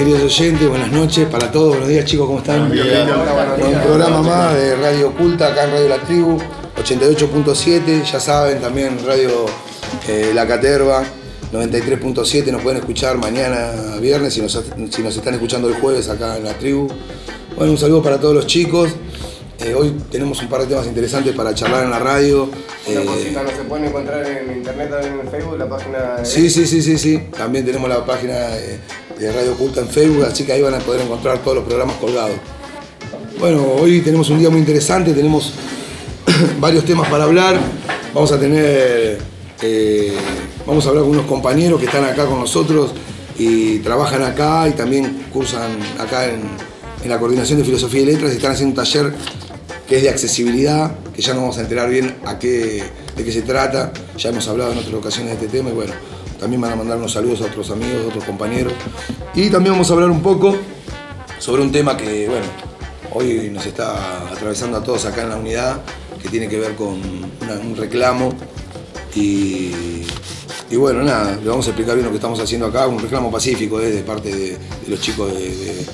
Queridos 0.00 0.22
oyentes, 0.22 0.66
buenas 0.66 0.90
noches 0.92 1.28
para 1.28 1.52
todos, 1.52 1.68
buenos 1.72 1.88
días 1.88 2.06
chicos, 2.06 2.26
¿cómo 2.26 2.38
están? 2.38 2.62
Un 2.72 3.80
programa 3.82 4.22
más 4.22 4.54
de 4.54 4.74
Radio 4.76 5.10
Oculta, 5.10 5.48
acá 5.48 5.64
en 5.64 5.72
Radio 5.72 5.88
La 5.90 5.98
Tribu, 5.98 6.38
88.7, 6.82 8.02
ya 8.10 8.18
saben, 8.18 8.62
también 8.62 8.96
Radio 9.04 9.44
eh, 10.08 10.32
La 10.34 10.46
Caterva, 10.46 11.02
93.7, 11.52 12.50
nos 12.50 12.62
pueden 12.62 12.78
escuchar 12.78 13.18
mañana 13.18 13.98
viernes 14.00 14.32
si 14.32 14.40
nos, 14.40 14.58
si 14.90 15.02
nos 15.02 15.14
están 15.14 15.34
escuchando 15.34 15.68
el 15.68 15.74
jueves 15.74 16.08
acá 16.08 16.38
en 16.38 16.44
La 16.44 16.54
Tribu. 16.54 16.88
Bueno, 17.54 17.72
un 17.72 17.78
saludo 17.78 18.02
para 18.02 18.18
todos 18.18 18.34
los 18.34 18.46
chicos. 18.46 18.88
Eh, 19.58 19.74
hoy 19.74 19.94
tenemos 20.10 20.40
un 20.40 20.48
par 20.48 20.62
de 20.62 20.68
temas 20.68 20.86
interesantes 20.86 21.34
para 21.34 21.54
charlar 21.54 21.84
en 21.84 21.90
la 21.90 21.98
radio. 21.98 22.48
Una 22.86 23.02
Eh, 23.02 23.04
cosita, 23.04 23.42
¿no 23.42 23.50
se 23.50 23.64
pueden 23.64 23.84
encontrar 23.84 24.26
en 24.26 24.56
internet 24.56 24.88
también 24.90 25.20
en 25.20 25.30
Facebook, 25.30 25.58
la 25.58 25.68
página 25.68 26.16
de... 26.16 26.24
Sí, 26.24 26.48
sí, 26.48 26.66
sí, 26.66 26.80
sí, 26.80 26.96
sí. 26.96 27.18
También 27.36 27.66
tenemos 27.66 27.86
la 27.90 28.02
página 28.06 28.32
de, 29.20 29.32
Radio 29.32 29.52
Oculta 29.52 29.80
en 29.80 29.88
Facebook, 29.88 30.24
así 30.24 30.44
que 30.44 30.52
ahí 30.52 30.62
van 30.62 30.74
a 30.74 30.78
poder 30.78 31.02
encontrar 31.02 31.38
todos 31.42 31.56
los 31.56 31.64
programas 31.64 31.96
colgados. 31.96 32.36
Bueno, 33.38 33.64
hoy 33.78 34.00
tenemos 34.00 34.30
un 34.30 34.38
día 34.38 34.50
muy 34.50 34.60
interesante, 34.60 35.12
tenemos 35.12 35.52
varios 36.60 36.84
temas 36.84 37.08
para 37.08 37.24
hablar. 37.24 37.58
Vamos 38.14 38.32
a 38.32 38.40
tener, 38.40 39.18
eh, 39.62 40.12
vamos 40.66 40.84
a 40.86 40.88
hablar 40.88 41.04
con 41.04 41.12
unos 41.12 41.26
compañeros 41.26 41.78
que 41.78 41.86
están 41.86 42.04
acá 42.04 42.26
con 42.26 42.40
nosotros 42.40 42.92
y 43.38 43.78
trabajan 43.78 44.22
acá 44.22 44.68
y 44.68 44.72
también 44.72 45.26
cursan 45.32 45.78
acá 45.98 46.26
en, 46.26 46.40
en 47.02 47.08
la 47.08 47.18
coordinación 47.18 47.58
de 47.58 47.64
filosofía 47.64 48.00
y 48.00 48.06
letras 48.06 48.32
y 48.32 48.36
están 48.36 48.52
haciendo 48.52 48.80
un 48.80 48.86
taller 48.86 49.12
que 49.90 49.96
es 49.96 50.02
de 50.04 50.08
accesibilidad, 50.10 50.92
que 51.12 51.20
ya 51.20 51.34
nos 51.34 51.42
vamos 51.42 51.58
a 51.58 51.62
enterar 51.62 51.90
bien 51.90 52.14
a 52.24 52.38
qué, 52.38 52.82
de 53.16 53.24
qué 53.24 53.32
se 53.32 53.42
trata. 53.42 53.92
Ya 54.16 54.30
hemos 54.30 54.46
hablado 54.46 54.70
en 54.70 54.78
otras 54.78 54.94
ocasiones 54.94 55.38
de 55.38 55.46
este 55.46 55.58
tema 55.58 55.70
y 55.70 55.72
bueno, 55.72 55.92
también 56.40 56.60
van 56.60 56.72
a 56.72 56.76
mandar 56.76 56.96
unos 56.98 57.12
saludos 57.12 57.42
a 57.42 57.44
otros 57.44 57.70
amigos, 57.70 58.04
a 58.04 58.08
otros 58.08 58.24
compañeros. 58.24 58.72
Y 59.34 59.50
también 59.50 59.74
vamos 59.74 59.90
a 59.90 59.94
hablar 59.94 60.10
un 60.10 60.22
poco 60.22 60.56
sobre 61.38 61.62
un 61.62 61.70
tema 61.70 61.96
que, 61.96 62.26
bueno, 62.28 62.46
hoy 63.12 63.50
nos 63.52 63.66
está 63.66 64.22
atravesando 64.32 64.78
a 64.78 64.82
todos 64.82 65.04
acá 65.04 65.22
en 65.22 65.28
la 65.30 65.36
unidad, 65.36 65.80
que 66.22 66.28
tiene 66.28 66.48
que 66.48 66.58
ver 66.58 66.74
con 66.74 66.88
una- 67.42 67.54
un 67.62 67.76
reclamo. 67.76 68.32
Y, 69.14 70.02
y 70.70 70.76
bueno, 70.76 71.02
nada, 71.02 71.36
le 71.42 71.48
vamos 71.48 71.66
a 71.66 71.70
explicar 71.70 71.94
bien 71.94 72.04
lo 72.06 72.10
que 72.10 72.16
estamos 72.16 72.38
haciendo 72.40 72.66
acá, 72.66 72.86
un 72.86 72.98
reclamo 72.98 73.30
pacífico 73.30 73.80
eh, 73.80 73.90
de 73.90 74.02
parte 74.02 74.30
de, 74.34 74.50
de 74.52 74.58
los 74.88 75.00
chicos 75.00 75.32
de, 75.32 75.40
de- 75.54 75.86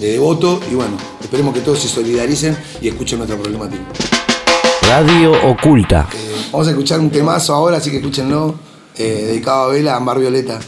de 0.00 0.12
Devoto. 0.12 0.60
Y 0.70 0.74
bueno, 0.74 0.96
esperemos 1.20 1.54
que 1.54 1.60
todos 1.60 1.80
se 1.80 1.88
solidaricen 1.88 2.56
y 2.80 2.88
escuchen 2.88 3.18
nuestra 3.18 3.36
problemática. 3.38 3.82
Radio 4.82 5.32
Oculta. 5.50 6.08
Eh, 6.14 6.46
vamos 6.52 6.66
a 6.66 6.70
escuchar 6.70 7.00
un 7.00 7.10
temazo 7.10 7.54
ahora, 7.54 7.76
así 7.78 7.90
que 7.90 7.96
escúchenlo, 7.98 8.54
eh, 8.98 9.26
dedicado 9.26 9.62
a 9.64 9.68
Vela, 9.68 9.96
Ambar 9.96 10.18
Violeta. 10.18 10.58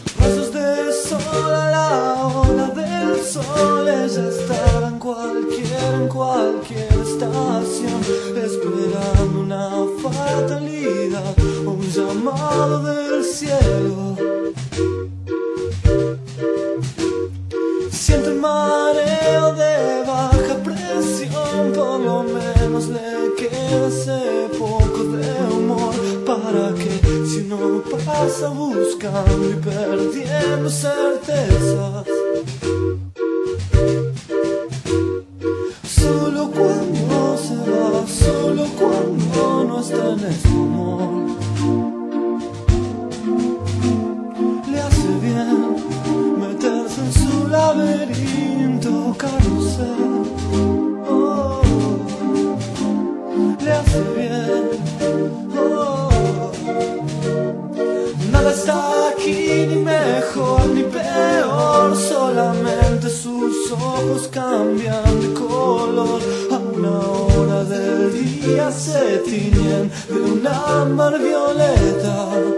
Pasa 28.40 28.48
buscando 28.48 29.50
y 29.50 29.54
perdiendo 29.54 30.70
certezas. 30.70 32.09
Tiñen 69.24 69.90
de 70.08 70.20
un 70.20 70.46
ámbar 70.46 71.18
violeta. 71.18 72.49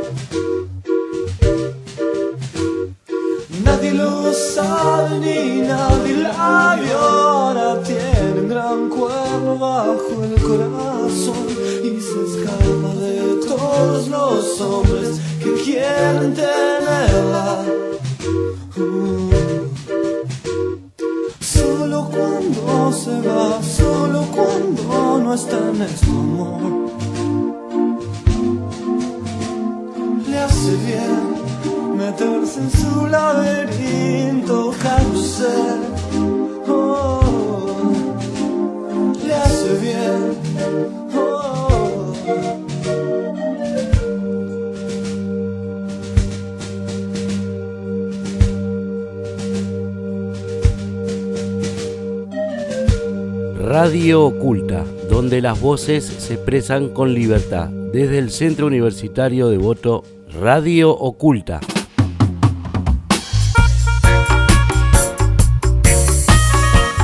Donde 55.33 55.49
las 55.49 55.63
voces 55.63 56.05
se 56.05 56.35
expresan 56.35 56.91
con 56.91 57.15
libertad. 57.15 57.69
Desde 57.69 58.19
el 58.19 58.31
Centro 58.31 58.67
Universitario 58.67 59.49
de 59.49 59.57
Voto, 59.57 60.05
Radio 60.39 60.91
Oculta. 60.91 61.59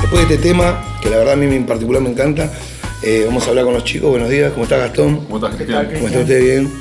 Después 0.01 0.27
de 0.27 0.35
este 0.35 0.37
tema, 0.37 0.79
que 1.01 1.09
la 1.09 1.17
verdad 1.17 1.33
a 1.33 1.37
mí 1.37 1.47
en 1.55 1.65
particular 1.65 2.03
me 2.03 2.11
encanta, 2.11 2.53
eh, 3.01 3.23
vamos 3.25 3.47
a 3.47 3.49
hablar 3.49 3.65
con 3.65 3.73
los 3.73 3.83
chicos. 3.83 4.11
Buenos 4.11 4.29
días, 4.29 4.51
¿cómo 4.51 4.65
está 4.65 4.77
Gastón? 4.77 5.25
¿Cómo 5.25 5.37
estás, 5.37 5.55
Cristian? 5.55 5.89
¿Cómo 5.91 6.05
está 6.05 6.19
usted? 6.19 6.43
Bien. 6.43 6.71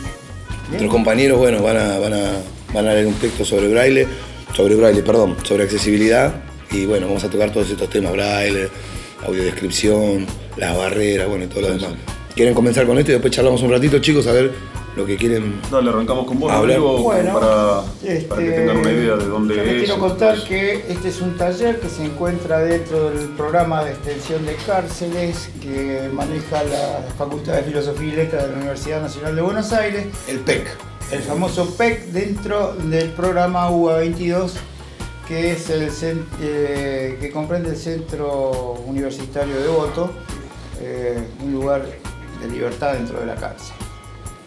Nuestros 0.68 0.92
compañeros, 0.92 1.38
bueno, 1.38 1.62
van 1.62 1.78
a, 1.78 1.98
van, 1.98 2.12
a, 2.12 2.30
van 2.74 2.88
a 2.88 2.92
leer 2.92 3.06
un 3.06 3.14
texto 3.14 3.46
sobre 3.46 3.68
braille, 3.68 4.06
sobre 4.54 4.74
braille, 4.74 5.02
perdón, 5.02 5.34
sobre 5.44 5.64
accesibilidad. 5.64 6.42
Y 6.70 6.84
bueno, 6.84 7.06
vamos 7.06 7.24
a 7.24 7.30
tocar 7.30 7.50
todos 7.50 7.70
estos 7.70 7.88
temas, 7.88 8.12
braille, 8.12 8.68
audiodescripción, 9.26 10.26
las 10.58 10.76
barreras, 10.76 11.28
bueno, 11.28 11.44
y 11.44 11.48
todo 11.48 11.62
lo 11.62 11.68
demás. 11.68 11.90
¿Quieren 12.34 12.54
comenzar 12.54 12.86
con 12.86 12.98
esto 12.98 13.10
y 13.10 13.14
después 13.14 13.32
charlamos 13.32 13.62
un 13.62 13.70
ratito, 13.70 13.98
chicos, 13.98 14.26
a 14.26 14.32
ver 14.32 14.52
lo 14.96 15.04
que 15.06 15.16
quieren? 15.16 15.60
Dale, 15.70 15.90
arrancamos 15.90 16.26
con 16.26 16.38
vos, 16.38 16.52
Hablar. 16.52 16.78
Bueno, 16.80 17.34
para, 17.40 17.82
Este, 18.04 18.28
para 18.28 18.42
que 18.42 18.50
tengan 18.50 18.76
una 18.76 18.92
idea 18.92 19.16
de 19.16 19.26
dónde 19.26 19.56
yo 19.56 19.62
les 19.64 19.72
es. 19.74 19.78
quiero 19.84 19.98
contar 19.98 20.44
que 20.44 20.84
este 20.88 21.08
es 21.08 21.20
un 21.20 21.36
taller 21.36 21.80
que 21.80 21.88
se 21.88 22.04
encuentra 22.04 22.58
dentro 22.60 23.10
del 23.10 23.28
programa 23.30 23.84
de 23.84 23.92
extensión 23.92 24.44
de 24.46 24.54
cárceles 24.66 25.50
que 25.60 26.08
maneja 26.12 26.62
la 26.64 27.04
Facultad 27.16 27.54
de 27.54 27.62
Filosofía 27.64 28.08
y 28.12 28.16
Letras 28.16 28.44
de 28.44 28.50
la 28.50 28.56
Universidad 28.58 29.02
Nacional 29.02 29.34
de 29.36 29.42
Buenos 29.42 29.72
Aires, 29.72 30.06
El 30.28 30.38
PEC. 30.40 30.66
el 31.10 31.20
famoso 31.20 31.74
PEC 31.76 32.06
dentro 32.06 32.74
del 32.74 33.10
programa 33.10 33.70
UA 33.70 33.98
22 33.98 34.54
que 35.26 35.52
es 35.52 35.68
el 35.68 36.24
eh, 36.40 37.18
que 37.20 37.30
comprende 37.30 37.70
el 37.70 37.76
Centro 37.76 38.72
Universitario 38.86 39.60
de 39.60 39.68
Voto, 39.68 40.10
eh, 40.80 41.26
un 41.42 41.52
lugar 41.52 41.84
de 42.40 42.48
libertad 42.48 42.94
dentro 42.94 43.20
de 43.20 43.26
la 43.26 43.34
cárcel. 43.34 43.74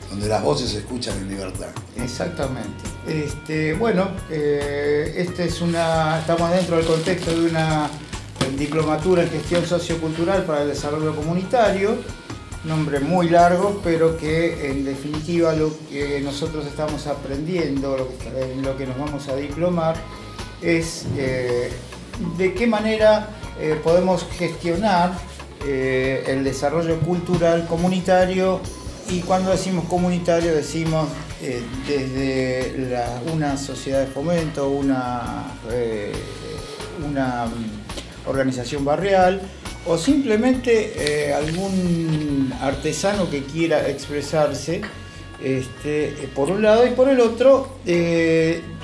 Donde 0.10 0.28
las 0.28 0.44
voces 0.44 0.72
se 0.72 0.80
escuchan 0.80 1.18
en 1.18 1.30
libertad. 1.30 1.70
Exactamente. 1.96 2.84
Este, 3.08 3.74
bueno, 3.74 4.10
eh, 4.30 5.14
este 5.16 5.46
es 5.46 5.62
una, 5.62 6.20
estamos 6.20 6.52
dentro 6.52 6.78
del 6.78 6.86
contexto 6.86 7.32
de 7.32 7.50
una 7.50 7.90
diplomatura 8.58 9.24
en 9.24 9.30
gestión 9.30 9.66
sociocultural 9.66 10.44
para 10.44 10.64
el 10.64 10.70
desarrollo 10.70 11.16
comunitario, 11.16 11.96
nombre 12.64 13.00
muy 13.00 13.30
largo, 13.30 13.82
pero 13.84 14.18
que 14.18 14.70
en 14.70 14.86
definitiva 14.86 15.54
lo 15.54 15.72
que 15.90 16.22
nosotros 16.22 16.66
estamos 16.66 17.08
aprendiendo, 17.08 17.98
lo 17.98 18.08
que, 18.18 18.54
en 18.54 18.62
lo 18.62 18.78
que 18.78 18.86
nos 18.86 18.98
vamos 18.98 19.28
a 19.30 19.36
diplomar, 19.36 19.96
es 20.62 21.06
eh, 21.18 21.72
de 22.38 22.54
qué 22.54 22.68
manera 22.68 23.30
eh, 23.60 23.80
podemos 23.84 24.26
gestionar 24.38 25.14
eh, 25.66 26.24
el 26.28 26.44
desarrollo 26.44 27.00
cultural 27.00 27.68
comunitario 27.68 28.60
y 29.10 29.20
cuando 29.20 29.52
decimos 29.52 29.86
comunitario 29.86 30.56
decimos 30.56 31.08
eh, 31.42 31.62
desde 31.88 32.98
una 33.32 33.58
sociedad 33.58 34.00
de 34.00 34.08
fomento, 34.08 34.70
una, 34.70 35.54
eh, 35.72 36.14
una 37.08 37.46
mm, 37.46 38.30
organización 38.30 38.84
barrial 38.86 39.42
o 39.86 39.98
simplemente 39.98 41.34
algún 41.34 42.54
artesano 42.62 43.30
que 43.30 43.44
quiera 43.44 43.88
expresarse 43.88 44.82
este, 45.44 46.30
por 46.36 46.52
un 46.52 46.62
lado 46.62 46.86
y 46.86 46.92
por 46.92 47.10
el 47.10 47.20
otro 47.20 47.78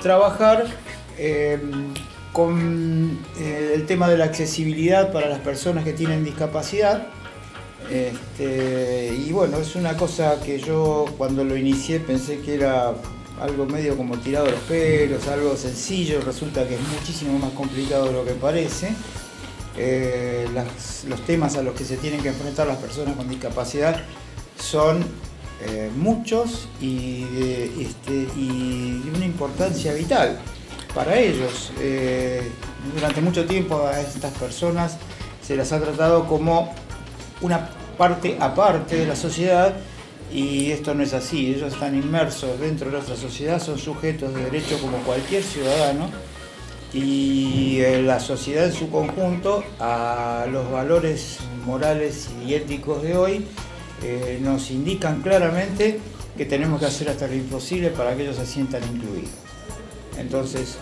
trabajar 0.02 0.66
con 2.38 3.18
eh, 3.40 3.72
el 3.74 3.84
tema 3.84 4.08
de 4.08 4.16
la 4.16 4.26
accesibilidad 4.26 5.10
para 5.10 5.28
las 5.28 5.40
personas 5.40 5.82
que 5.82 5.92
tienen 5.92 6.24
discapacidad. 6.24 7.08
Este, 7.90 9.12
y 9.26 9.32
bueno, 9.32 9.58
es 9.58 9.74
una 9.74 9.96
cosa 9.96 10.40
que 10.40 10.60
yo 10.60 11.06
cuando 11.18 11.42
lo 11.42 11.56
inicié 11.56 11.98
pensé 11.98 12.38
que 12.38 12.54
era 12.54 12.94
algo 13.40 13.66
medio 13.66 13.96
como 13.96 14.18
tirado 14.18 14.46
de 14.46 14.52
los 14.52 14.60
pelos, 14.60 15.26
algo 15.26 15.56
sencillo, 15.56 16.20
resulta 16.20 16.64
que 16.68 16.76
es 16.76 16.80
muchísimo 16.80 17.36
más 17.40 17.50
complicado 17.54 18.06
de 18.06 18.12
lo 18.12 18.24
que 18.24 18.34
parece. 18.34 18.92
Eh, 19.76 20.46
los 21.08 21.20
temas 21.26 21.56
a 21.56 21.62
los 21.62 21.74
que 21.74 21.82
se 21.82 21.96
tienen 21.96 22.20
que 22.20 22.28
enfrentar 22.28 22.68
las 22.68 22.76
personas 22.76 23.16
con 23.16 23.28
discapacidad 23.28 24.00
son 24.60 25.04
eh, 25.66 25.90
muchos 25.96 26.68
este, 26.80 28.28
y 28.36 29.00
de 29.04 29.10
una 29.12 29.24
importancia 29.24 29.92
vital 29.92 30.38
para 30.94 31.18
ellos. 31.18 31.72
Eh, 31.78 32.50
durante 32.94 33.20
mucho 33.20 33.46
tiempo 33.46 33.86
a 33.86 34.00
estas 34.00 34.32
personas 34.34 34.96
se 35.42 35.56
las 35.56 35.72
ha 35.72 35.80
tratado 35.80 36.26
como 36.26 36.74
una 37.40 37.70
parte 37.96 38.36
aparte 38.40 38.96
de 38.96 39.06
la 39.06 39.16
sociedad 39.16 39.74
y 40.32 40.70
esto 40.70 40.94
no 40.94 41.02
es 41.02 41.14
así. 41.14 41.54
Ellos 41.54 41.72
están 41.72 41.94
inmersos 41.94 42.58
dentro 42.60 42.86
de 42.86 42.92
nuestra 42.92 43.16
sociedad, 43.16 43.60
son 43.62 43.78
sujetos 43.78 44.34
de 44.34 44.44
derecho 44.44 44.78
como 44.80 44.98
cualquier 44.98 45.42
ciudadano 45.42 46.10
y 46.92 47.80
eh, 47.80 48.02
la 48.02 48.18
sociedad 48.18 48.66
en 48.66 48.72
su 48.72 48.90
conjunto 48.90 49.62
a 49.78 50.46
los 50.50 50.70
valores 50.70 51.38
morales 51.66 52.30
y 52.46 52.54
éticos 52.54 53.02
de 53.02 53.16
hoy 53.16 53.44
eh, 54.02 54.38
nos 54.40 54.70
indican 54.70 55.20
claramente 55.20 56.00
que 56.36 56.46
tenemos 56.46 56.80
que 56.80 56.86
hacer 56.86 57.10
hasta 57.10 57.26
lo 57.26 57.34
imposible 57.34 57.90
para 57.90 58.16
que 58.16 58.22
ellos 58.22 58.36
se 58.36 58.46
sientan 58.46 58.82
incluidos. 58.84 59.47
Entonces, 60.18 60.76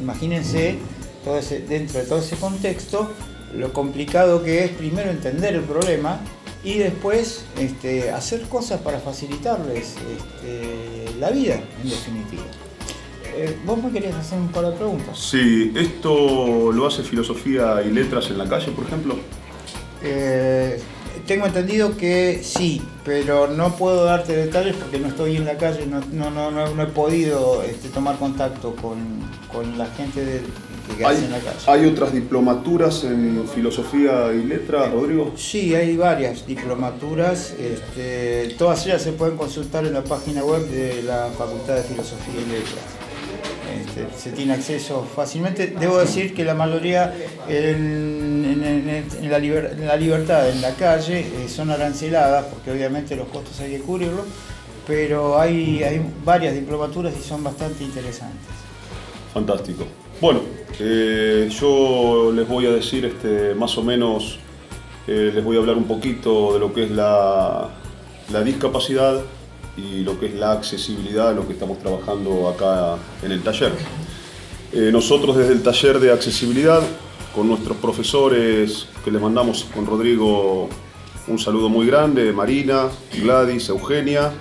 imagínense 0.00 0.76
todo 1.24 1.38
ese- 1.38 1.60
dentro 1.60 2.00
de 2.00 2.06
todo 2.06 2.18
ese 2.20 2.36
contexto 2.36 3.10
lo 3.54 3.72
complicado 3.72 4.42
que 4.42 4.64
es 4.64 4.70
primero 4.70 5.10
entender 5.10 5.54
el 5.54 5.62
problema 5.62 6.20
y 6.64 6.78
después 6.78 7.44
este, 7.58 8.10
hacer 8.10 8.42
cosas 8.48 8.80
para 8.80 8.98
facilitarles 8.98 9.94
este, 10.16 11.18
la 11.18 11.30
vida, 11.30 11.60
en 11.82 11.88
definitiva. 11.90 12.42
Eh, 13.36 13.56
Vos 13.64 13.82
me 13.82 13.90
querías 13.90 14.14
hacer 14.16 14.38
un 14.38 14.48
par 14.48 14.64
de 14.66 14.72
preguntas. 14.72 15.18
Sí, 15.18 15.72
¿esto 15.76 16.72
lo 16.72 16.86
hace 16.86 17.02
filosofía 17.02 17.82
y 17.86 17.90
letras 17.92 18.30
en 18.30 18.38
la 18.38 18.48
calle, 18.48 18.72
por 18.72 18.84
ejemplo? 18.86 19.16
Eh, 20.02 20.80
tengo 21.26 21.46
entendido 21.46 21.96
que 21.96 22.40
sí, 22.42 22.82
pero 23.06 23.46
no 23.46 23.74
puedo 23.76 24.04
darte 24.04 24.36
detalles 24.36 24.74
porque 24.76 24.98
no 24.98 25.06
estoy 25.08 25.36
en 25.36 25.44
la 25.46 25.56
calle, 25.56 25.86
no, 25.86 26.00
no, 26.12 26.28
no, 26.30 26.50
no- 26.50 26.74
no 26.74 26.82
he 26.82 26.86
podido 26.86 27.62
este, 27.62 27.88
tomar 27.88 28.18
contacto 28.18 28.74
con, 28.74 28.98
con 29.50 29.78
la 29.78 29.86
gente 29.86 30.24
del- 30.24 30.42
que 30.96 31.04
hace 31.04 31.24
en 31.24 31.32
la 31.32 31.38
calle. 31.38 31.56
¿Hay 31.66 31.84
otras 31.86 32.12
diplomaturas 32.12 33.02
en 33.04 33.44
filosofía 33.52 34.32
y 34.32 34.44
letras, 34.44 34.92
Rodrigo? 34.92 35.32
Sí, 35.36 35.74
hay 35.74 35.96
varias 35.96 36.46
diplomaturas, 36.46 37.54
este, 37.58 38.54
todas 38.58 38.84
ellas 38.86 39.02
se 39.02 39.12
pueden 39.12 39.36
consultar 39.36 39.84
en 39.84 39.94
la 39.94 40.04
página 40.04 40.44
web 40.44 40.64
de 40.68 41.02
la 41.02 41.28
Facultad 41.36 41.74
de 41.76 41.82
Filosofía 41.82 42.34
y 42.40 42.50
Letras. 42.50 42.84
Este, 43.76 44.06
se 44.16 44.32
tiene 44.32 44.54
acceso 44.54 45.06
fácilmente. 45.14 45.68
Debo 45.68 45.98
decir 45.98 46.34
que 46.34 46.44
la 46.44 46.54
mayoría 46.54 47.14
en, 47.48 48.60
la 49.22 49.96
libertad, 49.96 50.50
en 50.50 50.62
la 50.62 50.74
calle, 50.74 51.20
eh, 51.20 51.48
son 51.48 51.70
aranceladas, 51.70 52.46
porque 52.46 52.70
obviamente 52.70 53.16
los 53.16 53.28
costos 53.28 53.60
hay 53.60 53.72
que 53.72 53.80
cubrirlos, 53.80 54.24
pero 54.86 55.38
hay, 55.38 55.82
hay 55.82 56.00
varias 56.24 56.54
diplomaturas 56.54 57.14
y 57.18 57.22
son 57.22 57.44
bastante 57.44 57.84
interesantes. 57.84 58.48
Fantástico. 59.32 59.86
Bueno, 60.20 60.40
eh, 60.80 61.48
yo 61.50 62.32
les 62.34 62.48
voy 62.48 62.66
a 62.66 62.70
decir 62.70 63.04
este, 63.04 63.54
más 63.54 63.76
o 63.76 63.82
menos, 63.82 64.38
eh, 65.06 65.30
les 65.34 65.44
voy 65.44 65.56
a 65.56 65.60
hablar 65.60 65.76
un 65.76 65.84
poquito 65.84 66.54
de 66.54 66.58
lo 66.58 66.72
que 66.72 66.84
es 66.84 66.90
la, 66.90 67.68
la 68.32 68.42
discapacidad 68.42 69.22
y 69.76 70.02
lo 70.04 70.18
que 70.18 70.26
es 70.26 70.34
la 70.34 70.52
accesibilidad, 70.52 71.34
lo 71.34 71.46
que 71.46 71.52
estamos 71.52 71.78
trabajando 71.78 72.48
acá 72.48 72.96
en 73.22 73.32
el 73.32 73.42
taller. 73.42 73.72
Eh, 74.72 74.90
nosotros 74.92 75.36
desde 75.36 75.52
el 75.52 75.62
taller 75.62 76.00
de 76.00 76.12
accesibilidad, 76.12 76.80
con 77.34 77.48
nuestros 77.48 77.76
profesores 77.76 78.86
que 79.04 79.10
les 79.10 79.20
mandamos 79.20 79.66
con 79.74 79.84
Rodrigo 79.86 80.68
un 81.28 81.38
saludo 81.38 81.68
muy 81.68 81.86
grande, 81.86 82.32
Marina, 82.32 82.88
Gladys, 83.20 83.68
Eugenia 83.68 84.32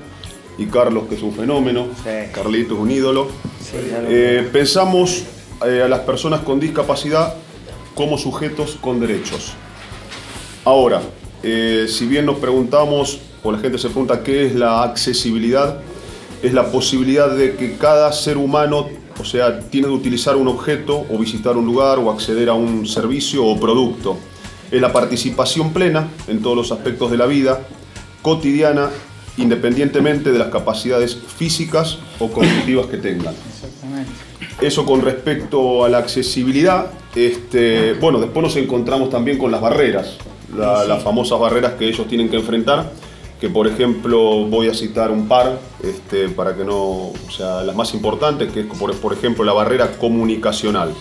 y 0.58 0.66
Carlos, 0.68 1.06
que 1.10 1.16
es 1.16 1.22
un 1.22 1.34
fenómeno, 1.34 1.88
Sí. 2.04 2.32
Carlito 2.32 2.76
es 2.76 2.80
un 2.80 2.92
ídolo. 2.92 3.28
Sí, 3.60 3.78
Eh, 4.08 4.48
pensamos 4.54 5.24
eh, 5.66 5.82
a 5.84 5.88
las 5.90 6.02
personas 6.02 6.42
con 6.42 6.60
discapacidad 6.60 7.36
como 7.96 8.18
sujetos 8.18 8.78
con 8.80 9.00
derechos. 9.00 9.54
Ahora, 10.64 11.02
si 11.44 12.08
bien 12.08 12.26
nos 12.26 12.38
preguntamos, 12.40 13.20
o 13.46 13.52
la 13.52 13.60
gente 13.60 13.78
se 13.78 13.88
pregunta 13.90 14.24
qué 14.24 14.46
es 14.48 14.56
la 14.56 14.84
accesibilidad, 14.84 15.78
es 16.44 16.54
la 16.54 16.72
posibilidad 16.72 17.30
de 17.30 17.56
que 17.56 17.78
cada 17.78 18.12
ser 18.12 18.38
humano, 18.38 18.88
o 19.20 19.24
sea, 19.24 19.60
tiene 19.62 19.88
de 19.88 19.94
utilizar 19.94 20.36
un 20.36 20.48
objeto 20.48 21.06
o 21.10 21.18
visitar 21.18 21.56
un 21.56 21.66
lugar 21.66 22.00
o 22.00 22.12
acceder 22.12 22.50
a 22.50 22.54
un 22.54 22.86
servicio 22.88 23.46
o 23.46 23.58
producto. 23.60 24.18
Es 24.72 24.82
la 24.82 24.92
participación 24.92 25.72
plena 25.74 26.08
en 26.28 26.42
todos 26.42 26.58
los 26.58 26.72
aspectos 26.72 27.12
de 27.12 27.18
la 27.18 27.28
vida 27.28 27.60
cotidiana, 28.22 28.90
independientemente 29.38 30.32
de 30.32 30.40
las 30.40 30.48
capacidades 30.50 31.16
físicas 31.38 32.00
o 32.20 32.30
cognitivas 32.32 32.88
que 32.88 32.98
tengan. 32.98 33.34
Exactamente. 33.54 34.12
Eso 34.62 34.86
con 34.86 35.02
respecto 35.02 35.84
a 35.86 35.90
la 35.90 36.00
accesibilidad. 36.00 36.88
Este, 37.14 37.94
bueno, 37.94 38.20
después 38.20 38.44
nos 38.44 38.56
encontramos 38.56 39.10
también 39.10 39.38
con 39.38 39.52
las 39.52 39.62
barreras, 39.62 40.18
la- 40.58 40.84
las 40.86 41.04
famosas 41.04 41.40
barreras 41.40 41.74
que 41.74 41.88
ellos 41.88 42.08
tienen 42.08 42.30
que 42.30 42.38
enfrentar, 42.38 42.92
que 43.46 43.52
por 43.52 43.68
ejemplo 43.68 44.48
voy 44.48 44.70
a 44.70 44.74
citar 44.74 45.12
un 45.12 45.28
par, 45.28 45.60
este, 45.84 46.30
para 46.30 46.56
que 46.56 46.64
no, 46.64 46.80
o 46.80 47.16
sea, 47.30 47.62
las 47.62 47.76
más 47.76 47.94
importantes, 47.94 48.52
que 48.52 48.62
es 48.62 48.66
por, 48.66 49.14
ejemplo 49.14 49.44
la 49.44 49.54
barrera 49.54 50.00
comunicacional. 50.00 50.92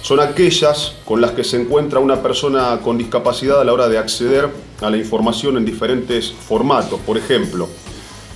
Son 0.00 0.18
aquellas 0.18 0.94
con 1.04 1.20
las 1.20 1.32
que 1.32 1.44
se 1.44 1.60
encuentra 1.60 2.00
una 2.00 2.22
persona 2.22 2.80
con 2.82 2.96
discapacidad 2.96 3.60
a 3.60 3.64
la 3.64 3.74
hora 3.74 3.90
de 3.90 3.98
acceder 3.98 4.48
a 4.80 4.88
la 4.88 4.96
información 4.96 5.58
en 5.58 5.66
diferentes 5.66 6.32
formatos. 6.32 7.00
Por 7.00 7.18
ejemplo, 7.18 7.68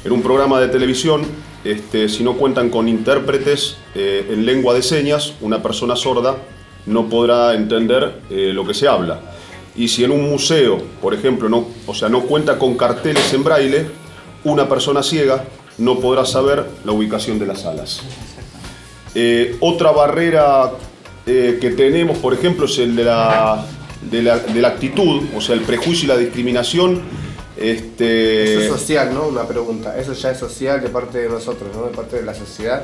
en 0.04 0.12
un 0.12 0.20
programa 0.20 0.60
de 0.60 0.68
televisión, 0.68 1.22
este, 1.64 2.10
si 2.10 2.22
no 2.24 2.34
cuentan 2.34 2.68
con 2.68 2.86
intérpretes 2.86 3.78
eh, 3.94 4.26
en 4.28 4.44
lengua 4.44 4.74
de 4.74 4.82
señas, 4.82 5.32
una 5.40 5.62
persona 5.62 5.96
sorda 5.96 6.36
no 6.84 7.08
podrá 7.08 7.54
entender 7.54 8.20
eh, 8.28 8.52
lo 8.52 8.66
que 8.66 8.74
se 8.74 8.86
habla. 8.86 9.37
Y 9.78 9.86
si 9.86 10.02
en 10.02 10.10
un 10.10 10.28
museo, 10.28 10.82
por 11.00 11.14
ejemplo, 11.14 11.48
no, 11.48 11.68
o 11.86 11.94
sea, 11.94 12.08
no 12.08 12.22
cuenta 12.22 12.58
con 12.58 12.76
carteles 12.76 13.32
en 13.32 13.44
braille, 13.44 13.86
una 14.42 14.68
persona 14.68 15.04
ciega 15.04 15.44
no 15.78 16.00
podrá 16.00 16.26
saber 16.26 16.66
la 16.84 16.90
ubicación 16.90 17.38
de 17.38 17.46
las 17.46 17.60
salas. 17.60 18.00
Eh, 19.14 19.56
otra 19.60 19.92
barrera 19.92 20.72
eh, 21.26 21.58
que 21.60 21.70
tenemos, 21.70 22.18
por 22.18 22.34
ejemplo, 22.34 22.66
es 22.66 22.76
el 22.80 22.96
de 22.96 23.04
la, 23.04 23.64
de 24.10 24.22
la, 24.22 24.38
de 24.38 24.60
la 24.60 24.68
actitud, 24.68 25.22
o 25.36 25.40
sea, 25.40 25.54
el 25.54 25.62
prejuicio 25.62 26.06
y 26.06 26.08
la 26.08 26.16
discriminación. 26.16 27.00
Este, 27.56 28.54
Eso 28.54 28.74
es 28.74 28.80
social, 28.80 29.14
¿no? 29.14 29.28
Una 29.28 29.46
pregunta. 29.46 29.96
Eso 29.96 30.12
ya 30.12 30.32
es 30.32 30.38
social 30.38 30.80
de 30.80 30.88
parte 30.88 31.18
de 31.18 31.28
nosotros, 31.28 31.70
¿no? 31.76 31.84
De 31.86 31.94
parte 31.94 32.16
de 32.16 32.22
la 32.24 32.34
sociedad. 32.34 32.82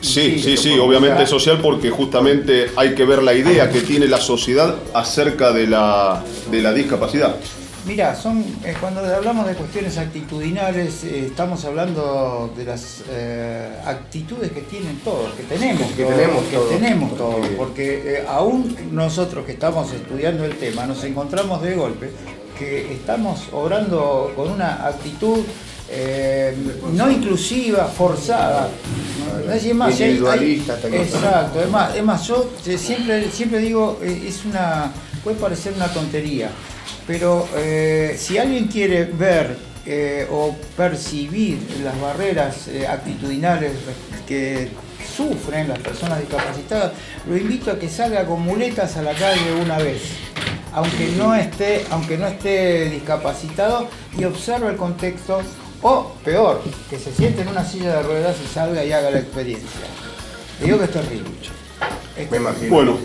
Sí, 0.00 0.38
sí, 0.40 0.56
sí, 0.56 0.78
obviamente 0.78 1.24
es 1.24 1.28
social 1.30 1.58
porque 1.60 1.90
justamente 1.90 2.70
hay 2.76 2.94
que 2.94 3.04
ver 3.04 3.22
la 3.22 3.34
idea 3.34 3.68
que 3.70 3.80
tiene 3.80 4.06
la 4.06 4.20
sociedad 4.20 4.76
acerca 4.94 5.52
de 5.52 5.66
la, 5.66 6.22
de 6.50 6.62
la 6.62 6.72
discapacidad. 6.72 7.34
Mira, 7.86 8.14
son 8.14 8.44
eh, 8.64 8.74
cuando 8.80 9.00
hablamos 9.00 9.46
de 9.46 9.54
cuestiones 9.54 9.96
actitudinales, 9.96 11.04
eh, 11.04 11.24
estamos 11.26 11.64
hablando 11.64 12.52
de 12.56 12.64
las 12.64 13.02
eh, 13.08 13.70
actitudes 13.86 14.52
que 14.52 14.60
tienen 14.60 14.98
todos, 14.98 15.32
que 15.32 15.42
tenemos, 15.44 15.90
Que 15.92 16.02
todos, 16.04 16.14
tenemos 16.16 16.44
que 16.44 16.56
todos. 16.56 16.68
tenemos 16.70 17.16
todos, 17.16 17.34
Porque- 17.36 17.56
porque 17.56 18.02
eh, 18.18 18.24
aún 18.28 18.76
nosotros 18.92 19.46
que 19.46 19.52
estamos 19.52 19.90
estudiando 19.92 20.44
el 20.44 20.56
tema 20.58 20.86
nos 20.86 21.02
encontramos 21.04 21.62
de 21.62 21.74
golpe 21.76 22.10
que 22.58 22.92
estamos 22.92 23.44
obrando 23.52 24.32
con 24.36 24.50
una 24.50 24.86
actitud 24.86 25.38
eh, 25.90 26.54
no 26.92 27.10
inclusiva, 27.10 27.84
forzada. 27.86 28.68
¿no? 29.46 29.52
Es 29.52 29.74
más, 29.74 29.94
hay- 30.04 30.18
hay-. 30.30 30.38
Exacto, 31.02 31.60
es 31.62 31.70
más, 31.70 31.96
es 31.96 32.02
más, 32.04 32.26
yo 32.26 32.50
eh, 32.66 32.76
siempre, 32.78 33.30
siempre 33.30 33.58
digo, 33.60 33.98
eh, 34.02 34.24
es 34.26 34.44
una, 34.44 34.90
puede 35.24 35.36
parecer 35.36 35.72
una 35.74 35.88
tontería, 35.88 36.50
pero 37.06 37.48
eh, 37.56 38.16
si 38.18 38.36
alguien 38.38 38.66
quiere 38.66 39.04
ver 39.04 39.56
eh, 39.86 40.26
o 40.30 40.54
percibir 40.76 41.58
las 41.82 41.98
barreras 42.00 42.68
actitudinales 42.88 43.72
que 44.26 44.68
sufren 45.16 45.68
las 45.68 45.78
personas 45.78 46.20
discapacitadas, 46.20 46.92
lo 47.26 47.36
invito 47.36 47.70
a 47.70 47.78
que 47.78 47.88
salga 47.88 48.26
con 48.26 48.42
muletas 48.42 48.96
a 48.98 49.02
la 49.02 49.14
calle 49.14 49.54
una 49.62 49.78
vez. 49.78 50.02
Aunque 50.74 51.08
no 51.16 51.34
esté, 51.34 51.84
aunque 51.90 52.18
no 52.18 52.26
esté 52.26 52.90
discapacitado 52.90 53.88
y 54.16 54.24
observe 54.24 54.68
el 54.70 54.76
contexto, 54.76 55.40
o 55.82 56.12
peor, 56.24 56.62
que 56.90 56.98
se 56.98 57.12
siente 57.12 57.42
en 57.42 57.48
una 57.48 57.64
silla 57.64 57.96
de 57.96 58.02
ruedas 58.02 58.36
y 58.44 58.46
salga 58.48 58.84
y 58.84 58.92
haga 58.92 59.10
la 59.10 59.18
experiencia. 59.18 59.68
Digo 60.62 60.78
que 60.78 60.84
es 60.84 60.92
terrible. 60.92 61.30
Es 62.16 62.30
Me 62.30 62.38
imagino. 62.38 62.74
Bueno, 62.74 62.98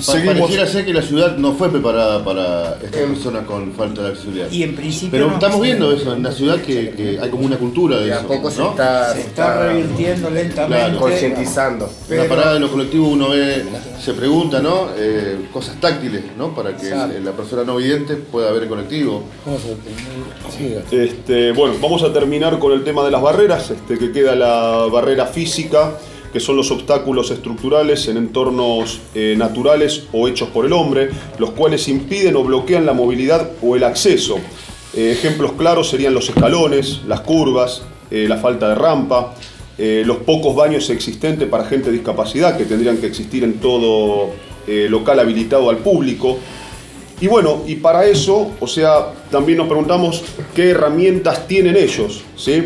seguimos. 0.00 0.34
Pareciera 0.34 0.66
ser 0.66 0.84
que 0.84 0.92
la 0.94 1.02
ciudad 1.02 1.36
no 1.36 1.52
fue 1.54 1.70
preparada 1.70 2.24
para 2.24 2.78
estas 2.82 3.00
Em. 3.02 3.14
personas 3.14 3.44
con 3.46 3.72
falta 3.72 4.02
de 4.02 4.08
accesibilidad. 4.08 4.50
Y 4.50 4.62
en 4.62 4.74
principio 4.76 5.10
Pero 5.10 5.26
no. 5.28 5.34
estamos 5.34 5.60
viendo 5.60 5.92
eso 5.92 6.12
en 6.14 6.22
la 6.22 6.32
ciudad 6.32 6.56
que, 6.60 6.90
que 6.90 7.18
hay 7.20 7.30
como 7.30 7.44
una 7.46 7.56
cultura 7.56 7.98
de 7.98 8.10
eso. 8.10 8.20
a 8.20 8.22
poco 8.22 8.50
se 8.50 8.58
¿no? 8.60 8.70
está, 8.70 9.12
se 9.14 9.20
está 9.20 9.66
revirtiendo 9.68 10.30
lentamente. 10.30 10.76
Claro. 10.84 10.98
concientizando. 11.00 11.86
En 11.86 11.90
pero- 12.08 12.22
la 12.24 12.28
parada 12.28 12.54
de 12.54 12.60
los 12.60 12.70
colectivos 12.70 13.08
uno 13.12 13.28
ve, 13.30 13.64
se 14.02 14.12
pregunta, 14.14 14.60
¿no? 14.60 14.88
Eh, 14.96 15.48
cosas 15.52 15.80
táctiles, 15.80 16.22
¿no? 16.36 16.54
Para 16.54 16.76
que 16.76 16.88
Exacto. 16.88 17.18
la 17.22 17.32
persona 17.32 17.64
no 17.64 17.76
vidente 17.76 18.14
pueda 18.16 18.50
ver 18.52 18.62
el 18.64 18.68
colectivo. 18.68 19.24
Este, 20.90 21.52
bueno, 21.52 21.74
vamos 21.80 22.02
a 22.02 22.12
terminar 22.12 22.58
con 22.58 22.72
el 22.72 22.84
tema 22.84 23.04
de 23.04 23.10
las 23.10 23.22
barreras, 23.22 23.70
este, 23.70 23.98
que 23.98 24.10
queda 24.12 24.34
la 24.34 24.86
barrera 24.90 25.26
física, 25.26 25.92
que 26.32 26.40
son 26.40 26.56
los 26.56 26.70
obstáculos 26.70 27.30
estructurales 27.30 28.06
en 28.08 28.16
entornos 28.16 29.00
eh, 29.14 29.34
naturales 29.36 30.04
o 30.12 30.28
hechos 30.28 30.48
por 30.50 30.66
el 30.66 30.72
hombre, 30.72 31.10
los 31.38 31.50
cuales 31.50 31.88
impiden 31.88 32.36
o 32.36 32.44
bloquean 32.44 32.86
la 32.86 32.92
movilidad 32.92 33.50
o 33.62 33.76
el 33.76 33.84
acceso. 33.84 34.36
Eh, 34.94 35.12
ejemplos 35.12 35.52
claros 35.52 35.88
serían 35.88 36.14
los 36.14 36.28
escalones, 36.28 37.02
las 37.06 37.20
curvas, 37.20 37.82
eh, 38.10 38.26
la 38.28 38.38
falta 38.38 38.68
de 38.68 38.74
rampa, 38.74 39.34
los 39.78 40.16
pocos 40.16 40.56
baños 40.56 40.90
existentes 40.90 41.48
para 41.48 41.64
gente 41.64 41.92
de 41.92 41.98
discapacidad 41.98 42.56
que 42.56 42.64
tendrían 42.64 42.96
que 42.96 43.06
existir 43.06 43.44
en 43.44 43.60
todo 43.60 44.30
local 44.66 45.20
habilitado 45.20 45.70
al 45.70 45.76
público. 45.76 46.36
Y 47.20 47.28
bueno, 47.28 47.62
y 47.64 47.76
para 47.76 48.04
eso, 48.04 48.50
o 48.58 48.66
sea, 48.66 49.12
también 49.30 49.58
nos 49.58 49.68
preguntamos 49.68 50.24
qué 50.52 50.70
herramientas 50.70 51.46
tienen 51.46 51.76
ellos, 51.76 52.24
¿sí? 52.34 52.64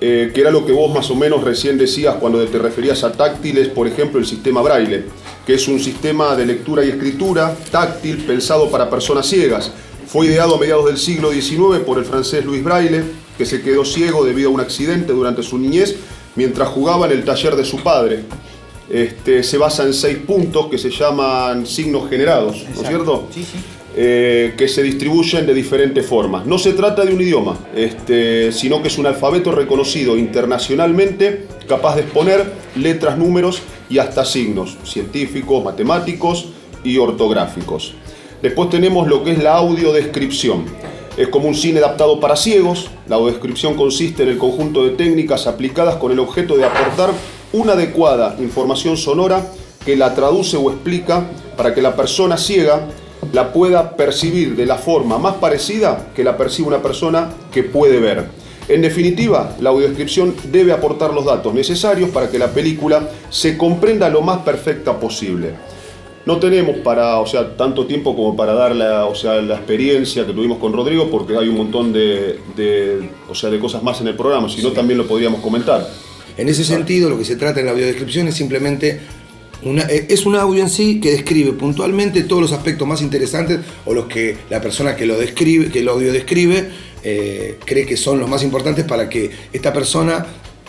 Eh, 0.00 0.30
que 0.32 0.40
era 0.42 0.52
lo 0.52 0.64
que 0.64 0.70
vos 0.70 0.94
más 0.94 1.10
o 1.10 1.16
menos 1.16 1.42
recién 1.42 1.76
decías 1.76 2.14
cuando 2.16 2.44
te 2.46 2.58
referías 2.58 3.02
a 3.02 3.10
táctiles, 3.10 3.68
por 3.68 3.88
ejemplo, 3.88 4.20
el 4.20 4.26
sistema 4.26 4.62
Braille, 4.62 5.06
que 5.44 5.54
es 5.54 5.66
un 5.66 5.80
sistema 5.80 6.36
de 6.36 6.46
lectura 6.46 6.84
y 6.84 6.90
escritura 6.90 7.56
táctil 7.70 8.18
pensado 8.18 8.70
para 8.70 8.88
personas 8.88 9.26
ciegas. 9.26 9.72
Fue 10.06 10.26
ideado 10.26 10.54
a 10.54 10.58
mediados 10.58 10.86
del 10.86 10.98
siglo 10.98 11.32
XIX 11.32 11.80
por 11.84 11.98
el 11.98 12.04
francés 12.04 12.44
Louis 12.44 12.62
Braille, 12.62 13.02
que 13.36 13.44
se 13.44 13.60
quedó 13.60 13.84
ciego 13.84 14.24
debido 14.24 14.50
a 14.50 14.52
un 14.52 14.60
accidente 14.60 15.12
durante 15.12 15.42
su 15.42 15.58
niñez 15.58 15.96
mientras 16.36 16.68
jugaba 16.68 17.06
en 17.06 17.12
el 17.12 17.24
taller 17.24 17.56
de 17.56 17.64
su 17.64 17.82
padre. 17.82 18.24
Este, 18.88 19.42
se 19.42 19.58
basa 19.58 19.82
en 19.82 19.92
seis 19.92 20.18
puntos 20.18 20.68
que 20.68 20.78
se 20.78 20.90
llaman 20.90 21.66
signos 21.66 22.08
generados, 22.08 22.64
¿no 22.74 22.82
es 22.82 22.88
cierto? 22.88 23.28
Sí, 23.34 23.42
sí. 23.42 23.58
Eh, 24.00 24.54
que 24.56 24.68
se 24.68 24.80
distribuyen 24.84 25.44
de 25.44 25.52
diferentes 25.52 26.06
formas. 26.06 26.46
No 26.46 26.56
se 26.56 26.72
trata 26.72 27.04
de 27.04 27.12
un 27.12 27.20
idioma, 27.20 27.58
este, 27.74 28.52
sino 28.52 28.80
que 28.80 28.86
es 28.86 28.96
un 28.96 29.06
alfabeto 29.06 29.50
reconocido 29.50 30.16
internacionalmente, 30.16 31.48
capaz 31.66 31.96
de 31.96 32.02
exponer 32.02 32.44
letras, 32.76 33.18
números 33.18 33.60
y 33.90 33.98
hasta 33.98 34.24
signos 34.24 34.76
científicos, 34.84 35.64
matemáticos 35.64 36.50
y 36.84 36.96
ortográficos. 36.98 37.94
Después 38.40 38.70
tenemos 38.70 39.08
lo 39.08 39.24
que 39.24 39.32
es 39.32 39.42
la 39.42 39.56
audiodescripción. 39.56 40.66
Es 41.16 41.26
como 41.26 41.48
un 41.48 41.56
cine 41.56 41.80
adaptado 41.80 42.20
para 42.20 42.36
ciegos. 42.36 42.88
La 43.08 43.16
audiodescripción 43.16 43.74
consiste 43.74 44.22
en 44.22 44.28
el 44.28 44.38
conjunto 44.38 44.84
de 44.84 44.90
técnicas 44.90 45.48
aplicadas 45.48 45.96
con 45.96 46.12
el 46.12 46.20
objeto 46.20 46.56
de 46.56 46.66
aportar 46.66 47.10
una 47.52 47.72
adecuada 47.72 48.36
información 48.38 48.96
sonora 48.96 49.44
que 49.84 49.96
la 49.96 50.14
traduce 50.14 50.56
o 50.56 50.70
explica 50.70 51.24
para 51.56 51.74
que 51.74 51.82
la 51.82 51.96
persona 51.96 52.36
ciega 52.36 52.86
la 53.32 53.52
pueda 53.52 53.96
percibir 53.96 54.56
de 54.56 54.66
la 54.66 54.76
forma 54.76 55.18
más 55.18 55.34
parecida 55.34 56.08
que 56.14 56.24
la 56.24 56.36
percibe 56.36 56.68
una 56.68 56.82
persona 56.82 57.30
que 57.52 57.62
puede 57.62 58.00
ver. 58.00 58.26
En 58.68 58.82
definitiva, 58.82 59.56
la 59.60 59.70
audiodescripción 59.70 60.34
debe 60.52 60.72
aportar 60.72 61.14
los 61.14 61.24
datos 61.24 61.54
necesarios 61.54 62.10
para 62.10 62.30
que 62.30 62.38
la 62.38 62.48
película 62.48 63.08
se 63.30 63.56
comprenda 63.56 64.08
lo 64.10 64.20
más 64.20 64.38
perfecta 64.38 64.98
posible. 65.00 65.54
No 66.26 66.38
tenemos 66.38 66.76
para, 66.78 67.18
o 67.20 67.26
sea, 67.26 67.56
tanto 67.56 67.86
tiempo 67.86 68.14
como 68.14 68.36
para 68.36 68.52
dar 68.52 68.76
la, 68.76 69.06
o 69.06 69.14
sea, 69.14 69.40
la 69.40 69.54
experiencia 69.54 70.26
que 70.26 70.34
tuvimos 70.34 70.58
con 70.58 70.74
Rodrigo, 70.74 71.08
porque 71.10 71.38
hay 71.38 71.48
un 71.48 71.56
montón 71.56 71.94
de, 71.94 72.38
de, 72.54 73.08
o 73.30 73.34
sea, 73.34 73.48
de 73.48 73.58
cosas 73.58 73.82
más 73.82 74.02
en 74.02 74.08
el 74.08 74.16
programa, 74.16 74.50
si 74.50 74.62
no 74.62 74.72
también 74.72 74.98
lo 74.98 75.06
podríamos 75.06 75.40
comentar. 75.40 75.88
En 76.36 76.48
ese 76.48 76.64
sentido, 76.64 77.08
lo 77.08 77.16
que 77.16 77.24
se 77.24 77.36
trata 77.36 77.60
en 77.60 77.66
la 77.66 77.72
audiodescripción 77.72 78.28
es 78.28 78.34
simplemente 78.34 79.00
eh, 79.62 80.06
es 80.08 80.24
un 80.24 80.36
audio 80.36 80.62
en 80.62 80.70
sí 80.70 81.00
que 81.00 81.10
describe 81.10 81.52
puntualmente 81.52 82.22
todos 82.22 82.42
los 82.42 82.52
aspectos 82.52 82.86
más 82.86 83.02
interesantes 83.02 83.60
o 83.84 83.94
los 83.94 84.06
que 84.06 84.36
la 84.50 84.60
persona 84.60 84.94
que 84.94 85.06
lo 85.06 85.18
describe, 85.18 85.70
que 85.70 85.80
el 85.80 85.88
audio 85.88 86.12
describe, 86.12 86.68
eh, 87.02 87.58
cree 87.64 87.86
que 87.86 87.96
son 87.96 88.20
los 88.20 88.28
más 88.28 88.42
importantes 88.42 88.84
para 88.84 89.08
que 89.08 89.30
esta 89.52 89.72
persona, 89.72 90.26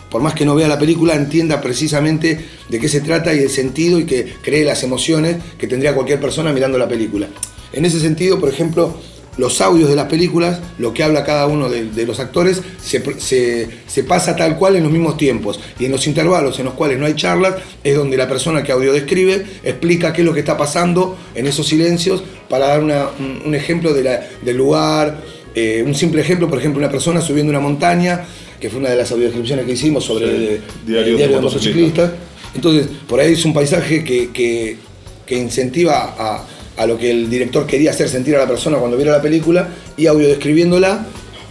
por 0.10 0.22
más 0.22 0.34
que 0.34 0.46
no 0.46 0.55
vea 0.55 0.67
la 0.67 0.79
película, 0.79 1.15
entienda 1.15 1.62
precisamente 1.62 2.39
de 2.67 2.79
qué 2.79 2.89
se 2.89 3.01
trata 3.01 3.34
y 3.34 3.39
el 3.39 3.50
sentido 3.50 4.00
y 4.00 4.05
que 4.05 4.34
cree 4.41 4.65
las 4.65 4.84
emociones 4.84 5.38
que 5.58 5.67
tendría 5.67 5.93
cualquier 5.93 6.19
persona 6.19 6.51
mirando 6.51 6.77
la 6.77 6.88
película. 6.88 7.27
En 7.74 7.86
ese 7.86 8.00
sentido, 8.00 8.39
por 8.39 8.50
ejemplo, 8.50 8.96
los 9.39 9.62
audios 9.62 9.89
de 9.89 9.96
las 9.96 10.05
películas, 10.05 10.60
lo 10.77 10.93
que 10.93 11.01
habla 11.01 11.24
cada 11.24 11.48
uno 11.48 11.69
de, 11.69 11.86
de 11.86 12.05
los 12.05 12.19
actores, 12.19 12.62
se, 12.84 13.01
se- 13.19 13.67
se 13.88 14.03
pasa 14.03 14.36
tal 14.36 14.58
cual 14.58 14.75
en 14.75 14.84
los 14.84 14.91
mismos 14.91 15.17
tiempos. 15.17 15.60
Y 15.79 15.86
en 15.86 15.91
los 15.91 16.05
intervalos 16.05 16.60
en 16.60 16.65
los 16.65 16.74
cuales 16.75 17.00
no 17.00 17.05
hay 17.05 17.15
charlas, 17.15 17.55
es 17.84 17.96
donde 17.96 18.17
la 18.17 18.27
persona 18.27 18.62
que 18.63 18.72
audio 18.72 18.93
describe 18.93 19.46
explica 19.63 20.13
qué 20.13 20.22
es 20.22 20.25
lo 20.27 20.34
que 20.34 20.41
está 20.41 20.58
pasando 20.58 21.17
en 21.34 21.48
esos 21.48 21.65
silencios 21.67 22.22
para 22.50 22.67
dar 22.67 22.84
una- 22.84 23.08
un, 23.17 23.41
un 23.46 23.55
ejemplo 23.55 23.93
de 23.93 24.03
la- 24.03 24.27
del 24.43 24.58
lugar. 24.58 25.22
eh, 25.55 25.84
un 25.86 25.96
simple 25.96 26.22
ejemplo, 26.22 26.48
por 26.48 26.60
ejemplo, 26.60 26.77
una 26.79 26.91
persona 26.91 27.22
subiendo 27.22 27.50
una 27.50 27.60
montaña, 27.60 28.24
que 28.60 28.69
fue 28.69 28.79
una 28.79 28.89
de 28.91 28.96
las 28.98 29.12
audiodescripciones 29.12 29.65
que 29.65 29.72
hicimos 29.72 30.05
sobre 30.05 30.27
Sí, 30.27 30.34
el, 30.36 30.62
diario 30.86 31.00
el 31.00 31.05
de 31.05 31.17
diario 31.17 31.36
de 31.38 31.41
motociclistas. 31.41 32.12
Entonces, 32.55 32.88
por 33.08 33.19
ahí 33.19 33.34
es 33.34 33.43
un 33.46 33.53
paisaje 33.53 34.03
que, 34.03 34.29
que- 34.31 34.77
que 35.25 35.38
incentiva 35.38 36.15
a, 36.17 36.46
a 36.79 36.88
lo 36.88 36.98
que 36.98 37.12
el 37.12 37.29
director 37.29 37.67
quería 37.67 37.91
hacer 37.91 38.07
sentir 38.07 38.36
a 38.38 38.39
la 38.39 38.48
persona 38.48 38.77
cuando 38.77 38.95
viera 38.95 39.12
la 39.12 39.21
película 39.21 39.67
y 39.98 40.07
audiodescribiéndola, 40.07 41.05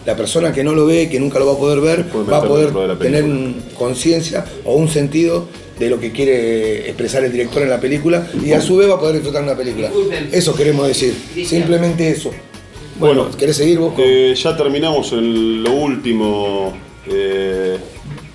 la 0.06 0.16
persona 0.16 0.52
que 0.52 0.64
no 0.64 0.72
lo 0.74 0.86
ve, 0.86 1.08
que 1.10 1.20
nunca 1.20 1.38
lo 1.38 1.46
va 1.46 1.52
a 1.52 1.58
poder 1.58 1.80
ver, 1.80 2.06
Puede 2.06 2.24
va 2.30 2.38
a 2.38 2.42
poder 2.42 2.72
tener 2.98 3.24
conciencia 3.78 4.44
o 4.64 4.74
un 4.76 4.88
sentido 4.88 5.46
de 5.78 5.90
lo 5.90 6.00
que 6.00 6.12
quiere 6.12 6.86
expresar 6.88 7.24
el 7.24 7.30
director 7.32 7.62
en 7.62 7.68
la 7.68 7.78
película 7.78 8.26
y 8.42 8.52
a 8.52 8.60
su 8.62 8.76
vez 8.78 8.88
va 8.88 8.94
a 8.94 8.98
poder 8.98 9.16
disfrutar 9.16 9.42
una 9.42 9.54
película. 9.54 9.90
Eso 10.32 10.54
queremos 10.54 10.88
decir, 10.88 11.14
simplemente 11.46 12.08
eso. 12.10 12.30
Bueno, 12.98 13.22
Bueno, 13.24 13.36
¿querés 13.38 13.56
seguir 13.58 13.78
vos? 13.78 13.92
con- 13.94 14.02
Eh, 14.04 14.34
ya 14.34 14.56
terminamos 14.56 15.12
en 15.12 15.62
lo 15.62 15.72
último. 15.72 16.72
eh, 17.10 17.76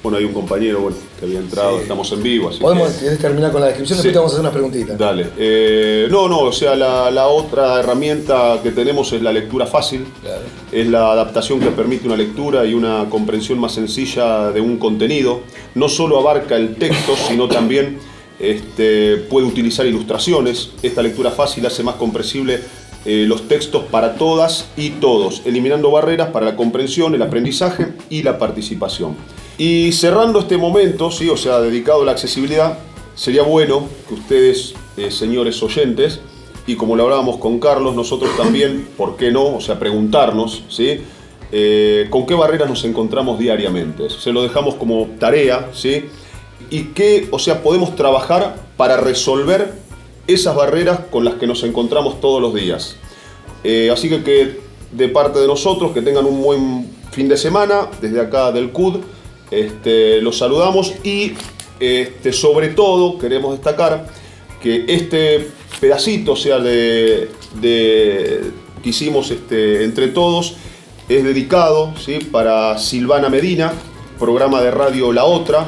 bueno, 0.03 0.17
hay 0.17 0.25
un 0.25 0.33
compañero 0.33 0.81
bueno, 0.81 0.98
que 1.17 1.25
había 1.25 1.39
entrado, 1.39 1.77
Sí. 1.77 1.83
estamos 1.83 2.12
en 2.12 2.22
vivo, 2.22 2.50
así 2.50 2.60
Podemos 2.60 2.89
que- 2.91 3.05
¿querés 3.05 3.19
terminar 3.19 3.51
con 3.53 3.62
la 3.62 3.67
descripción, 3.67 3.98
Sí. 4.00 4.03
después 4.10 4.13
te 4.13 4.17
vamos 4.19 4.31
a 4.31 4.36
hacer 4.36 4.41
unas 4.41 4.53
preguntitas. 4.53 4.98
Dale. 4.98 5.27
Eh, 5.38 6.07
no, 6.12 6.27
no, 6.27 6.39
o 6.41 6.51
sea, 6.51 6.75
la, 6.75 7.10
la 7.10 7.27
otra 7.27 7.79
herramienta 7.79 8.60
que 8.62 8.72
tenemos 8.72 9.13
es 9.13 9.22
la 9.22 9.31
lectura 9.31 9.65
fácil. 9.65 10.05
Claro. 10.22 10.41
Es 10.74 10.88
la 10.88 11.12
adaptación 11.13 11.62
que 11.62 11.67
permite 11.67 12.05
una 12.05 12.17
lectura 12.17 12.65
y 12.65 12.74
una 12.74 13.07
comprensión 13.10 13.60
más 13.60 13.72
sencilla 13.74 14.51
de 14.51 14.60
un 14.60 14.77
contenido. 14.77 15.39
No 15.75 15.88
solo 15.88 16.19
abarca 16.19 16.57
el 16.57 16.75
texto, 16.75 17.13
sino 17.15 17.48
también 17.48 17.98
este, 18.39 19.17
puede 19.29 19.48
utilizar 19.48 19.86
ilustraciones. 19.86 20.72
Esta 20.81 21.01
lectura 21.01 21.31
fácil 21.31 21.65
hace 21.65 21.81
más 21.81 21.95
comprensible 21.95 22.60
eh, 23.05 23.25
los 23.27 23.48
textos 23.48 23.83
para 23.91 24.15
todas 24.15 24.67
y 24.77 24.91
todos, 24.91 25.41
eliminando 25.45 25.91
barreras 25.91 26.29
para 26.29 26.45
la 26.48 26.55
comprensión, 26.55 27.13
el 27.15 27.22
aprendizaje 27.22 27.88
y 28.10 28.24
la 28.24 28.38
participación. 28.38 29.15
Y 29.57 29.91
cerrando 29.91 30.39
este 30.39 30.57
momento, 30.57 31.12
¿sí? 31.12 31.29
o 31.29 31.38
sea, 31.38 31.60
dedicado 31.60 32.01
a 32.01 32.05
la 32.05 32.12
accesibilidad, 32.13 32.79
sería 33.15 33.43
bueno 33.43 33.88
que 34.07 34.15
ustedes, 34.15 34.74
eh, 34.98 35.12
señores 35.12 35.62
oyentes, 35.62 36.22
y 36.65 36.75
como 36.75 36.95
lo 36.95 37.03
hablábamos 37.03 37.38
con 37.38 37.60
Carlos, 37.60 37.95
nosotros 37.95 38.36
también, 38.36 38.88
¿por 38.98 39.15
qué 39.15 39.31
no? 39.31 39.55
O 39.55 39.62
sea, 39.62 39.77
preguntarnos, 39.77 40.63
¿sí? 40.69 41.01
Eh, 41.51 42.07
¿Con 42.10 42.25
qué 42.25 42.33
barreras 42.33 42.67
nos 42.67 42.83
encontramos 42.83 43.38
diariamente? 43.38 44.10
Se 44.10 44.31
lo 44.31 44.41
dejamos 44.41 44.74
como 44.75 45.07
tarea, 45.19 45.69
¿sí? 45.72 46.05
Y 46.72 46.86
qué, 46.86 47.27
o 47.29 47.38
sea, 47.38 47.62
podemos 47.62 47.95
trabajar 47.95 48.55
para 48.75 48.98
resolver 48.98 49.74
esas 50.25 50.55
barreras 50.55 51.01
con 51.12 51.25
las 51.25 51.36
que 51.36 51.45
nos 51.45 51.62
encontramos 51.63 52.19
todos 52.19 52.41
los 52.41 52.55
días. 52.55 52.95
Eh, 53.63 53.91
así 53.93 54.10
que, 54.10 54.24
que 54.24 54.62
de 54.91 55.10
parte 55.10 55.38
de 55.38 55.45
nosotros, 55.45 55.91
que 55.91 56.01
tengan 56.01 56.25
un 56.25 56.41
buen 56.41 56.89
fin 57.12 57.27
de 57.27 57.38
semana, 57.38 57.88
desde 58.01 58.19
acá 58.19 58.51
del 58.51 58.72
CUD, 58.72 58.95
este, 59.51 60.21
los 60.21 60.38
saludamos 60.38 60.93
y 61.03 61.33
este, 61.79 62.31
sobre 62.33 62.69
todo 62.69 63.17
queremos 63.17 63.53
destacar 63.53 64.07
que 64.62 64.85
este 64.88 65.50
pedacito, 65.79 66.35
sea, 66.35 66.59
de, 66.59 67.29
de- 67.59 68.51
que 68.81 68.89
hicimos 68.89 69.31
este, 69.31 69.83
entre 69.83 70.07
todos, 70.09 70.55
es 71.09 71.23
dedicado 71.23 71.93
¿sí? 71.97 72.19
para 72.19 72.77
Silvana 72.77 73.29
Medina, 73.29 73.73
programa 74.19 74.62
de 74.62 74.71
radio 74.71 75.12
La 75.12 75.25
Otra, 75.25 75.65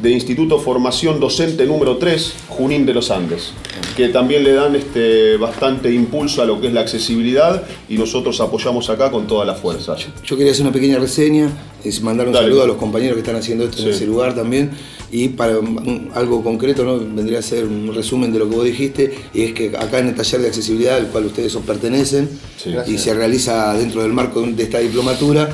de 0.00 0.10
Instituto 0.10 0.58
Formación 0.58 1.20
Docente 1.20 1.66
número 1.66 1.98
3, 1.98 2.34
Junín 2.48 2.86
de 2.86 2.94
los 2.94 3.10
Andes, 3.10 3.52
que 3.96 4.08
también 4.08 4.44
le 4.44 4.54
dan 4.54 4.74
este, 4.74 5.36
bastante 5.36 5.92
impulso 5.92 6.40
a 6.42 6.46
lo 6.46 6.58
que 6.60 6.68
es 6.68 6.72
la 6.72 6.80
accesibilidad 6.80 7.62
y 7.88 7.96
nosotros 7.98 8.40
apoyamos 8.40 8.88
acá 8.88 9.10
con 9.10 9.26
toda 9.26 9.44
la 9.44 9.54
fuerza. 9.54 9.96
Yo 10.24 10.36
quería 10.38 10.52
hacer 10.52 10.62
una 10.64 10.72
pequeña 10.72 10.98
reseña, 10.98 11.50
es 11.84 12.00
mandar 12.02 12.26
un 12.28 12.32
Dale. 12.32 12.46
saludo 12.46 12.62
a 12.62 12.66
los 12.66 12.76
compañeros 12.76 13.14
que 13.14 13.20
están 13.20 13.36
haciendo 13.36 13.64
esto 13.64 13.76
Sí. 13.78 13.84
en 13.84 13.90
ese 13.90 14.06
lugar 14.06 14.34
también. 14.34 14.70
Y 15.12 15.28
para 15.30 15.58
un- 15.58 16.10
algo 16.14 16.42
concreto, 16.42 16.84
¿no? 16.84 16.98
vendría 16.98 17.40
a 17.40 17.42
ser 17.42 17.64
un 17.64 17.92
resumen 17.94 18.32
de 18.32 18.38
lo 18.38 18.48
que 18.48 18.56
vos 18.56 18.64
dijiste, 18.64 19.12
y 19.34 19.42
es 19.42 19.52
que 19.52 19.76
acá 19.76 19.98
en 19.98 20.08
el 20.08 20.14
taller 20.14 20.40
de 20.40 20.46
accesibilidad 20.48 20.96
al 20.96 21.08
cual 21.08 21.26
ustedes 21.26 21.54
pertenecen, 21.66 22.28
Sí. 22.56 22.70
y 22.86 22.96
se 22.96 23.12
realiza 23.12 23.74
dentro 23.76 24.02
del 24.02 24.12
marco 24.12 24.40
de 24.42 24.62
esta 24.62 24.78
diplomatura, 24.78 25.48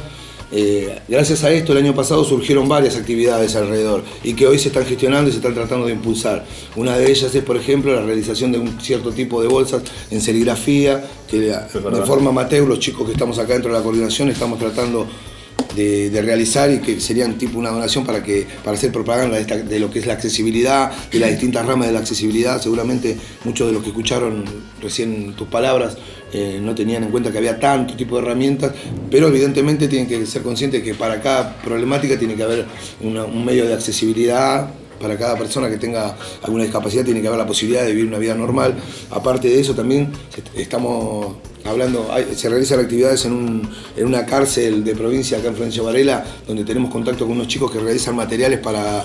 eh, 0.52 1.00
gracias 1.08 1.42
a 1.44 1.50
esto 1.50 1.72
el 1.72 1.78
año 1.78 1.94
pasado 1.94 2.22
surgieron 2.24 2.68
varias 2.68 2.96
actividades 2.96 3.56
alrededor 3.56 4.04
y 4.22 4.34
que 4.34 4.46
hoy 4.46 4.58
se 4.58 4.68
están 4.68 4.86
gestionando 4.86 5.28
y 5.28 5.32
se 5.32 5.38
están 5.38 5.54
tratando 5.54 5.86
de 5.86 5.92
impulsar. 5.92 6.44
Una 6.76 6.96
de 6.96 7.10
ellas 7.10 7.34
es, 7.34 7.42
por 7.42 7.56
ejemplo, 7.56 7.92
la 7.94 8.02
realización 8.02 8.52
de 8.52 8.58
un 8.58 8.80
cierto 8.80 9.10
tipo 9.12 9.42
de 9.42 9.48
bolsas 9.48 9.82
en 10.10 10.20
serigrafía, 10.20 11.04
que 11.28 11.40
de 11.40 12.06
forma 12.06 12.30
amateur 12.30 12.66
los 12.66 12.78
chicos 12.78 13.06
que 13.06 13.12
estamos 13.12 13.38
acá 13.38 13.54
dentro 13.54 13.72
de 13.72 13.78
la 13.78 13.82
coordinación 13.82 14.28
estamos 14.28 14.58
tratando 14.58 15.06
de, 15.74 16.08
de 16.10 16.22
realizar 16.22 16.70
y 16.72 16.78
que 16.78 17.00
serían 17.00 17.36
tipo 17.36 17.58
una 17.58 17.70
donación 17.70 18.06
para 18.06 18.22
que 18.22 18.46
para 18.64 18.76
hacer 18.78 18.92
propaganda 18.92 19.36
de, 19.36 19.42
esta- 19.42 19.56
de 19.58 19.78
lo 19.80 19.90
que 19.90 19.98
es 19.98 20.06
la 20.06 20.14
accesibilidad, 20.14 20.90
de 21.10 21.18
las 21.18 21.30
distintas 21.30 21.66
ramas 21.66 21.88
de 21.88 21.92
la 21.92 21.98
accesibilidad. 22.00 22.62
Seguramente 22.62 23.16
muchos 23.44 23.66
de 23.66 23.72
los 23.74 23.82
que 23.82 23.88
escucharon 23.90 24.44
recién 24.80 25.34
tus 25.34 25.48
palabras 25.48 25.96
eh, 26.38 26.58
no 26.60 26.74
tenían 26.74 27.02
en 27.04 27.10
cuenta 27.10 27.30
que 27.32 27.38
había 27.38 27.58
tanto 27.58 27.94
tipo 27.96 28.16
de 28.16 28.22
herramientas, 28.22 28.72
pero 29.10 29.28
evidentemente 29.28 29.88
tienen 29.88 30.06
que 30.08 30.26
ser 30.26 30.42
conscientes 30.42 30.82
que 30.82 30.94
para 30.94 31.20
cada 31.22 31.56
problemática 31.62 32.18
tiene 32.18 32.34
que 32.34 32.42
haber 32.42 32.66
un 33.00 33.44
medio 33.44 33.64
de 33.66 33.72
accesibilidad 33.74 34.68
para 35.00 35.16
cada 35.18 35.36
persona 35.36 35.68
que 35.68 35.76
tenga 35.76 36.16
alguna 36.42 36.64
discapacidad 36.64 37.04
tiene 37.04 37.20
que 37.20 37.28
haber 37.28 37.38
la 37.38 37.46
posibilidad 37.46 37.84
de 37.84 37.90
vivir 37.92 38.06
una 38.06 38.18
vida 38.18 38.34
normal. 38.34 38.74
Aparte 39.10 39.46
de 39.48 39.60
eso 39.60 39.74
también 39.74 40.10
estamos 40.54 41.36
hablando, 41.64 42.08
se 42.34 42.48
realizan 42.48 42.80
actividades 42.80 43.24
en, 43.26 43.32
un- 43.32 43.68
en 43.96 44.06
una 44.06 44.24
cárcel 44.24 44.84
de 44.84 44.94
provincia 44.94 45.36
acá 45.38 45.48
en 45.48 45.54
Florencio 45.54 45.84
Varela, 45.84 46.24
donde 46.46 46.64
tenemos 46.64 46.90
contacto 46.90 47.26
con 47.26 47.34
unos 47.36 47.48
chicos 47.48 47.70
que 47.70 47.78
realizan 47.78 48.14
materiales 48.16 48.58
para, 48.60 49.04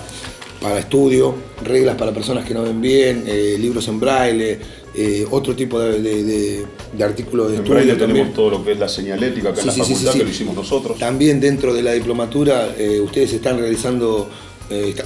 para 0.62 0.78
estudio, 0.78 1.34
reglas 1.64 1.96
para 1.96 2.12
personas 2.12 2.44
que 2.46 2.54
no 2.54 2.62
ven 2.62 2.80
bien, 2.80 3.24
eh, 3.26 3.56
libros 3.58 3.88
en 3.88 3.98
braille, 4.00 4.58
eh, 4.94 5.26
otro 5.30 5.54
tipo 5.56 5.80
de, 5.80 6.00
de- 6.00 6.22
de- 6.22 6.66
de 6.96 7.04
artículos 7.04 7.48
de 7.48 7.54
En 7.56 7.62
estudio 7.62 7.74
Braille 7.74 7.92
también. 7.98 8.10
tenemos 8.18 8.34
todo 8.34 8.50
lo 8.50 8.64
que 8.64 8.72
es 8.72 8.78
la 8.78 8.88
señalética 8.88 9.48
acá 9.50 9.60
en 9.62 9.66
la 9.66 9.72
Sí, 9.72 9.80
sí, 9.80 9.86
sí, 9.86 9.92
facultad, 9.94 10.12
sí, 10.12 10.18
que 10.18 10.24
sí. 10.24 10.28
lo 10.28 10.34
hicimos 10.34 10.54
nosotros. 10.54 10.98
También 10.98 11.40
dentro 11.40 11.74
de 11.74 11.82
la 11.82 11.92
diplomatura, 11.92 12.74
eh, 12.78 13.00
ustedes 13.00 13.32
están 13.32 13.58
realizando 13.58 14.28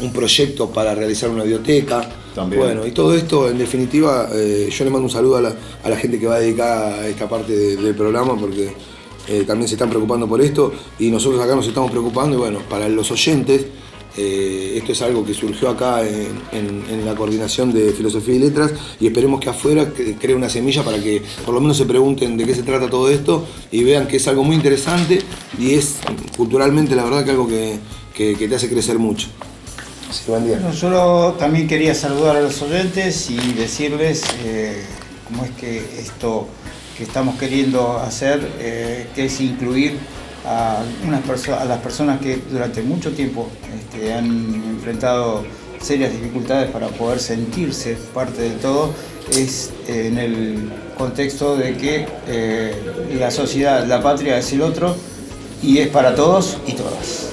un 0.00 0.12
proyecto 0.12 0.70
para 0.70 0.94
realizar 0.94 1.28
una 1.28 1.42
biblioteca. 1.42 2.08
También. 2.36 2.62
Bueno, 2.62 2.86
y 2.86 2.92
todo 2.92 3.14
esto, 3.16 3.50
en 3.50 3.58
definitiva, 3.58 4.28
yo 4.32 4.84
le 4.84 4.90
mando 4.90 5.06
un 5.06 5.10
saludo 5.10 5.38
a 5.38 5.40
la, 5.40 5.56
a 5.82 5.90
la 5.90 5.96
gente 5.96 6.20
que 6.20 6.26
va 6.28 6.38
dedicada 6.38 6.94
a 7.00 7.08
esta 7.08 7.28
parte 7.28 7.52
de- 7.56 7.76
del 7.76 7.94
programa, 7.96 8.38
porque 8.38 8.72
también 9.44 9.66
se 9.66 9.74
están 9.74 9.88
preocupando 9.90 10.28
por 10.28 10.40
esto, 10.40 10.72
y 11.00 11.10
nosotros 11.10 11.40
acá 11.42 11.56
nos 11.56 11.66
estamos 11.66 11.90
preocupando, 11.90 12.36
y 12.36 12.38
bueno, 12.38 12.60
para 12.70 12.88
los 12.88 13.10
oyentes, 13.10 13.66
eh, 14.16 14.74
esto 14.76 14.92
es 14.92 15.02
algo 15.02 15.24
que 15.24 15.34
surgió 15.34 15.68
acá 15.68 16.02
en, 16.06 17.04
la 17.04 17.14
coordinación 17.14 17.72
de 17.72 17.92
filosofía 17.92 18.34
y 18.34 18.38
letras 18.38 18.72
y 19.00 19.06
esperemos 19.06 19.40
que 19.40 19.48
afuera 19.50 19.92
cre- 19.94 20.16
cree 20.18 20.34
una 20.34 20.48
semilla 20.48 20.82
para 20.82 20.98
que 21.00 21.22
por 21.44 21.54
lo 21.54 21.60
menos 21.60 21.76
se 21.76 21.84
pregunten 21.86 22.36
de 22.36 22.44
qué 22.44 22.54
se 22.54 22.62
trata 22.62 22.88
todo 22.90 23.08
esto 23.10 23.46
y 23.70 23.84
vean 23.84 24.08
que 24.08 24.16
es 24.16 24.26
algo 24.28 24.42
muy 24.44 24.56
interesante 24.56 25.20
y 25.58 25.74
es 25.74 25.96
culturalmente 26.36 26.96
la 26.96 27.04
verdad 27.04 27.24
que 27.24 27.30
algo 27.30 27.46
que, 27.46 27.78
que- 28.14 28.34
te 28.48 28.54
hace 28.54 28.68
crecer 28.68 28.98
mucho. 28.98 29.28
Sí, 30.10 30.22
buen 30.28 30.44
día. 30.46 30.58
Bueno, 30.60 30.72
yo 30.74 31.34
también 31.38 31.66
quería 31.68 31.94
saludar 31.94 32.36
a 32.36 32.40
los 32.40 32.60
oyentes 32.62 33.28
y 33.30 33.36
decirles 33.54 34.22
eh, 34.44 34.82
cómo 35.26 35.44
es 35.44 35.50
que 35.52 35.78
esto 36.00 36.46
que 36.96 37.02
estamos 37.04 37.36
queriendo 37.38 37.98
hacer, 37.98 38.48
eh, 38.58 39.08
que 39.14 39.26
es 39.26 39.40
incluir 39.40 39.98
a, 40.46 40.80
a 40.80 41.64
las 41.64 41.78
personas 41.80 42.20
que 42.20 42.36
durante 42.50 42.82
mucho 42.82 43.12
tiempo 43.12 43.48
este, 43.78 44.14
han 44.14 44.26
enfrentado 44.54 45.44
serias 45.80 46.12
dificultades 46.12 46.70
para 46.70 46.88
poder 46.88 47.18
sentirse 47.18 47.96
parte 48.14 48.42
de 48.42 48.50
todo, 48.56 48.92
es 49.32 49.72
eh, 49.88 50.08
en 50.08 50.18
el 50.18 50.72
contexto 50.96 51.56
de 51.56 51.76
que 51.76 52.06
eh, 52.26 52.74
la 53.18 53.30
sociedad, 53.30 53.86
la 53.86 54.02
patria 54.02 54.38
es 54.38 54.52
el 54.52 54.62
otro 54.62 54.96
y 55.62 55.78
es 55.78 55.88
para 55.88 56.14
todos 56.14 56.58
y 56.66 56.72
todas. 56.72 57.32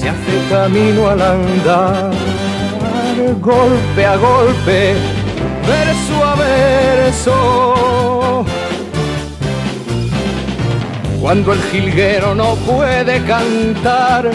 se 0.00 0.08
hace 0.08 0.48
camino 0.48 1.08
al 1.08 1.20
andar. 1.20 2.10
Golpe 3.40 4.06
a 4.06 4.16
golpe, 4.16 4.94
verso 5.68 6.24
a 6.24 6.34
verso. 6.36 8.46
Cuando 11.20 11.52
el 11.52 11.60
jilguero 11.70 12.34
no 12.34 12.54
puede 12.70 13.22
cantar, 13.24 14.30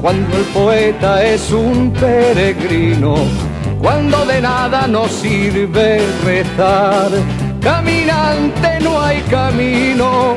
cuando 0.00 0.36
el 0.36 0.42
poeta 0.46 1.24
es 1.24 1.52
un 1.52 1.92
peregrino, 1.92 3.14
cuando 3.80 4.26
de 4.26 4.40
nada 4.40 4.88
nos 4.88 5.12
sirve 5.12 6.02
rezar. 6.24 7.12
Caminante 7.60 8.80
no 8.82 9.00
hay 9.00 9.20
camino, 9.22 10.34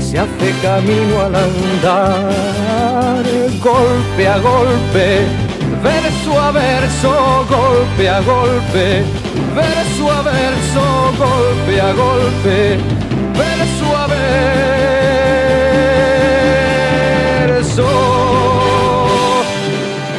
se 0.00 0.18
hace 0.18 0.54
camino 0.62 1.20
al 1.20 1.34
andar, 1.34 2.93
golpe 3.64 4.28
a 4.28 4.38
golpe, 4.40 5.24
verso 5.82 6.38
a 6.38 6.52
verso, 6.52 7.46
golpe 7.48 8.08
a 8.10 8.20
golpe, 8.20 9.02
verso 9.54 10.10
a 10.10 10.20
verso, 10.20 11.12
golpe 11.16 11.80
a 11.80 11.92
golpe, 11.94 12.78
verso 13.32 13.96
a 13.96 14.06
verso. 17.56 17.86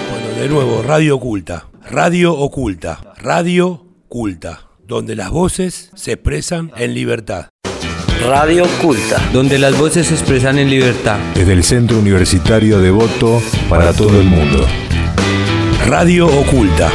Bueno, 0.09 0.27
de 0.39 0.49
nuevo, 0.49 0.81
Radio 0.81 1.17
Oculta. 1.17 1.67
Radio 1.87 2.33
Oculta. 2.33 3.13
Radio 3.17 3.85
Culta. 4.07 4.61
Donde 4.87 5.15
las 5.15 5.29
voces 5.29 5.91
se 5.93 6.13
expresan 6.13 6.71
en 6.77 6.95
libertad. 6.95 7.49
Radio 8.27 8.65
Culta. 8.81 9.21
Donde 9.31 9.57
las 9.59 9.77
voces 9.77 10.07
se 10.07 10.13
expresan 10.15 10.57
en 10.57 10.69
libertad. 10.69 11.17
Desde 11.35 11.53
el 11.53 11.63
Centro 11.63 11.99
Universitario 11.99 12.79
de 12.79 12.91
Voto 12.91 13.41
para 13.69 13.93
todo 13.93 14.19
el 14.19 14.25
mundo. 14.27 14.65
Radio 15.85 16.27
Oculta. 16.27 16.89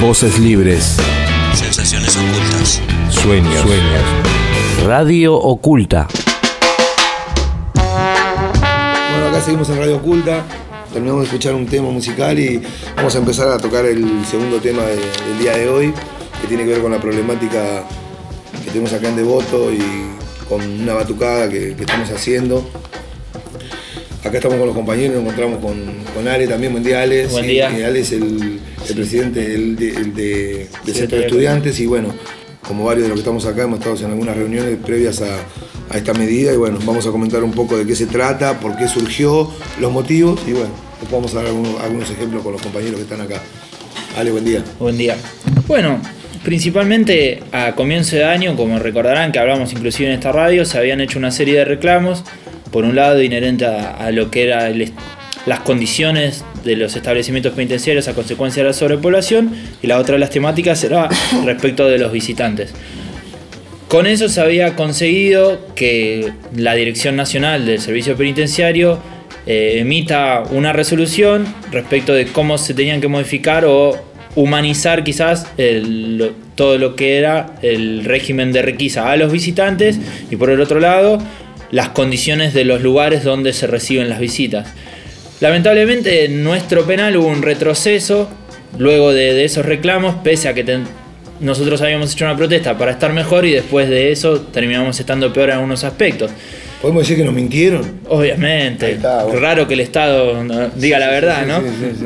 Voces 0.00 0.38
libres. 0.38 0.96
Sensaciones 1.54 2.16
ocultas. 2.16 2.80
Sueños. 3.10 3.60
Sueños. 3.62 4.02
Radio 4.86 5.34
Oculta. 5.34 6.06
Bueno, 7.74 9.26
acá 9.30 9.40
seguimos 9.40 9.68
en 9.70 9.78
Radio 9.78 9.96
Oculta. 9.96 10.44
Terminamos 10.92 11.22
de 11.22 11.26
escuchar 11.26 11.54
un 11.54 11.66
tema 11.66 11.90
musical 11.90 12.38
y 12.38 12.62
vamos 12.96 13.14
a 13.14 13.18
empezar 13.18 13.48
a 13.48 13.58
tocar 13.58 13.84
el 13.84 14.24
segundo 14.30 14.58
tema 14.58 14.82
de- 14.82 14.96
del 14.96 15.38
día 15.40 15.56
de 15.56 15.68
hoy, 15.68 15.92
que 16.40 16.46
tiene 16.46 16.64
que 16.64 16.70
ver 16.70 16.80
con 16.82 16.92
la 16.92 16.98
problemática 16.98 17.82
que 18.64 18.70
tenemos 18.70 18.92
acá 18.92 19.08
en 19.08 19.16
Devoto 19.16 19.70
y 19.72 19.82
con 20.48 20.62
una 20.80 20.94
batucada 20.94 21.48
que, 21.48 21.74
que 21.74 21.82
estamos 21.82 22.10
haciendo. 22.10 22.68
Acá 24.24 24.38
estamos 24.38 24.58
con 24.58 24.66
los 24.66 24.74
compañeros, 24.76 25.14
nos 25.14 25.22
encontramos 25.22 25.58
con, 25.60 25.80
con 26.14 26.26
Ale 26.28 26.46
también. 26.48 26.72
Buen 26.72 26.84
día, 26.84 27.02
Ale. 27.02 27.26
Buen 27.26 27.44
Sí, 27.44 27.50
día. 27.52 27.70
eh, 27.78 27.84
Ale 27.86 28.00
es 28.00 28.12
el, 28.12 28.60
el 28.88 28.94
presidente 28.94 29.48
del, 29.48 29.76
de- 29.76 29.90
el 29.90 30.14
de- 30.14 30.68
del 30.84 30.94
Sí, 30.94 31.00
Centro 31.00 31.18
de. 31.18 31.26
Estudiantes 31.26 31.78
y 31.80 31.86
bueno, 31.86 32.12
como 32.66 32.84
varios 32.84 33.04
de 33.04 33.08
los 33.10 33.16
que 33.16 33.20
estamos 33.20 33.46
acá 33.46 33.62
hemos 33.62 33.78
estado 33.78 33.96
en 33.98 34.06
algunas 34.06 34.36
reuniones 34.36 34.76
previas 34.84 35.22
a, 35.22 35.36
a 35.90 35.96
esta 35.96 36.12
medida 36.14 36.52
y 36.52 36.56
bueno, 36.56 36.78
vamos 36.84 37.06
a 37.06 37.10
comentar 37.10 37.42
un 37.44 37.52
poco 37.52 37.78
de 37.78 37.86
qué 37.86 37.94
se 37.94 38.06
trata, 38.06 38.58
por 38.58 38.76
qué 38.76 38.88
surgió, 38.88 39.50
los 39.80 39.92
motivos 39.92 40.40
y 40.46 40.52
bueno, 40.52 40.70
después 41.00 41.12
vamos 41.12 41.32
a 41.34 41.36
dar 41.38 41.46
algunos, 41.46 41.80
algunos 41.80 42.10
ejemplos 42.10 42.42
con 42.42 42.52
los 42.52 42.60
compañeros 42.60 42.96
que 42.96 43.02
están 43.02 43.20
acá. 43.20 43.40
Ale, 44.16 44.32
buen 44.32 44.44
día. 44.44 44.64
Buen 44.80 44.98
día. 44.98 45.16
Bueno, 45.68 46.00
principalmente 46.44 47.40
a 47.52 47.72
comienzo 47.74 48.16
de 48.16 48.24
año, 48.24 48.56
como 48.56 48.78
recordarán 48.78 49.32
que 49.32 49.38
hablamos 49.38 49.72
inclusive 49.72 50.08
en 50.08 50.14
esta 50.14 50.32
radio, 50.32 50.64
se 50.64 50.78
habían 50.78 51.00
hecho 51.00 51.18
una 51.18 51.30
serie 51.30 51.58
de 51.58 51.64
reclamos, 51.64 52.24
por 52.70 52.84
un 52.84 52.94
lado 52.96 53.22
inherente 53.22 53.64
a, 53.66 54.10
lo 54.10 54.30
que 54.30 54.44
era 54.44 54.68
el 54.68 54.82
est- 54.82 54.94
las 55.46 55.60
condiciones 55.60 56.44
de 56.64 56.76
los 56.76 56.94
establecimientos 56.96 57.52
penitenciarios 57.54 58.06
a 58.08 58.14
consecuencia 58.14 58.62
de 58.62 58.68
la 58.68 58.72
sobrepoblación, 58.74 59.54
y 59.82 59.86
la 59.86 59.98
otra 59.98 60.14
de 60.14 60.18
las 60.18 60.30
temáticas 60.30 60.82
era 60.84 61.08
respecto 61.44 61.88
de 61.88 61.98
los 61.98 62.12
visitantes. 62.12 62.74
Con 63.88 64.06
eso 64.06 64.28
se 64.28 64.40
había 64.42 64.76
conseguido 64.76 65.58
que 65.74 66.30
la 66.54 66.74
Dirección 66.74 67.16
Nacional 67.16 67.64
del 67.64 67.80
Servicio 67.80 68.16
Penitenciario 68.16 68.98
eh, 69.46 69.76
emita 69.78 70.42
una 70.50 70.74
resolución 70.74 71.46
respecto 71.72 72.12
de 72.12 72.26
cómo 72.26 72.58
se 72.58 72.74
tenían 72.74 73.00
que 73.00 73.08
modificar 73.08 73.64
o 73.64 73.96
humanizar 74.38 75.02
quizás 75.02 75.46
todo 76.54 76.78
lo 76.78 76.94
que 76.94 77.18
era 77.18 77.56
el 77.60 78.04
régimen 78.04 78.52
de 78.52 78.62
requisa 78.62 79.10
a 79.10 79.16
los 79.16 79.32
visitantes 79.32 79.98
y 80.30 80.36
por 80.36 80.50
el 80.50 80.60
otro 80.60 80.78
lado 80.78 81.18
las 81.72 81.88
condiciones 81.88 82.54
de 82.54 82.64
los 82.64 82.80
lugares 82.80 83.24
donde 83.24 83.52
se 83.52 83.66
reciben 83.66 84.08
las 84.08 84.20
visitas. 84.20 84.72
Lamentablemente 85.40 86.26
en 86.26 86.44
nuestro 86.44 86.86
penal 86.86 87.16
hubo 87.16 87.26
un 87.26 87.42
retroceso 87.42 88.30
luego 88.78 89.12
de, 89.12 89.44
esos 89.44 89.66
reclamos, 89.66 90.14
pese 90.22 90.46
a 90.48 90.54
que 90.54 90.82
nosotros 91.40 91.82
habíamos 91.82 92.12
hecho 92.12 92.24
una 92.24 92.36
protesta 92.36 92.78
para 92.78 92.92
estar 92.92 93.12
mejor 93.12 93.44
y 93.44 93.50
después 93.50 93.88
de 93.88 94.12
eso 94.12 94.42
terminamos 94.52 95.00
estando 95.00 95.32
peor 95.32 95.48
en 95.48 95.56
algunos 95.56 95.82
aspectos. 95.82 96.30
¿Podemos 96.80 97.02
decir 97.02 97.16
que 97.16 97.24
nos 97.24 97.34
mintieron? 97.34 98.00
Obviamente. 98.08 98.98
Raro 99.40 99.66
que 99.66 99.74
el 99.74 99.80
Estado 99.80 100.44
no- 100.44 100.68
diga 100.76 100.98
la 101.00 101.08
verdad, 101.08 101.44
¿no? 101.46 101.58
Este 101.58 101.98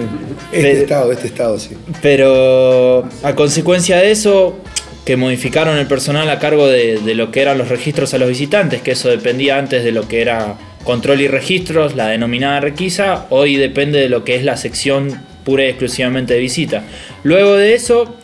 Pero- 0.50 0.68
estado, 0.80 1.12
este 1.12 1.26
estado, 1.26 1.58
sí. 1.58 1.76
Pero 2.00 3.06
a 3.22 3.34
consecuencia 3.34 3.98
de 3.98 4.10
eso, 4.10 4.58
que 5.04 5.16
modificaron 5.16 5.76
el 5.76 5.86
personal 5.86 6.30
a 6.30 6.38
cargo 6.38 6.68
de, 6.68 6.98
de 7.00 7.14
lo 7.14 7.30
que 7.30 7.42
eran 7.42 7.58
los 7.58 7.68
registros 7.68 8.14
a 8.14 8.18
los 8.18 8.28
visitantes, 8.30 8.80
que 8.80 8.92
eso 8.92 9.10
dependía 9.10 9.58
antes 9.58 9.84
de 9.84 9.92
lo 9.92 10.08
que 10.08 10.22
era 10.22 10.54
control 10.84 11.20
y 11.20 11.28
registros, 11.28 11.94
la 11.94 12.08
denominada 12.08 12.60
requisa, 12.60 13.26
hoy 13.30 13.56
depende 13.56 14.00
de 14.00 14.08
lo 14.08 14.24
que 14.24 14.36
es 14.36 14.42
la 14.44 14.56
sección 14.56 15.20
pura 15.44 15.64
y 15.64 15.68
exclusivamente 15.68 16.34
de 16.34 16.40
visita. 16.40 16.84
Luego 17.24 17.56
de 17.56 17.74
eso, 17.74 18.16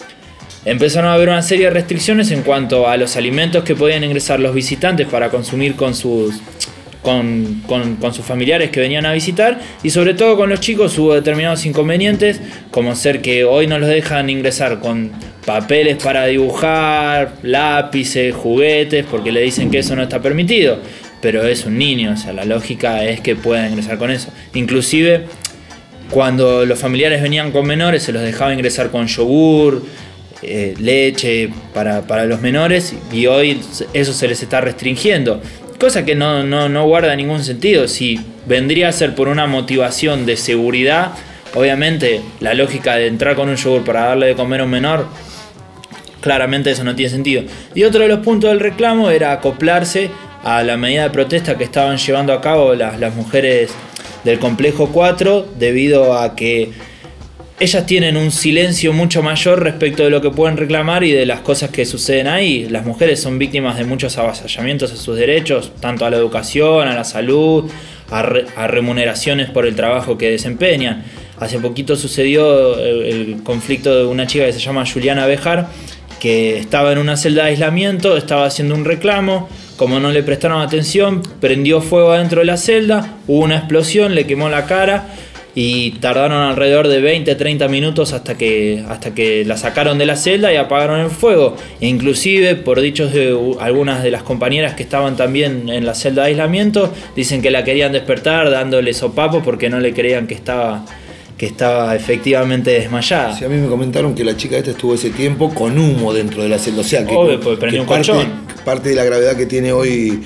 empezaron 0.64 1.10
a 1.10 1.14
haber 1.14 1.28
una 1.28 1.42
serie 1.42 1.66
de 1.66 1.70
restricciones 1.70 2.30
en 2.30 2.42
cuanto 2.42 2.88
a 2.88 2.96
los 2.96 3.16
alimentos 3.16 3.64
que 3.64 3.74
podían 3.74 4.04
ingresar 4.04 4.40
los 4.40 4.54
visitantes 4.54 5.06
para 5.06 5.30
consumir 5.30 5.74
con 5.74 5.94
sus 5.94 6.34
con, 7.02 7.62
con- 7.66 8.12
sus 8.12 8.24
familiares 8.24 8.70
que 8.70 8.80
venían 8.80 9.06
a 9.06 9.12
visitar. 9.12 9.60
Y 9.82 9.90
sobre 9.90 10.14
todo 10.14 10.36
con 10.36 10.50
los 10.50 10.60
chicos 10.60 10.98
hubo 10.98 11.14
determinados 11.14 11.64
inconvenientes 11.64 12.40
como 12.70 12.94
ser 12.96 13.22
que 13.22 13.44
hoy 13.44 13.66
no 13.66 13.78
los 13.78 13.88
dejan 13.88 14.28
ingresar 14.28 14.80
con 14.80 15.12
papeles 15.46 15.96
para 16.02 16.26
dibujar, 16.26 17.36
lápices, 17.42 18.34
juguetes 18.34 19.06
porque 19.10 19.32
le 19.32 19.40
dicen 19.40 19.70
que 19.70 19.78
eso 19.78 19.96
no 19.96 20.02
está 20.02 20.20
permitido. 20.20 20.80
Pero 21.22 21.46
es 21.46 21.64
un 21.64 21.78
niño, 21.78 22.12
o 22.12 22.16
sea 22.16 22.32
la 22.32 22.44
lógica 22.44 23.04
es 23.04 23.20
que 23.20 23.36
pueda 23.36 23.66
ingresar 23.68 23.96
con 23.96 24.10
eso. 24.10 24.30
Inclusive 24.54 25.22
cuando 26.10 26.66
los 26.66 26.78
familiares 26.78 27.22
venían 27.22 27.52
con 27.52 27.66
menores 27.66 28.02
se 28.02 28.12
los 28.12 28.22
dejaba 28.22 28.52
ingresar 28.52 28.90
con 28.90 29.06
yogur, 29.06 29.82
eh, 30.42 30.74
leche 30.78 31.50
para, 31.74 32.02
para 32.02 32.24
los 32.24 32.40
menores 32.40 32.94
y 33.12 33.26
hoy 33.26 33.60
eso 33.92 34.12
se 34.12 34.28
les 34.28 34.42
está 34.42 34.60
restringiendo. 34.60 35.40
Cosa 35.78 36.04
que 36.04 36.14
no, 36.14 36.42
no, 36.42 36.68
no 36.68 36.86
guarda 36.86 37.14
ningún 37.14 37.44
sentido. 37.44 37.88
Si 37.88 38.20
vendría 38.46 38.88
a 38.88 38.92
ser 38.92 39.14
por 39.14 39.28
una 39.28 39.46
motivación 39.46 40.26
de 40.26 40.36
seguridad, 40.36 41.12
obviamente 41.54 42.20
la 42.40 42.54
lógica 42.54 42.96
de 42.96 43.06
entrar 43.06 43.36
con 43.36 43.48
un 43.48 43.56
yogur 43.56 43.84
para 43.84 44.06
darle 44.06 44.26
de 44.26 44.34
comer 44.34 44.60
a 44.60 44.64
un 44.64 44.70
menor, 44.70 45.06
claramente 46.20 46.70
eso 46.70 46.84
no 46.84 46.94
tiene 46.94 47.10
sentido. 47.10 47.42
Y 47.74 47.84
otro 47.84 48.02
de 48.02 48.08
los 48.08 48.20
puntos 48.20 48.50
del 48.50 48.60
reclamo 48.60 49.10
era 49.10 49.32
acoplarse 49.32 50.10
a 50.44 50.62
la 50.62 50.76
medida 50.76 51.04
de 51.04 51.10
protesta 51.10 51.56
que 51.56 51.64
estaban 51.64 51.96
llevando 51.96 52.32
a 52.32 52.40
cabo 52.40 52.74
las, 52.74 52.98
las 52.98 53.14
mujeres 53.14 53.70
del 54.24 54.38
complejo 54.38 54.90
4 54.92 55.48
debido 55.58 56.18
a 56.18 56.34
que 56.34 56.70
ellas 57.60 57.86
tienen 57.86 58.16
un 58.16 58.30
silencio 58.30 58.92
mucho 58.92 59.22
mayor 59.22 59.62
respecto 59.62 60.04
de 60.04 60.10
lo 60.10 60.20
que 60.20 60.30
pueden 60.30 60.56
reclamar 60.56 61.02
y 61.02 61.10
de 61.12 61.26
las 61.26 61.40
cosas 61.40 61.70
que 61.70 61.84
suceden 61.84 62.28
ahí. 62.28 62.68
Las 62.68 62.86
mujeres 62.86 63.20
son 63.20 63.38
víctimas 63.38 63.76
de 63.76 63.84
muchos 63.84 64.16
avasallamientos 64.16 64.92
a 64.92 64.96
sus 64.96 65.16
derechos, 65.16 65.72
tanto 65.80 66.04
a 66.04 66.10
la 66.10 66.16
educación, 66.16 66.86
a 66.86 66.94
la 66.94 67.04
salud, 67.04 67.68
a, 68.10 68.22
re- 68.22 68.46
a 68.56 68.68
remuneraciones 68.68 69.50
por 69.50 69.66
el 69.66 69.74
trabajo 69.74 70.16
que 70.16 70.30
desempeñan. 70.30 71.02
Hace 71.40 71.58
poquito 71.58 71.96
sucedió 71.96 72.78
el, 72.78 73.02
el 73.02 73.42
conflicto 73.42 73.96
de 73.96 74.04
una 74.04 74.26
chica 74.26 74.46
que 74.46 74.52
se 74.52 74.60
llama 74.60 74.84
Juliana 74.86 75.26
Bejar, 75.26 75.68
que 76.20 76.58
estaba 76.58 76.92
en 76.92 76.98
una 76.98 77.16
celda 77.16 77.44
de 77.44 77.50
aislamiento, 77.50 78.16
estaba 78.16 78.46
haciendo 78.46 78.74
un 78.74 78.84
reclamo, 78.84 79.48
como 79.76 80.00
no 80.00 80.10
le 80.10 80.24
prestaron 80.24 80.60
atención, 80.60 81.22
prendió 81.40 81.80
fuego 81.80 82.12
adentro 82.12 82.40
de 82.40 82.46
la 82.46 82.56
celda, 82.56 83.18
hubo 83.28 83.44
una 83.44 83.58
explosión, 83.58 84.14
le 84.16 84.26
quemó 84.26 84.48
la 84.48 84.66
cara 84.66 85.08
y 85.54 85.92
tardaron 85.92 86.38
alrededor 86.42 86.88
de 86.88 87.00
20-30 87.00 87.68
minutos 87.68 88.12
hasta 88.12 88.36
que, 88.36 88.84
hasta 88.88 89.14
que 89.14 89.44
la 89.44 89.56
sacaron 89.56 89.98
de 89.98 90.06
la 90.06 90.16
celda 90.16 90.52
y 90.52 90.56
apagaron 90.56 91.00
el 91.00 91.10
fuego. 91.10 91.56
E 91.80 91.88
inclusive, 91.88 92.54
por 92.54 92.80
dichos 92.80 93.12
de 93.12 93.36
algunas 93.60 94.02
de 94.02 94.10
las 94.10 94.22
compañeras 94.22 94.74
que 94.74 94.82
estaban 94.82 95.16
también 95.16 95.68
en 95.68 95.86
la 95.86 95.94
celda 95.94 96.22
de 96.22 96.28
aislamiento, 96.28 96.92
dicen 97.16 97.42
que 97.42 97.50
la 97.50 97.64
querían 97.64 97.92
despertar 97.92 98.50
dándole 98.50 98.94
sopapo 98.94 99.42
porque 99.42 99.68
no 99.68 99.80
le 99.80 99.92
creían 99.92 100.26
que 100.26 100.34
estaba, 100.34 100.84
que 101.36 101.46
estaba 101.46 101.96
efectivamente 101.96 102.70
desmayada. 102.70 103.36
Sí, 103.36 103.44
a 103.44 103.48
mí 103.48 103.56
me 103.56 103.68
comentaron 103.68 104.14
que 104.14 104.24
la 104.24 104.36
chica 104.36 104.58
esta 104.58 104.70
estuvo 104.70 104.94
ese 104.94 105.10
tiempo 105.10 105.52
con 105.52 105.78
humo 105.78 106.12
dentro 106.12 106.42
de 106.42 106.50
la 106.50 106.58
celda. 106.58 106.82
O 106.82 106.84
sea, 106.84 107.04
que, 107.06 107.14
Obvio, 107.14 107.40
que 107.40 107.80
un 107.80 107.86
parte 108.64 108.90
de 108.90 108.94
la 108.94 109.04
gravedad 109.04 109.36
que 109.36 109.46
tiene 109.46 109.72
hoy 109.72 110.20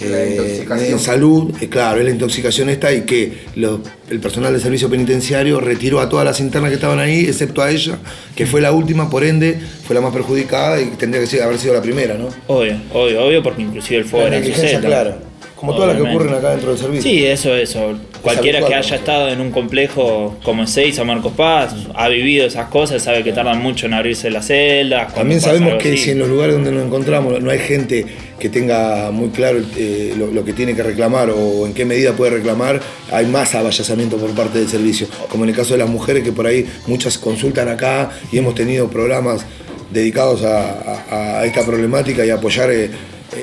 eh, 0.00 0.64
en 0.88 0.98
salud, 0.98 1.52
eh, 1.60 1.68
claro, 1.68 1.98
es 2.00 2.04
la 2.04 2.10
intoxicación 2.10 2.68
esta 2.68 2.92
y 2.92 3.02
que 3.02 3.32
los- 3.56 3.80
el 4.10 4.20
personal 4.20 4.52
del 4.52 4.60
servicio 4.62 4.88
penitenciario 4.90 5.60
retiró 5.60 6.00
a 6.00 6.08
todas 6.08 6.24
las 6.24 6.40
internas 6.40 6.70
que 6.70 6.76
estaban 6.76 6.98
ahí, 6.98 7.20
excepto 7.26 7.62
a 7.62 7.70
ella, 7.70 7.98
que 8.36 8.46
fue 8.46 8.60
la 8.60 8.72
última, 8.72 9.08
por 9.10 9.24
ende, 9.24 9.58
fue 9.86 9.94
la 9.94 10.00
más 10.00 10.12
perjudicada 10.12 10.80
y 10.80 10.86
tendría 10.98 11.20
que 11.22 11.26
ser- 11.26 11.42
haber 11.42 11.58
sido 11.58 11.74
la 11.74 11.82
primera, 11.82 12.14
¿no? 12.14 12.28
Obvio, 12.46 12.76
obvio, 12.92 13.24
obvio, 13.24 13.42
porque 13.42 13.62
inclusive 13.62 13.98
el 14.00 14.04
fuego 14.06 14.28
La 14.28 14.36
era 14.36 14.46
en 14.46 14.54
su 14.54 14.60
celda. 14.60 14.80
clara, 14.88 15.18
como 15.56 15.74
todas 15.74 15.94
las 15.94 16.02
que 16.02 16.08
ocurren 16.10 16.34
acá 16.34 16.50
dentro 16.50 16.70
del 16.70 16.78
servicio. 16.78 17.02
Sí, 17.10 17.24
eso, 17.24 17.54
eso. 17.54 17.94
Cualquiera 18.22 18.58
que 18.60 18.64
habitual, 18.66 18.84
haya 18.84 18.96
estado 18.96 19.28
en 19.30 19.40
un 19.40 19.50
complejo 19.50 20.36
como 20.44 20.62
Ezeiza 20.64 21.02
Marcos 21.04 21.32
Paz, 21.36 21.74
ha 21.94 22.08
vivido 22.08 22.46
esas 22.46 22.68
cosas, 22.68 23.02
sabe 23.02 23.24
que 23.24 23.32
tardan 23.32 23.60
mucho 23.60 23.86
en 23.86 23.94
abrirse 23.94 24.30
las 24.30 24.46
celdas. 24.46 25.12
También 25.14 25.40
sabemos 25.40 25.74
que 25.82 25.88
así. 25.92 25.98
si 25.98 26.10
en 26.10 26.20
los 26.20 26.28
lugares 26.28 26.54
donde 26.54 26.70
nos 26.72 26.84
encontramos 26.86 27.40
no 27.40 27.50
hay 27.50 27.58
gente 27.58 28.06
que 28.38 28.48
tenga 28.48 29.10
muy 29.12 29.28
claro 29.30 29.60
eh, 29.76 30.14
lo, 30.16 30.28
lo 30.28 30.44
que 30.44 30.52
tiene 30.52 30.74
que 30.74 30.82
reclamar 30.82 31.30
o 31.30 31.66
en 31.66 31.74
qué 31.74 31.84
medida 31.84 32.12
puede 32.12 32.32
reclamar, 32.32 32.80
hay 33.10 33.26
más 33.26 33.54
avallazamiento 33.54 34.16
por 34.18 34.30
parte 34.30 34.58
del 34.60 34.68
servicio. 34.68 35.06
Como 35.28 35.44
en 35.44 35.50
el 35.50 35.56
caso 35.56 35.74
de 35.74 35.78
las 35.78 35.88
mujeres, 35.88 36.22
que 36.24 36.32
por 36.32 36.46
ahí 36.46 36.66
muchas 36.86 37.18
consultan 37.18 37.68
acá 37.68 38.10
y 38.32 38.38
hemos 38.38 38.54
tenido 38.54 38.88
programas 38.88 39.44
dedicados 39.92 40.42
a, 40.44 40.70
a- 41.10 41.40
a 41.40 41.44
esta 41.44 41.64
problemática 41.66 42.24
y 42.24 42.30
a 42.30 42.34
apoyar 42.34 42.70
eh, 42.70 42.88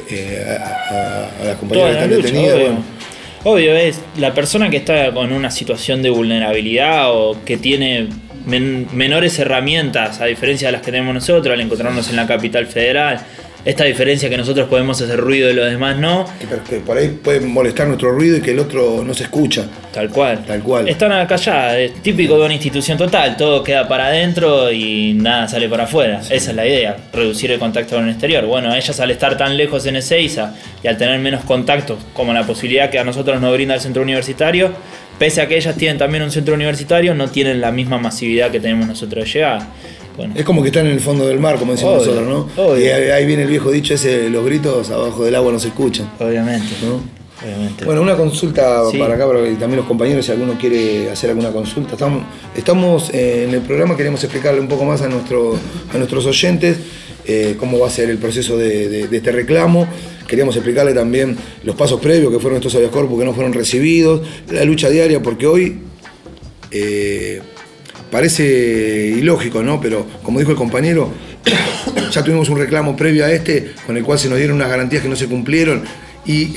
eh, 0.10 0.58
a, 0.60 0.63
a- 0.63 1.41
a 1.41 1.45
las 1.45 1.58
compañeras 1.58 1.69
Toda 1.69 1.88
que 1.88 1.93
la 1.93 1.99
están 1.99 2.10
lucha, 2.10 2.28
detenidas. 2.28 2.56
obvio. 2.56 2.65
bueno. 2.67 2.84
Obvio, 3.45 3.73
es 3.75 4.02
la 4.17 4.34
persona 4.34 4.69
que 4.69 4.78
está 4.78 5.12
con 5.13 5.32
una 5.32 5.49
situación 5.49 6.02
de 6.02 6.10
vulnerabilidad 6.10 7.13
o 7.13 7.38
que 7.45 7.56
tiene 7.58 8.08
men- 8.45 8.88
menores 8.91 9.39
herramientas, 9.39 10.19
a 10.19 10.25
diferencia 10.25 10.67
de 10.67 10.73
las 10.73 10.82
que 10.82 10.91
tenemos 10.91 11.13
nosotros 11.13 11.54
al 11.54 11.62
encontrarnos 11.62 12.10
en 12.10 12.17
la 12.17 12.28
capital 12.28 12.65
federal. 12.67 13.21
Esta 13.65 13.84
diferencia 13.84 14.30
que 14.30 14.38
nosotros 14.38 14.69
podemos 14.69 15.02
hacer 15.02 15.19
ruido 15.19 15.50
y 15.50 15.54
los 15.54 15.69
demás 15.69 15.98
no. 15.98 16.26
Que 16.69 16.78
por 16.78 16.98
ahí 16.98 17.10
puede 17.10 17.41
molestar 17.41 17.88
nuestro 17.88 18.12
ruido 18.12 18.38
y 18.38 18.41
que 18.41 18.52
el 18.52 18.60
otro 18.60 19.04
no 19.04 19.13
se 19.13 19.24
escucha. 19.24 19.67
Tal 19.93 20.10
cual. 20.10 20.45
Tal 20.45 20.63
cual. 20.63 20.88
Están 20.88 21.12
acá 21.12 21.36
ya, 21.36 21.78
es 21.78 22.02
típico 22.02 22.38
de 22.38 22.45
una 22.45 22.54
institución 22.54 22.98
total, 22.98 23.36
todo 23.36 23.62
queda 23.63 23.88
para 23.88 24.08
adentro 24.08 24.72
y 24.72 25.13
nada 25.13 25.48
sale 25.48 25.67
para 25.67 25.84
afuera. 25.84 26.22
Esa 26.22 26.52
es 26.52 26.56
la 26.56 26.65
idea, 26.65 26.95
reducir 27.12 27.52
el 27.52 27.60
contacto 27.60 27.95
con 27.95 28.06
el 28.06 28.12
exterior. 28.12 28.45
Bueno, 28.45 28.74
ellas 28.74 29.00
al 29.00 29.12
estar 29.12 29.38
tan 29.38 29.58
lejos 29.58 29.86
en 29.86 29.98
Ezeiza 29.98 30.56
y 30.82 30.88
al 30.88 30.98
tener 30.98 31.19
menos 31.19 31.43
contacto, 31.43 31.98
como 32.13 32.34
la 32.34 32.45
posibilidad 32.45 32.89
que 32.89 33.00
a 33.00 33.04
nosotros 33.04 33.41
nos 33.41 33.54
brinda 33.54 33.76
el 33.76 33.82
centro 33.82 34.02
universitario, 34.02 34.72
pese 35.17 35.41
a 35.41 35.48
que 35.48 35.58
ellas 35.58 35.76
tienen 35.76 35.98
también 35.98 36.24
un 36.24 36.32
centro 36.32 36.54
universitario, 36.54 37.13
no 37.13 37.28
tienen 37.28 37.60
la 37.60 37.72
misma 37.72 37.98
masividad 37.98 38.52
que 38.52 38.62
tenemos 38.62 38.88
nosotros 38.88 39.26
de 39.26 39.32
llegada. 39.32 39.67
Bueno, 40.19 40.34
Es 40.38 40.43
como 40.45 40.62
que 40.62 40.67
están 40.67 40.86
en 40.86 40.91
el 40.91 40.99
fondo 40.99 41.25
del 41.27 41.39
mar, 41.39 41.58
como 41.58 41.71
decimos 41.71 42.03
Obvio, 42.05 42.13
nosotros, 42.21 42.49
¿no? 42.58 42.63
obvio. 42.65 42.84
Y 42.86 42.88
ahí 42.89 43.25
viene 43.25 43.43
el 43.43 43.49
viejo 43.49 43.71
dicho 43.71 43.93
ese, 43.93 44.29
los 44.29 44.43
gritos 44.45 44.89
abajo 44.91 45.23
del 45.23 45.34
agua 45.36 45.51
no 45.51 45.60
se 45.60 45.69
escuchan. 45.69 46.12
Obviamente. 46.19 46.67
¿no? 46.84 47.01
obviamente. 47.41 47.86
Bueno, 47.86 48.01
una 48.01 48.15
consulta 48.17 48.82
Sí. 48.91 48.97
para 48.97 49.15
acá, 49.15 49.25
para 49.25 49.39
también 49.58 49.77
los 49.77 49.86
compañeros, 49.86 50.25
si 50.25 50.32
alguno 50.34 50.58
quiere 50.60 51.10
hacer 51.10 51.29
alguna 51.29 51.51
consulta. 51.51 51.93
Estamos, 51.93 52.23
estamos 52.55 53.10
eh, 53.13 53.45
en 53.47 53.53
el 53.55 53.62
programa, 53.62 53.95
queremos 53.95 54.21
explicarle 54.23 54.60
un 54.60 54.67
poco 54.67 54.84
más 54.84 55.01
a, 55.01 55.08
nuestro, 55.08 55.55
a 55.93 55.97
nuestros 55.97 56.25
oyentes 56.25 56.77
eh, 57.25 57.55
cómo 57.60 57.79
va 57.79 57.88
a 57.88 57.91
ser 57.91 58.10
el 58.10 58.17
proceso 58.17 58.58
de, 58.58 58.89
de- 58.89 59.08
de 59.08 59.17
este 59.17 59.32
reclamo. 59.32 59.88
Queríamos 60.27 60.55
explicarle 60.58 60.93
también 60.93 61.38
los 61.63 61.75
pasos 61.75 61.99
previos 62.01 62.32
que 62.32 62.39
fueron 62.39 62.58
estos 62.58 62.75
habeas 62.75 62.91
corpus 62.91 63.17
que 63.19 63.25
no 63.25 63.34
fueron 63.34 63.53
recibidos, 63.53 64.21
la 64.51 64.63
lucha 64.65 64.89
diaria, 64.89 65.21
porque 65.21 65.47
hoy 65.47 65.79
eh, 66.71 67.41
parece 68.12 69.13
ilógico, 69.17 69.63
¿no? 69.63 69.80
Pero 69.80 70.06
como 70.24 70.39
dijo 70.39 70.52
el 70.52 70.58
compañero, 70.58 71.12
ya 72.12 72.24
tuvimos 72.24 72.50
un 72.50 72.58
reclamo 72.58 72.95
previo 72.95 73.26
a 73.26 73.32
este 73.32 73.72
con 73.86 73.98
el 73.98 74.04
cual 74.04 74.19
se 74.19 74.30
nos 74.30 74.38
dieron 74.38 74.56
unas 74.56 74.69
garantías 74.69 75.04
que 75.04 75.10
no 75.10 75.15
se 75.15 75.28
cumplieron 75.28 75.84
y 76.26 76.54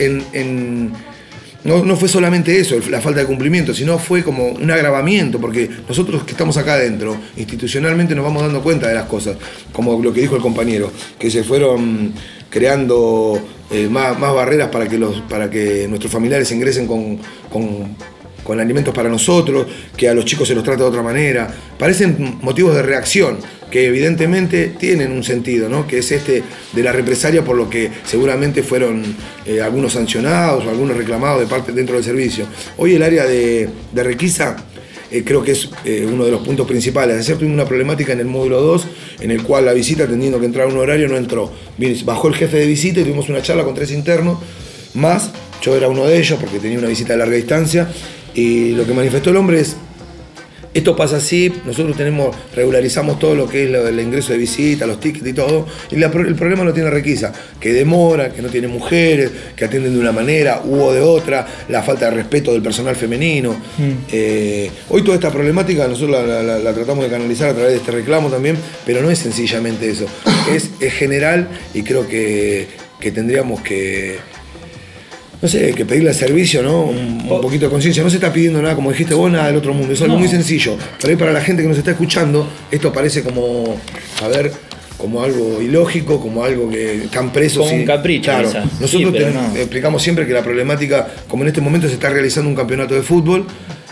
no, 1.65 1.85
no 1.85 1.97
fue 1.97 2.09
solamente 2.09 2.59
eso, 2.59 2.77
la 2.91 3.01
falta 3.01 3.21
de 3.21 3.27
cumplimiento, 3.27 3.73
sino 3.73 3.99
fue 3.99 4.25
como 4.25 4.49
un 4.49 4.71
agravamiento, 4.71 5.41
porque 5.41 5.71
nosotros 5.89 6.25
que 6.25 6.33
estamos 6.33 6.57
acá 6.57 6.75
adentro, 6.75 7.17
institucionalmente 7.37 8.15
nos 8.15 8.25
vamos 8.25 8.43
dando 8.43 8.63
cuenta 8.63 8.89
de 8.89 8.95
las 8.95 9.05
cosas, 9.05 9.37
como 9.73 10.03
lo 10.03 10.13
que 10.13 10.21
dijo 10.21 10.35
el 10.35 10.43
compañero, 10.43 10.91
que 11.19 11.31
se 11.31 11.45
fueron 11.45 12.13
creando 12.51 13.41
eh, 13.71 13.89
más, 13.89 14.19
más 14.19 14.35
barreras 14.35 14.69
para 14.69 14.89
que, 14.89 14.99
los, 14.99 15.21
para 15.23 15.49
que 15.49 15.87
nuestros 15.89 16.13
familiares 16.13 16.51
ingresen 16.51 16.87
con, 16.87 17.19
con 17.49 17.97
con 18.53 18.61
alimentos 18.61 18.93
para 18.95 19.09
nosotros, 19.09 19.67
que 19.97 20.11
a 20.11 20.15
los 20.15 20.27
chicos 20.27 20.47
se 20.47 20.55
los 20.55 20.63
trata 20.63 20.83
de 20.83 20.89
otra 20.91 21.03
manera. 21.03 21.49
Parecen 21.79 22.37
motivos 22.43 22.75
de 22.75 22.83
reacción 22.83 23.39
que 23.71 23.87
evidentemente 23.87 24.75
tienen 24.79 25.11
un 25.11 25.25
sentido, 25.25 25.71
¿no? 25.71 25.87
que 25.87 25.97
es 25.97 26.13
este 26.13 26.43
de 26.75 26.83
la 26.83 26.93
represalia 26.93 27.43
por 27.43 27.57
lo 27.57 27.71
que 27.71 27.91
seguramente 28.05 28.63
fueron 28.63 29.03
eh, 29.47 29.63
algunos 29.63 29.95
sancionados 29.95 30.67
o 30.67 30.69
algunos 30.69 30.99
reclamados 30.99 31.41
de 31.41 31.47
parte 31.47 31.73
dentro 31.73 31.95
del 31.95 32.05
servicio. 32.05 32.45
Hoy 32.77 32.93
el 32.93 33.03
área 33.03 33.25
de, 33.25 33.71
de 33.91 34.03
requisa 34.03 34.67
eh, 35.11 35.23
creo 35.25 35.43
que 35.43 35.53
es 35.53 35.71
eh, 35.87 36.07
uno 36.07 36.27
de 36.27 36.31
los 36.31 36.43
puntos 36.43 36.67
principales. 36.67 37.19
Ayer 37.19 37.39
tuvimos 37.39 37.55
una 37.55 37.65
problemática 37.65 38.13
en 38.13 38.21
el 38.21 38.27
módulo 38.27 38.61
2, 38.61 38.87
en 39.21 39.31
el 39.31 39.43
cual 39.43 39.65
la 39.65 39.73
visita, 39.73 40.07
teniendo 40.07 40.39
que 40.39 40.45
entrar 40.45 40.67
a 40.67 40.69
un 40.69 40.77
horario, 40.77 41.09
no 41.09 41.17
entró. 41.17 41.51
Bajó 42.05 42.29
el 42.29 42.35
jefe 42.35 42.59
de 42.59 42.67
visita 42.67 43.01
y 43.01 43.05
tuvimos 43.05 43.31
una 43.31 43.41
charla 43.41 43.65
con 43.65 43.75
tres 43.75 43.93
internos, 43.93 44.41
más 44.93 45.31
yo 45.63 45.77
era 45.77 45.89
uno 45.89 46.05
de 46.07 46.19
ellos 46.19 46.39
porque 46.41 46.59
tenía 46.59 46.79
una 46.79 46.89
visita 46.89 47.15
a 47.15 47.17
larga 47.17 47.37
distancia, 47.37 47.89
y 48.35 48.71
lo 48.73 48.87
que 48.87 48.95
manifestó 48.95 49.31
el 49.31 49.37
hombre 49.37 49.61
es, 49.61 49.77
esto 50.75 50.97
pasa 50.97 51.19
así, 51.19 51.53
nosotros 51.67 51.95
tenemos, 51.99 52.35
regularizamos 52.57 53.19
todo 53.19 53.35
lo 53.35 53.47
que 53.47 53.65
es 53.65 53.71
el 53.75 54.01
ingreso 54.01 54.33
de 54.33 54.39
visita, 54.39 54.87
los 54.87 55.01
tickets 55.01 55.27
y 55.27 55.35
todo, 55.35 55.67
y 55.91 55.97
la 55.97 56.07
el 56.07 56.35
problema 56.35 56.65
lo 56.65 56.73
tiene 56.73 56.89
Requisa, 56.89 57.31
que 57.61 57.75
demora, 57.75 58.33
que 58.33 58.41
no 58.41 58.49
tiene 58.49 58.69
mujeres, 58.69 59.31
que 59.55 59.67
atienden 59.67 59.93
de 59.93 60.01
una 60.01 60.13
manera 60.13 60.63
u 60.65 60.91
de 60.93 61.03
otra, 61.03 61.47
la 61.69 61.83
falta 61.83 62.07
de 62.09 62.13
respeto 62.17 62.55
del 62.55 62.63
personal 62.63 62.97
femenino. 62.97 63.55
Eh, 64.11 64.71
hoy 64.89 65.03
toda 65.05 65.17
esta 65.17 65.31
problemática 65.31 65.87
nosotros 65.87 66.27
la- 66.27 66.59
la 66.59 66.73
tratamos 66.73 67.05
de 67.05 67.11
canalizar 67.11 67.51
a 67.51 67.55
través 67.55 67.73
de 67.73 67.77
este 67.77 67.91
reclamo 67.93 68.31
también, 68.31 68.57
pero 68.87 69.03
no 69.03 69.11
es 69.11 69.19
sencillamente 69.19 69.91
eso, 69.91 70.07
es, 70.51 70.71
es 70.81 70.95
general 70.95 71.49
y 71.75 71.83
creo 71.83 72.09
que, 72.09 72.67
que 72.99 73.13
tendríamos 73.13 73.61
que 73.61 74.17
no 75.43 75.49
sé, 75.49 75.73
que 75.75 75.85
pedirle 75.85 76.11
al 76.11 76.15
servicio, 76.15 76.63
¿no? 76.63 76.85
Un, 76.85 77.27
un 77.29 77.41
poquito 77.41 77.65
de 77.67 77.71
conciencia. 77.71 78.03
No 78.03 78.09
se 78.11 78.17
está 78.17 78.33
pidiendo 78.33 78.63
nada, 78.63 78.75
como 78.77 78.91
dijiste 78.93 79.13
vos, 79.15 79.31
nada 79.31 79.49
del 79.49 79.57
otro 79.57 79.75
mundo. 79.75 79.93
Es 79.93 80.01
algo 80.01 80.15
No. 80.15 80.21
muy 80.21 80.29
sencillo. 80.29 80.77
Pero 81.01 81.11
ahí 81.11 81.17
para 81.17 81.33
la 81.33 81.41
gente 81.41 81.63
que 81.63 81.69
nos 81.69 81.77
está 81.79 81.91
escuchando, 81.91 82.49
esto 82.71 82.93
parece 82.93 83.23
como, 83.25 83.77
a 84.23 84.29
ver, 84.29 84.53
como 84.97 85.21
algo 85.23 85.61
ilógico, 85.61 86.21
como 86.21 86.45
algo 86.45 86.71
que 86.71 87.05
están 87.05 87.33
presos. 87.33 87.67
Como 87.67 87.77
un 87.81 87.85
capricho, 87.85 88.31
Claro. 88.31 88.49
quizás. 88.49 88.81
Nosotros 88.81 89.13
Sí, 89.17 89.25
no. 89.35 89.57
explicamos 89.57 90.01
siempre 90.01 90.27
que 90.29 90.33
la 90.33 90.45
problemática, 90.45 91.09
como 91.27 91.43
en 91.43 91.49
este 91.49 91.61
momento 91.61 91.89
se 91.89 91.95
está 91.95 92.09
realizando 92.09 92.49
un 92.49 92.55
campeonato 92.55 92.95
de 92.95 93.03
fútbol, 93.03 93.45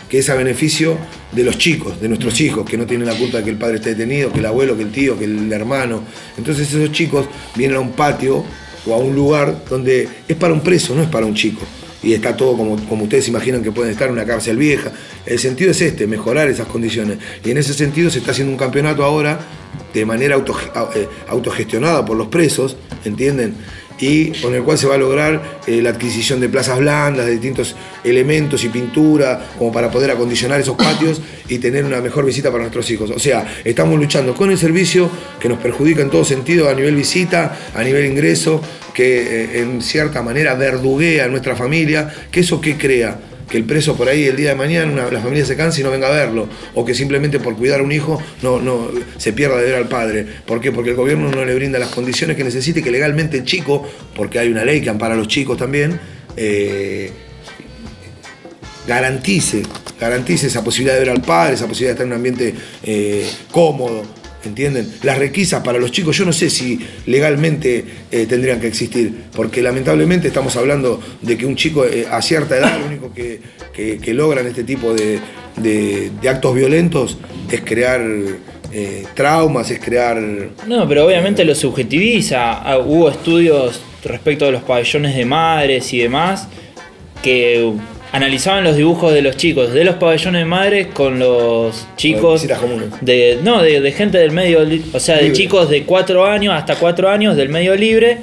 que 0.07 0.19
es 0.19 0.29
a 0.29 0.35
beneficio 0.35 0.97
de 1.33 1.43
los 1.43 1.57
chicos, 1.57 1.99
de 2.01 2.07
nuestros 2.07 2.39
hijos, 2.41 2.69
que 2.69 2.77
no 2.77 2.85
tienen 2.85 3.07
la 3.07 3.13
culpa 3.15 3.39
de 3.39 3.43
que 3.45 3.49
el 3.49 3.57
padre 3.57 3.75
esté 3.77 3.89
detenido, 3.95 4.31
que 4.31 4.39
el 4.39 4.45
abuelo, 4.45 4.75
que 4.77 4.83
el 4.83 4.91
tío, 4.91 5.17
que 5.19 5.25
el 5.25 5.51
hermano. 5.51 6.01
Entonces 6.37 6.67
esos 6.69 6.91
chicos 6.93 7.25
vienen 7.55 7.77
a 7.77 7.79
un 7.81 7.91
patio 7.91 8.43
o 8.85 8.93
a 8.93 8.97
un 8.97 9.15
lugar 9.15 9.63
donde 9.69 10.07
es 10.27 10.35
para 10.37 10.53
un 10.53 10.61
preso, 10.61 10.95
no 10.95 11.01
es 11.03 11.09
para 11.09 11.25
un 11.25 11.33
chico. 11.35 11.61
Y 12.03 12.13
está 12.13 12.35
todo 12.35 12.57
como, 12.57 12.77
como 12.87 13.03
ustedes 13.03 13.27
imaginan 13.27 13.61
que 13.61 13.71
pueden 13.71 13.91
estar 13.91 14.07
en 14.07 14.13
una 14.13 14.25
cárcel 14.25 14.57
vieja. 14.57 14.91
El 15.25 15.37
sentido 15.37 15.69
es 15.69 15.81
este, 15.81 16.07
mejorar 16.07 16.47
esas 16.49 16.65
condiciones. 16.67 17.19
Y 17.45 17.51
en 17.51 17.57
ese 17.57 17.75
sentido 17.75 18.09
se 18.09 18.19
está 18.19 18.31
haciendo 18.31 18.51
un 18.51 18.57
campeonato 18.57 19.03
ahora 19.03 19.39
de 19.93 20.03
manera 20.05 20.35
auto- 20.35 20.57
eh, 20.95 21.07
autogestionada 21.27 22.03
por 22.03 22.17
los 22.17 22.27
presos, 22.27 22.75
¿entienden? 23.05 23.53
Y 24.01 24.31
con 24.41 24.53
el 24.53 24.63
cual 24.63 24.77
se 24.77 24.87
va 24.87 24.95
a 24.95 24.97
lograr 24.97 25.61
eh, 25.67 25.81
la 25.81 25.91
adquisición 25.91 26.41
de 26.41 26.49
plazas 26.49 26.79
blandas, 26.79 27.25
de 27.25 27.33
distintos 27.33 27.75
elementos 28.03 28.63
y 28.63 28.69
pintura, 28.69 29.51
como 29.57 29.71
para 29.71 29.89
poder 29.89 30.11
acondicionar 30.11 30.59
esos 30.59 30.75
patios 30.75 31.21
y 31.47 31.59
tener 31.59 31.85
una 31.85 32.01
mejor 32.01 32.25
visita 32.25 32.49
para 32.51 32.63
nuestros 32.63 32.89
hijos. 32.91 33.11
O 33.11 33.19
sea, 33.19 33.45
estamos 33.63 33.97
luchando 33.99 34.33
con 34.33 34.51
el 34.51 34.57
servicio 34.57 35.09
que 35.39 35.47
nos 35.47 35.59
perjudica 35.59 36.01
en 36.01 36.09
todo 36.09 36.25
sentido 36.25 36.67
a 36.67 36.73
nivel 36.73 36.95
visita, 36.95 37.57
a 37.73 37.83
nivel 37.83 38.05
ingreso, 38.07 38.59
que 38.93 39.21
eh, 39.21 39.59
en 39.61 39.81
cierta 39.81 40.21
manera 40.21 40.55
verduguea 40.55 41.25
a 41.25 41.27
nuestra 41.27 41.55
familia, 41.55 42.11
que 42.31 42.41
eso 42.41 42.59
que 42.59 42.77
crea 42.77 43.30
que 43.51 43.57
el 43.57 43.65
preso 43.65 43.95
por 43.97 44.07
ahí 44.07 44.23
el 44.23 44.37
día 44.37 44.49
de 44.49 44.55
mañana 44.55 44.91
una- 44.91 45.11
la 45.11 45.19
familia 45.19 45.45
se 45.45 45.57
canse 45.57 45.81
y 45.81 45.83
no 45.83 45.91
venga 45.91 46.07
a 46.07 46.11
verlo, 46.11 46.47
o 46.73 46.85
que 46.85 46.95
simplemente 46.95 47.39
por 47.39 47.57
cuidar 47.57 47.81
a 47.81 47.83
un 47.83 47.91
hijo 47.91 48.21
no, 48.41 48.59
no 48.61 48.89
se 49.17 49.33
pierda 49.33 49.57
de 49.57 49.65
ver 49.65 49.75
al 49.75 49.89
padre. 49.89 50.25
¿Por 50.45 50.61
qué? 50.61 50.71
Porque 50.71 50.91
el 50.91 50.95
gobierno 50.95 51.29
no 51.29 51.43
le 51.43 51.53
brinda 51.53 51.77
las 51.77 51.89
condiciones 51.89 52.37
que 52.37 52.43
necesite 52.45 52.81
que 52.81 52.89
legalmente 52.89 53.37
el 53.37 53.43
chico, 53.43 53.85
porque 54.15 54.39
hay 54.39 54.47
una 54.49 54.63
ley 54.63 54.81
que 54.81 54.89
ampara 54.89 55.13
a 55.15 55.17
los 55.17 55.27
chicos 55.27 55.57
también, 55.57 55.99
eh, 56.37 57.11
garantice, 58.87 59.63
garantice 59.99 60.47
esa 60.47 60.63
posibilidad 60.63 60.93
de 60.95 61.01
ver 61.01 61.09
al 61.11 61.21
padre, 61.21 61.53
esa 61.55 61.67
posibilidad 61.67 61.91
de 61.91 62.03
estar 62.03 62.05
en 62.07 62.11
un 62.13 62.15
ambiente 62.17 62.55
eh, 62.83 63.29
cómodo. 63.51 64.20
¿Entienden? 64.43 64.91
Las 65.03 65.19
requisas 65.19 65.63
para 65.63 65.77
los 65.77 65.91
chicos, 65.91 66.17
yo 66.17 66.25
no 66.25 66.33
sé 66.33 66.49
si 66.49 66.79
legalmente 67.05 67.85
eh, 68.11 68.25
tendrían 68.27 68.59
que 68.59 68.67
existir, 68.67 69.13
porque 69.35 69.61
lamentablemente 69.61 70.27
estamos 70.29 70.55
hablando 70.57 70.99
de 71.21 71.37
que 71.37 71.45
un 71.45 71.55
chico 71.55 71.85
eh, 71.85 72.07
a 72.09 72.21
cierta 72.23 72.57
edad 72.57 72.79
lo 72.79 72.87
único 72.87 73.13
que, 73.13 73.39
que- 73.73 74.13
logran 74.13 74.47
este 74.47 74.63
tipo 74.63 74.93
de, 74.95 75.19
de- 75.57 76.11
actos 76.27 76.55
violentos 76.55 77.17
es 77.51 77.61
crear 77.61 78.01
eh, 78.73 79.03
traumas, 79.13 79.69
es 79.69 79.79
crear 79.79 80.19
No, 80.67 80.87
pero 80.87 81.05
obviamente 81.05 81.45
lo 81.45 81.53
subjetiviza. 81.53 82.53
Ah, 82.53 82.79
Hubo 82.79 83.09
estudios 83.11 83.79
respecto 84.03 84.45
de 84.45 84.53
los 84.53 84.63
pabellones 84.63 85.15
de 85.15 85.25
madres 85.25 85.93
y 85.93 85.99
demás 85.99 86.47
que 87.21 87.71
analizaban 88.11 88.63
los 88.63 88.75
dibujos 88.75 89.13
de 89.13 89.21
los 89.21 89.37
chicos 89.37 89.71
de 89.73 89.83
los 89.85 89.95
pabellones 89.95 90.41
de 90.41 90.45
madres 90.45 90.87
con 90.87 91.17
los 91.19 91.87
chicos 91.95 92.41
comunes. 92.59 92.89
de 93.01 93.39
no 93.43 93.61
de, 93.61 93.79
de 93.79 93.91
gente 93.93 94.17
del 94.17 94.31
medio 94.31 94.67
o 94.93 94.99
sea 94.99 95.17
de 95.17 95.31
chicos 95.33 95.69
de 95.69 95.83
4 95.83 96.25
años 96.25 96.53
hasta 96.53 96.75
4 96.75 97.09
años 97.09 97.35
del 97.37 97.49
medio 97.49 97.75
libre 97.75 98.17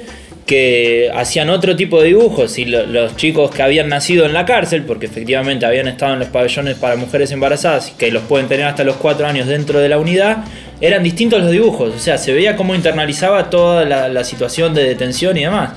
que 0.45 1.11
hacían 1.15 1.49
otro 1.51 1.75
tipo 1.75 2.01
de 2.01 2.07
dibujos 2.07 2.57
y 2.57 2.65
lo- 2.65 2.85
los 2.87 3.15
chicos 3.15 3.51
que 3.51 3.61
habían 3.61 3.87
nacido 3.87 4.25
en 4.25 4.33
la 4.33 4.45
cárcel 4.45 4.83
porque 4.83 5.05
efectivamente 5.05 5.65
habían 5.65 5.87
estado 5.87 6.13
en 6.13 6.19
los 6.19 6.27
pabellones 6.29 6.75
para 6.77 6.95
mujeres 6.95 7.31
embarazadas 7.31 7.89
y 7.89 7.97
que 7.97 8.11
los 8.11 8.23
pueden 8.23 8.47
tener 8.47 8.65
hasta 8.65 8.83
los 8.83 8.95
4 8.95 9.27
años 9.27 9.47
dentro 9.47 9.79
de 9.79 9.89
la 9.89 9.99
unidad 9.99 10.37
eran 10.81 11.03
distintos 11.03 11.41
los 11.41 11.51
dibujos. 11.51 11.93
O 11.95 11.99
sea 11.99 12.17
se 12.17 12.31
veía 12.33 12.55
cómo 12.55 12.73
internalizaba 12.73 13.49
toda 13.51 13.85
la, 13.85 14.07
la 14.09 14.23
situación 14.23 14.73
de 14.73 14.83
detención 14.85 15.37
y 15.37 15.41
demás 15.43 15.71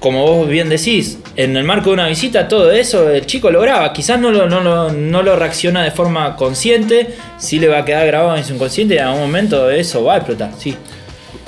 como 0.00 0.22
vos 0.24 0.48
bien 0.48 0.68
decís, 0.68 1.18
en 1.36 1.56
el 1.56 1.64
marco 1.64 1.90
de 1.90 1.94
una 1.94 2.08
visita, 2.08 2.46
todo 2.48 2.70
eso 2.70 3.10
el 3.10 3.26
chico 3.26 3.50
lo 3.50 3.60
graba. 3.60 3.92
Quizás 3.92 4.20
no 4.20 4.30
lo, 4.30 4.48
no 4.48 4.60
lo, 4.60 4.92
no 4.92 5.22
lo 5.22 5.36
reacciona 5.36 5.82
de 5.82 5.90
forma 5.90 6.36
consciente, 6.36 7.14
sí 7.38 7.58
le 7.58 7.68
va 7.68 7.78
a 7.78 7.84
quedar 7.84 8.06
grabado 8.06 8.36
en 8.36 8.44
su 8.44 8.54
inconsciente 8.54 8.94
y 8.94 8.98
en 8.98 9.04
algún 9.04 9.22
momento 9.22 9.68
eso 9.70 10.04
va 10.04 10.14
a 10.14 10.16
explotar, 10.18 10.52
sí. 10.58 10.74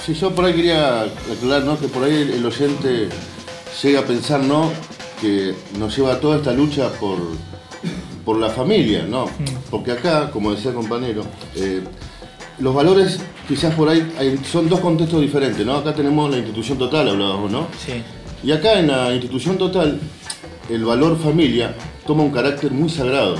Sí, 0.05 0.15
yo 0.15 0.31
por 0.35 0.47
ahí 0.47 0.55
quería 0.55 1.03
aclarar, 1.03 1.63
¿no? 1.65 1.79
Que 1.79 1.87
por 1.89 2.05
ahí 2.05 2.15
el, 2.23 2.31
el 2.31 2.47
oyente 2.47 3.09
llega 3.83 4.01
a 4.01 4.05
pensar, 4.05 4.41
¿no? 4.41 4.73
Que 5.21 5.55
nos 5.79 5.95
lleva 5.97 6.19
toda 6.19 6.39
esta 6.39 6.53
lucha 6.53 6.89
por, 6.99 7.19
por 8.25 8.39
la 8.39 8.49
familia, 8.49 9.05
¿no? 9.09 9.27
Porque 9.71 9.93
acá, 9.93 10.31
como 10.31 10.53
decía 10.53 10.71
el 10.71 10.77
compañero, 10.77 11.23
eh, 11.57 11.83
los 12.59 12.75
valores 12.75 13.21
quizás 13.47 13.75
por 13.75 13.89
ahí 13.89 14.11
hay- 14.19 14.39
son 14.51 14.69
dos 14.69 14.81
contextos 14.81 15.21
diferentes, 15.21 15.65
¿no? 15.67 15.77
Acá 15.77 15.95
tenemos 15.95 16.31
la 16.31 16.39
institución 16.39 16.79
total, 16.79 17.09
hablábamos, 17.11 17.51
¿no? 17.51 17.67
Sí. 17.85 18.03
Y 18.43 18.53
acá 18.53 18.79
en 18.79 18.89
la 18.89 19.13
institución 19.13 19.59
total, 19.59 20.01
el 20.71 20.85
valor 20.85 21.19
familia 21.19 21.75
toma 22.07 22.23
un 22.23 22.31
carácter 22.31 22.71
muy 22.71 22.89
sagrado. 22.89 23.37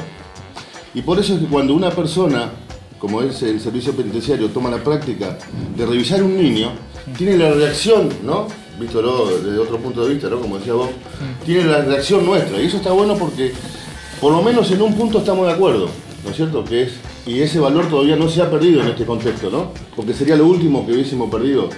Y 0.95 1.03
por 1.03 1.19
eso 1.19 1.35
es 1.35 1.41
que 1.41 1.47
cuando 1.47 1.75
una 1.75 1.91
persona, 1.91 2.51
como 2.99 3.23
es 3.23 3.43
el 3.43 3.61
servicio 3.61 3.95
penitenciario, 3.95 4.49
toma 4.49 4.71
la 4.71 4.83
práctica 4.83 5.39
de 5.77 5.87
revisar 5.87 6.23
un 6.23 6.37
niño, 6.37 6.73
tiene 7.17 7.39
la 7.39 7.53
reacción, 7.53 8.11
¿no? 8.23 8.47
Vístolo 8.79 9.39
desde 9.39 9.59
otro 9.59 9.79
punto 9.79 10.05
de 10.05 10.15
vista, 10.15 10.29
¿no? 10.29 10.41
Como 10.41 10.59
decía 10.59 10.75
vos, 10.75 10.91
tiene 11.47 11.65
la 11.65 11.83
reacción 11.83 12.27
nuestra. 12.27 12.61
Y 12.61 12.67
eso 12.67 12.77
está 12.77 12.93
bueno 12.93 13.17
porque, 13.17 13.53
por 14.21 14.33
lo 14.33 14.43
menos 14.43 14.71
en 14.71 14.83
un 14.83 14.95
punto 14.95 15.19
estamos 15.19 15.47
de 15.47 15.53
acuerdo, 15.53 15.89
¿no 16.25 16.31
es 16.31 16.37
cierto? 16.37 16.65
Que 16.65 16.83
es, 16.83 16.93
y 17.31 17.43
ese 17.43 17.61
valor 17.61 17.89
todavía 17.89 18.17
no 18.17 18.29
se 18.29 18.43
ha 18.43 18.51
perdido 18.51 18.83
en 18.83 18.89
este 18.89 19.07
contexto, 19.07 19.51
¿no? 19.51 19.71
Porque 19.95 20.13
sería 20.13 20.35
lo 20.35 20.47
último 20.47 20.85
que 20.85 20.93
hubiésemos 20.93 21.31
perdido. 21.31 21.69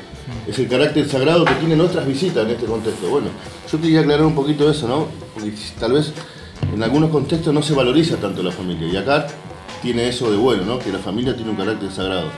Es 0.49 0.59
el 0.59 0.67
carácter 0.67 1.07
sagrado 1.07 1.45
que 1.45 1.53
tienen 1.57 1.77
nuestras 1.77 2.07
visitas 2.07 2.47
en 2.47 2.53
este 2.53 2.65
contexto. 2.65 3.07
Bueno, 3.11 3.27
yo 3.71 3.79
quería 3.79 4.01
aclarar 4.01 4.25
un 4.25 4.35
poquito 4.35 4.71
eso, 4.71 4.89
¿no? 4.89 5.09
Porque 5.35 5.53
tal 5.79 5.93
vez 5.93 6.13
en 6.73 6.83
algunos 6.83 7.11
contextos 7.11 7.53
no 7.53 7.63
se 7.63 7.75
valoriza 7.75 8.17
tanto 8.17 8.43
la 8.43 8.51
familia. 8.51 8.89
Y 8.89 8.97
acá 8.97 9.27
tiene 9.83 10.09
eso 10.09 10.31
de 10.31 10.39
bueno, 10.39 10.65
¿no? 10.65 10.79
Que 10.79 10.91
la 10.91 11.01
familia 11.01 11.37
tiene 11.37 11.51
un 11.51 11.57
carácter 11.57 11.91
sagrado. 11.91 12.31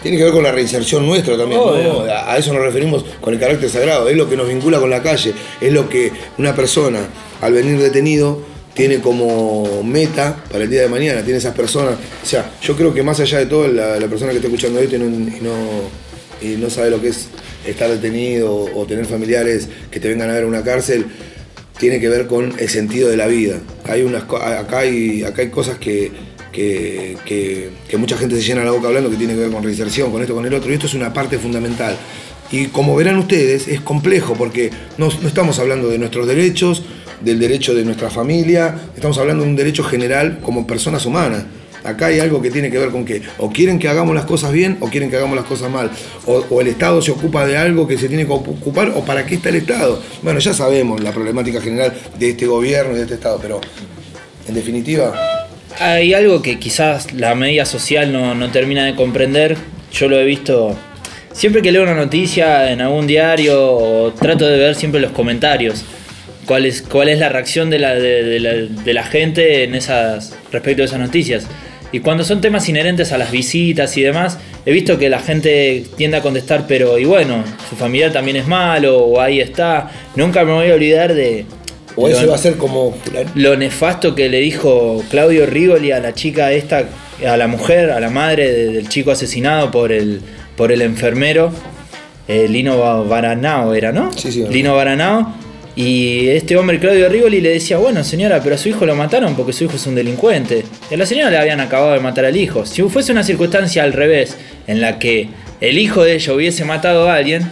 Tiene 0.00 0.16
que 0.16 0.24
ver 0.24 0.32
con 0.32 0.44
la 0.44 0.52
reinserción 0.52 1.04
nuestra 1.04 1.36
también, 1.36 1.60
¿no? 1.60 2.02
A 2.04 2.36
eso 2.38 2.52
nos 2.52 2.62
referimos 2.62 3.04
con 3.20 3.34
el 3.34 3.40
carácter 3.40 3.68
sagrado, 3.68 4.08
es 4.08 4.16
lo 4.16 4.28
que 4.28 4.36
nos 4.36 4.46
vincula 4.46 4.78
con 4.78 4.88
la 4.88 5.02
calle, 5.02 5.34
es 5.60 5.72
lo 5.72 5.88
que 5.88 6.12
una 6.38 6.54
persona 6.54 7.00
al 7.40 7.52
venir 7.52 7.78
detenido 7.78 8.40
tiene 8.80 9.00
como 9.00 9.82
meta 9.82 10.42
para 10.50 10.64
el 10.64 10.70
día 10.70 10.80
de 10.80 10.88
mañana, 10.88 11.22
tiene 11.22 11.36
esas 11.36 11.54
personas, 11.54 11.96
o 12.22 12.26
sea, 12.26 12.50
yo 12.62 12.74
creo 12.74 12.94
que 12.94 13.02
más 13.02 13.20
allá 13.20 13.36
de 13.36 13.44
todo, 13.44 13.68
la, 13.68 13.98
persona 14.08 14.30
que 14.30 14.38
está 14.38 14.48
escuchando 14.48 14.80
esto 14.80 14.96
y 14.96 14.98
no, 14.98 15.10
no, 15.42 16.58
no 16.58 16.70
sabe 16.70 16.88
lo 16.88 16.98
que 16.98 17.08
es 17.08 17.26
estar 17.66 17.90
detenido 17.90 18.50
o 18.50 18.86
tener 18.86 19.04
familiares 19.04 19.68
que 19.90 20.00
te 20.00 20.08
vengan 20.08 20.30
a 20.30 20.32
ver 20.32 20.44
a 20.44 20.46
una 20.46 20.62
cárcel, 20.62 21.04
tiene 21.78 22.00
que 22.00 22.08
ver 22.08 22.26
con 22.26 22.54
el 22.58 22.70
sentido 22.70 23.10
de 23.10 23.18
la 23.18 23.26
vida. 23.26 23.58
Hay 23.84 24.00
unas, 24.00 24.22
acá, 24.22 24.78
hay, 24.78 25.24
acá 25.24 25.42
hay 25.42 25.50
cosas 25.50 25.76
que, 25.76 26.10
que, 26.50 27.18
que- 27.26 27.98
mucha 27.98 28.16
gente 28.16 28.34
se 28.36 28.42
llena 28.42 28.64
la 28.64 28.70
boca 28.70 28.88
hablando 28.88 29.10
que 29.10 29.16
tiene 29.16 29.34
que 29.34 29.40
ver 29.40 29.50
con 29.50 29.62
reinserción, 29.62 30.10
con 30.10 30.22
esto, 30.22 30.34
con 30.34 30.46
el 30.46 30.54
otro, 30.54 30.70
y 30.70 30.74
esto 30.76 30.86
es 30.86 30.94
una 30.94 31.12
parte 31.12 31.38
fundamental. 31.38 31.98
Y 32.50 32.68
como 32.68 32.96
verán 32.96 33.18
ustedes, 33.18 33.68
es 33.68 33.82
complejo 33.82 34.34
porque 34.38 34.70
no 34.96 35.08
estamos 35.08 35.58
hablando 35.58 35.90
de 35.90 35.98
nuestros 35.98 36.26
derechos, 36.26 36.82
del 37.20 37.38
derecho 37.38 37.74
de 37.74 37.84
nuestra 37.84 38.10
familia, 38.10 38.74
estamos 38.94 39.18
hablando 39.18 39.44
de 39.44 39.50
un 39.50 39.56
derecho 39.56 39.84
general 39.84 40.38
como 40.42 40.66
personas 40.66 41.04
humanas. 41.06 41.44
Acá 41.82 42.06
hay 42.06 42.20
algo 42.20 42.42
que 42.42 42.50
tiene 42.50 42.70
que 42.70 42.78
ver 42.78 42.90
con 42.90 43.04
que 43.04 43.22
o 43.38 43.50
quieren 43.50 43.78
que 43.78 43.88
hagamos 43.88 44.14
las 44.14 44.26
cosas 44.26 44.52
bien 44.52 44.76
o 44.80 44.88
quieren 44.88 45.10
que 45.10 45.16
hagamos 45.16 45.36
las 45.36 45.46
cosas 45.46 45.70
mal. 45.70 45.90
O, 46.26 46.60
el 46.60 46.66
Estado 46.66 47.00
se 47.00 47.10
ocupa 47.10 47.46
de 47.46 47.56
algo 47.56 47.86
que 47.86 47.96
se 47.96 48.08
tiene 48.08 48.26
que 48.26 48.32
ocupar 48.32 48.92
o 48.94 49.04
para 49.04 49.24
qué 49.24 49.36
está 49.36 49.48
el 49.48 49.56
Estado. 49.56 50.02
Bueno, 50.22 50.38
ya 50.40 50.52
sabemos 50.52 51.00
la 51.00 51.12
problemática 51.12 51.60
general 51.60 51.94
de 52.18 52.30
este 52.30 52.46
gobierno 52.46 52.92
y 52.92 52.96
de 52.96 53.02
este 53.02 53.14
Estado, 53.14 53.38
pero 53.40 53.60
en 54.46 54.54
definitiva... 54.54 55.14
Hay 55.78 56.12
algo 56.12 56.42
que 56.42 56.58
quizás 56.58 57.12
la 57.14 57.34
media 57.34 57.64
social 57.64 58.12
no, 58.12 58.34
no 58.34 58.50
termina 58.50 58.84
de 58.84 58.94
comprender. 58.94 59.56
Yo 59.92 60.08
lo 60.08 60.18
he 60.18 60.24
visto 60.24 60.76
siempre 61.32 61.62
que 61.62 61.72
leo 61.72 61.82
una 61.82 61.94
noticia 61.94 62.70
en 62.70 62.82
algún 62.82 63.06
diario 63.06 63.58
o 63.58 64.12
trato 64.12 64.46
de 64.46 64.58
ver 64.58 64.74
siempre 64.74 65.00
los 65.00 65.12
comentarios. 65.12 65.84
Cuál 66.46 66.66
es, 66.66 66.82
cuál 66.82 67.08
es 67.08 67.18
la 67.18 67.28
reacción 67.28 67.70
de 67.70 67.78
la, 67.78 67.94
de, 67.94 68.22
de 68.24 68.40
la, 68.40 68.52
de 68.54 68.94
la 68.94 69.04
gente 69.04 69.64
en 69.64 69.74
esas, 69.74 70.34
respecto 70.52 70.82
a 70.82 70.86
esas 70.86 70.98
noticias. 70.98 71.46
Y 71.92 72.00
cuando 72.00 72.22
son 72.24 72.40
temas 72.40 72.68
inherentes 72.68 73.12
a 73.12 73.18
las 73.18 73.30
visitas 73.32 73.96
y 73.96 74.02
demás, 74.02 74.38
he 74.64 74.72
visto 74.72 74.96
que 74.98 75.08
la 75.10 75.18
gente 75.20 75.84
tiende 75.96 76.16
a 76.18 76.22
contestar, 76.22 76.66
pero 76.68 76.98
y 76.98 77.04
bueno, 77.04 77.42
su 77.68 77.76
familiar 77.76 78.12
también 78.12 78.36
es 78.36 78.46
malo, 78.46 78.98
o 78.98 79.20
ahí 79.20 79.40
está. 79.40 79.90
Nunca 80.16 80.44
me 80.44 80.52
voy 80.52 80.70
a 80.70 80.74
olvidar 80.74 81.14
de, 81.14 81.46
O 81.96 82.08
lo- 82.08 82.28
va 82.28 82.34
a 82.36 82.38
ser 82.38 82.56
como... 82.56 82.96
lo 83.34 83.56
nefasto 83.56 84.14
que 84.14 84.28
le 84.28 84.38
dijo 84.38 85.02
Claudio 85.10 85.46
Rigoli 85.46 85.90
a 85.92 85.98
la 86.00 86.14
chica 86.14 86.52
esta, 86.52 86.84
a 87.26 87.36
la 87.36 87.48
mujer, 87.48 87.90
a 87.90 87.98
la 88.00 88.08
madre 88.10 88.50
de- 88.52 88.72
del 88.72 88.88
chico 88.88 89.10
asesinado 89.10 89.70
por 89.72 89.90
el, 89.92 90.20
por 90.56 90.70
el 90.70 90.82
enfermero, 90.82 91.52
eh, 92.28 92.46
Lino 92.48 92.78
Ba- 92.78 93.02
Baranao 93.02 93.74
era, 93.74 93.90
¿no? 93.90 94.12
Sí, 94.16 94.30
sí. 94.30 94.44
Lino 94.48 94.76
Baranao. 94.76 95.34
Y 95.82 96.28
este 96.28 96.58
hombre, 96.58 96.78
Claudio 96.78 97.08
Rigoli, 97.08 97.40
le 97.40 97.48
decía, 97.54 97.78
bueno 97.78 98.04
señora, 98.04 98.42
pero 98.42 98.54
a 98.54 98.58
su 98.58 98.68
hijo 98.68 98.84
lo 98.84 98.94
mataron 98.94 99.34
porque 99.34 99.54
su 99.54 99.64
hijo 99.64 99.76
es 99.76 99.86
un 99.86 99.94
delincuente. 99.94 100.62
Y 100.90 100.94
a 100.94 100.96
la 100.98 101.06
señora 101.06 101.30
le 101.30 101.38
habían 101.38 101.58
acabado 101.60 101.94
de 101.94 102.00
matar 102.00 102.26
al 102.26 102.36
hijo. 102.36 102.66
Si 102.66 102.82
fuese 102.82 103.12
una 103.12 103.24
circunstancia 103.24 103.82
al 103.82 103.94
revés, 103.94 104.36
en 104.66 104.82
la 104.82 104.98
que 104.98 105.28
el 105.62 105.78
hijo 105.78 106.04
de 106.04 106.16
ella 106.16 106.34
hubiese 106.34 106.66
matado 106.66 107.08
a 107.08 107.14
alguien, 107.14 107.50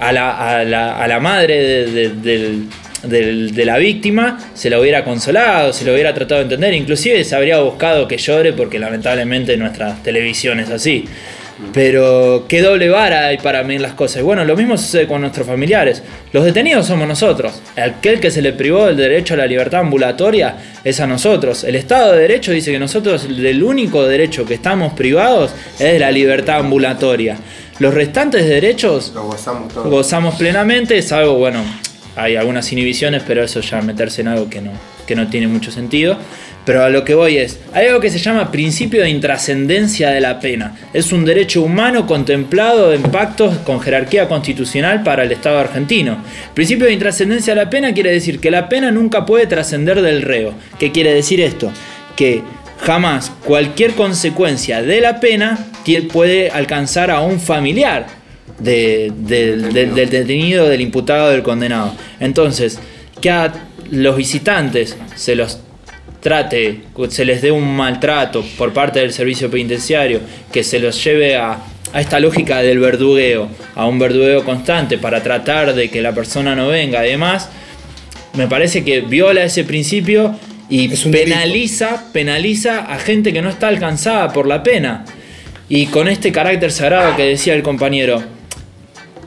a 0.00 0.10
la, 0.10 0.58
a 0.58 0.64
la, 0.64 0.98
a 1.00 1.06
la 1.06 1.20
madre 1.20 1.86
de, 1.86 2.08
de- 2.08 3.64
la 3.64 3.78
víctima 3.78 4.38
se 4.54 4.68
la 4.68 4.80
hubiera 4.80 5.04
consolado, 5.04 5.72
se 5.72 5.84
lo 5.84 5.92
hubiera 5.92 6.12
tratado 6.12 6.40
de 6.40 6.44
entender, 6.46 6.74
inclusive 6.74 7.22
se 7.24 7.36
habría 7.36 7.60
buscado 7.60 8.08
que 8.08 8.18
llore 8.18 8.52
porque 8.52 8.78
lamentablemente 8.80 9.56
nuestra 9.56 9.96
televisión 10.02 10.58
es 10.58 10.68
así. 10.70 11.04
Pero 11.72 12.44
qué 12.48 12.62
doble 12.62 12.88
vara 12.88 13.26
hay 13.26 13.38
para 13.38 13.62
medir 13.62 13.80
las 13.80 13.94
cosas. 13.94 14.20
Y 14.20 14.24
bueno, 14.24 14.44
lo 14.44 14.56
mismo 14.56 14.76
sucede 14.76 15.06
con 15.06 15.20
nuestros 15.20 15.46
familiares. 15.46 16.02
Los 16.32 16.44
detenidos 16.44 16.86
somos 16.86 17.06
nosotros. 17.06 17.60
Aquel 17.76 18.20
que 18.20 18.30
se 18.30 18.42
le 18.42 18.52
privó 18.52 18.86
del 18.86 18.96
derecho 18.96 19.34
a 19.34 19.36
la 19.36 19.46
libertad 19.46 19.80
ambulatoria 19.80 20.56
es 20.82 21.00
a 21.00 21.06
nosotros. 21.06 21.64
El 21.64 21.76
Estado 21.76 22.12
de 22.12 22.22
Derecho 22.22 22.52
dice 22.52 22.72
que 22.72 22.78
nosotros 22.78 23.24
el 23.24 23.62
único 23.62 24.06
derecho 24.06 24.44
que 24.44 24.54
estamos 24.54 24.94
privados 24.94 25.52
es 25.78 25.92
de 25.92 25.98
la 25.98 26.10
libertad 26.10 26.58
ambulatoria. 26.58 27.36
Los 27.78 27.94
restantes 27.94 28.46
derechos 28.46 29.12
Lo 29.14 29.24
gozamos 29.24 29.72
todos. 29.72 29.88
gozamos 29.88 30.34
plenamente, 30.34 31.00
salvo, 31.00 31.34
bueno, 31.36 31.64
hay 32.22 32.36
algunas 32.36 32.70
inhibiciones, 32.72 33.22
pero 33.26 33.42
eso 33.42 33.60
ya 33.60 33.80
meterse 33.82 34.20
en 34.20 34.28
algo 34.28 34.48
que 34.48 34.60
no, 34.60 34.72
que 35.06 35.14
no 35.14 35.28
tiene 35.28 35.48
mucho 35.48 35.70
sentido. 35.70 36.18
Pero 36.66 36.84
a 36.84 36.90
lo 36.90 37.04
que 37.04 37.14
voy 37.14 37.38
es, 37.38 37.58
hay 37.72 37.86
algo 37.86 38.00
que 38.00 38.10
se 38.10 38.18
llama 38.18 38.52
principio 38.52 39.02
de 39.02 39.08
intrascendencia 39.08 40.10
de 40.10 40.20
la 40.20 40.40
pena. 40.40 40.76
Es 40.92 41.10
un 41.10 41.24
derecho 41.24 41.62
humano 41.62 42.06
contemplado 42.06 42.92
en 42.92 43.02
pactos 43.02 43.56
con 43.58 43.80
jerarquía 43.80 44.28
constitucional 44.28 45.02
para 45.02 45.24
el 45.24 45.32
Estado 45.32 45.58
argentino. 45.58 46.22
Principio 46.54 46.86
de 46.86 46.92
intrascendencia 46.92 47.54
de 47.54 47.64
la 47.64 47.70
pena 47.70 47.94
quiere 47.94 48.12
decir 48.12 48.40
que 48.40 48.50
la 48.50 48.68
pena 48.68 48.90
nunca 48.90 49.24
puede 49.24 49.46
trascender 49.46 50.02
del 50.02 50.22
reo. 50.22 50.54
¿Qué 50.78 50.92
quiere 50.92 51.14
decir 51.14 51.40
esto? 51.40 51.72
Que 52.14 52.42
jamás 52.82 53.32
cualquier 53.44 53.92
consecuencia 53.92 54.82
de 54.82 55.00
la 55.00 55.18
pena 55.18 55.58
puede 56.12 56.50
alcanzar 56.50 57.10
a 57.10 57.20
un 57.20 57.40
familiar 57.40 58.19
de- 58.58 59.12
del, 59.16 59.72
del- 59.72 59.94
del 59.94 60.10
detenido, 60.10 60.68
del 60.68 60.80
imputado, 60.80 61.30
del 61.30 61.42
condenado. 61.42 61.94
Entonces, 62.18 62.78
que 63.20 63.30
a 63.30 63.52
los 63.90 64.16
visitantes 64.16 64.96
se 65.16 65.34
los 65.34 65.58
trate, 66.20 66.82
se 67.08 67.24
les 67.24 67.40
dé 67.42 67.50
un 67.50 67.74
maltrato 67.76 68.44
por 68.58 68.72
parte 68.72 69.00
del 69.00 69.12
servicio 69.12 69.50
penitenciario, 69.50 70.20
que 70.52 70.62
se 70.62 70.78
los 70.78 71.02
lleve 71.02 71.36
a, 71.36 71.58
a 71.92 72.00
esta 72.00 72.20
lógica 72.20 72.60
del 72.60 72.78
verdugueo, 72.78 73.48
a 73.74 73.86
un 73.86 73.98
verdugueo 73.98 74.44
constante 74.44 74.98
para 74.98 75.22
tratar 75.22 75.74
de 75.74 75.88
que 75.88 76.02
la 76.02 76.12
persona 76.12 76.54
no 76.54 76.68
venga 76.68 77.06
y 77.06 77.10
demás, 77.10 77.48
me 78.34 78.46
parece 78.48 78.84
que 78.84 79.00
viola 79.00 79.44
ese 79.44 79.64
principio 79.64 80.38
y 80.68 80.88
penaliza, 81.10 82.04
penaliza 82.12 82.80
a 82.80 82.98
gente 82.98 83.32
que 83.32 83.42
no 83.42 83.48
está 83.48 83.68
alcanzada 83.68 84.32
por 84.32 84.46
la 84.46 84.62
pena. 84.62 85.04
Y 85.68 85.86
con 85.86 86.06
este 86.06 86.30
carácter 86.32 86.70
sagrado 86.70 87.16
que 87.16 87.24
decía 87.24 87.54
el 87.54 87.62
compañero, 87.62 88.22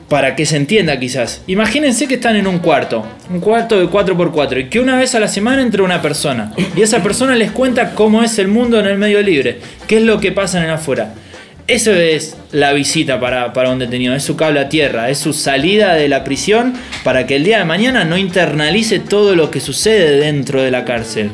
para 0.08 0.36
que 0.36 0.44
se 0.46 0.56
entienda 0.56 0.98
quizás. 0.98 1.42
Imagínense 1.46 2.06
que 2.06 2.14
están 2.14 2.36
en 2.36 2.46
un 2.46 2.58
cuarto, 2.58 3.06
un 3.30 3.40
cuarto 3.40 3.78
de 3.78 3.86
4x4, 3.88 4.60
y 4.60 4.68
que 4.68 4.80
una 4.80 4.96
vez 4.98 5.14
a 5.14 5.20
la 5.20 5.28
semana 5.28 5.62
entra 5.62 5.82
una 5.82 6.02
persona, 6.02 6.52
y 6.76 6.82
esa 6.82 7.02
persona 7.02 7.34
les 7.36 7.50
cuenta 7.50 7.94
cómo 7.94 8.22
es 8.22 8.38
el 8.38 8.48
mundo 8.48 8.78
en 8.78 8.86
el 8.86 8.98
medio 8.98 9.22
libre, 9.22 9.58
qué 9.86 9.96
es 9.96 10.02
lo 10.02 10.20
que 10.20 10.32
pasa 10.32 10.58
en 10.58 10.64
el 10.64 10.70
afuera. 10.70 11.14
Eso 11.66 11.92
es 11.94 12.36
la 12.52 12.74
visita 12.74 13.18
para, 13.18 13.54
para 13.54 13.70
un 13.70 13.78
detenido, 13.78 14.14
es 14.14 14.22
su 14.22 14.36
cable 14.36 14.60
a 14.60 14.68
tierra, 14.68 15.08
es 15.08 15.16
su 15.16 15.32
salida 15.32 15.94
de 15.94 16.10
la 16.10 16.22
prisión 16.22 16.74
para 17.04 17.26
que 17.26 17.36
el 17.36 17.44
día 17.44 17.56
de 17.58 17.64
mañana 17.64 18.04
no 18.04 18.18
internalice 18.18 18.98
todo 18.98 19.34
lo 19.34 19.50
que 19.50 19.60
sucede 19.60 20.20
dentro 20.20 20.62
de 20.62 20.70
la 20.70 20.84
cárcel. 20.84 21.30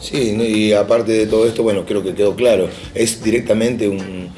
Sí, 0.00 0.34
y 0.40 0.72
aparte 0.72 1.12
de 1.12 1.26
todo 1.26 1.46
esto, 1.46 1.62
bueno, 1.62 1.84
creo 1.86 2.02
que 2.02 2.14
quedó 2.14 2.34
claro, 2.34 2.68
es 2.94 3.22
directamente 3.22 3.88
un- 3.88 4.30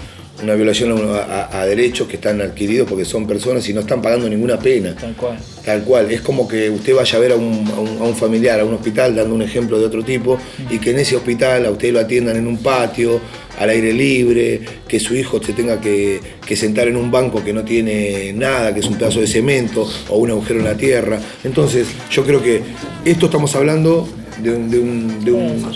una 0.42 0.54
violación 0.54 0.92
a, 1.08 1.18
a- 1.22 1.60
a 1.62 1.66
derechos 1.66 2.08
que 2.08 2.16
están 2.16 2.40
adquiridos 2.40 2.88
porque 2.88 3.04
son 3.04 3.26
personas 3.26 3.68
y 3.68 3.72
no 3.72 3.80
están 3.80 4.02
pagando 4.02 4.28
ninguna 4.28 4.58
pena. 4.58 4.94
Tal 4.94 5.14
cual. 5.14 5.38
Tal 5.64 5.82
cual, 5.84 6.10
es 6.10 6.20
como 6.20 6.48
que 6.48 6.68
usted 6.70 6.94
vaya 6.94 7.16
a 7.16 7.20
ver 7.20 7.32
a 7.32 7.36
un, 7.36 7.64
a 8.00 8.04
un- 8.04 8.16
familiar, 8.16 8.60
a 8.60 8.64
un 8.64 8.74
hospital, 8.74 9.14
dando 9.14 9.34
un 9.34 9.42
ejemplo 9.42 9.78
de 9.78 9.86
otro 9.86 10.02
tipo, 10.04 10.38
y 10.70 10.78
que 10.78 10.90
en 10.90 10.98
ese 10.98 11.16
hospital 11.16 11.66
a 11.66 11.70
usted 11.70 11.92
lo 11.92 12.00
atiendan 12.00 12.36
en 12.36 12.46
un 12.46 12.58
patio, 12.58 13.20
al 13.58 13.68
aire 13.70 13.92
libre, 13.92 14.60
que 14.88 14.98
su 14.98 15.14
hijo 15.14 15.40
se 15.42 15.52
tenga 15.52 15.80
que, 15.80 16.20
que 16.44 16.56
sentar 16.56 16.88
en 16.88 16.96
un 16.96 17.10
banco 17.10 17.44
que 17.44 17.52
no 17.52 17.62
tiene 17.64 18.32
nada, 18.32 18.72
que 18.74 18.80
es 18.80 18.86
un 18.86 18.96
pedazo 18.96 19.20
de 19.20 19.26
cemento 19.26 19.88
o 20.08 20.16
un 20.18 20.30
agujero 20.30 20.58
en 20.60 20.64
la 20.64 20.74
tierra. 20.76 21.20
Entonces, 21.44 21.86
yo 22.10 22.24
creo 22.24 22.42
que 22.42 22.62
esto 23.04 23.26
estamos 23.26 23.54
hablando 23.54 24.08
de 24.42 24.50
un, 24.50 24.70
de 24.70 24.78
un- 24.78 25.24
de 25.24 25.32
un- 25.32 25.72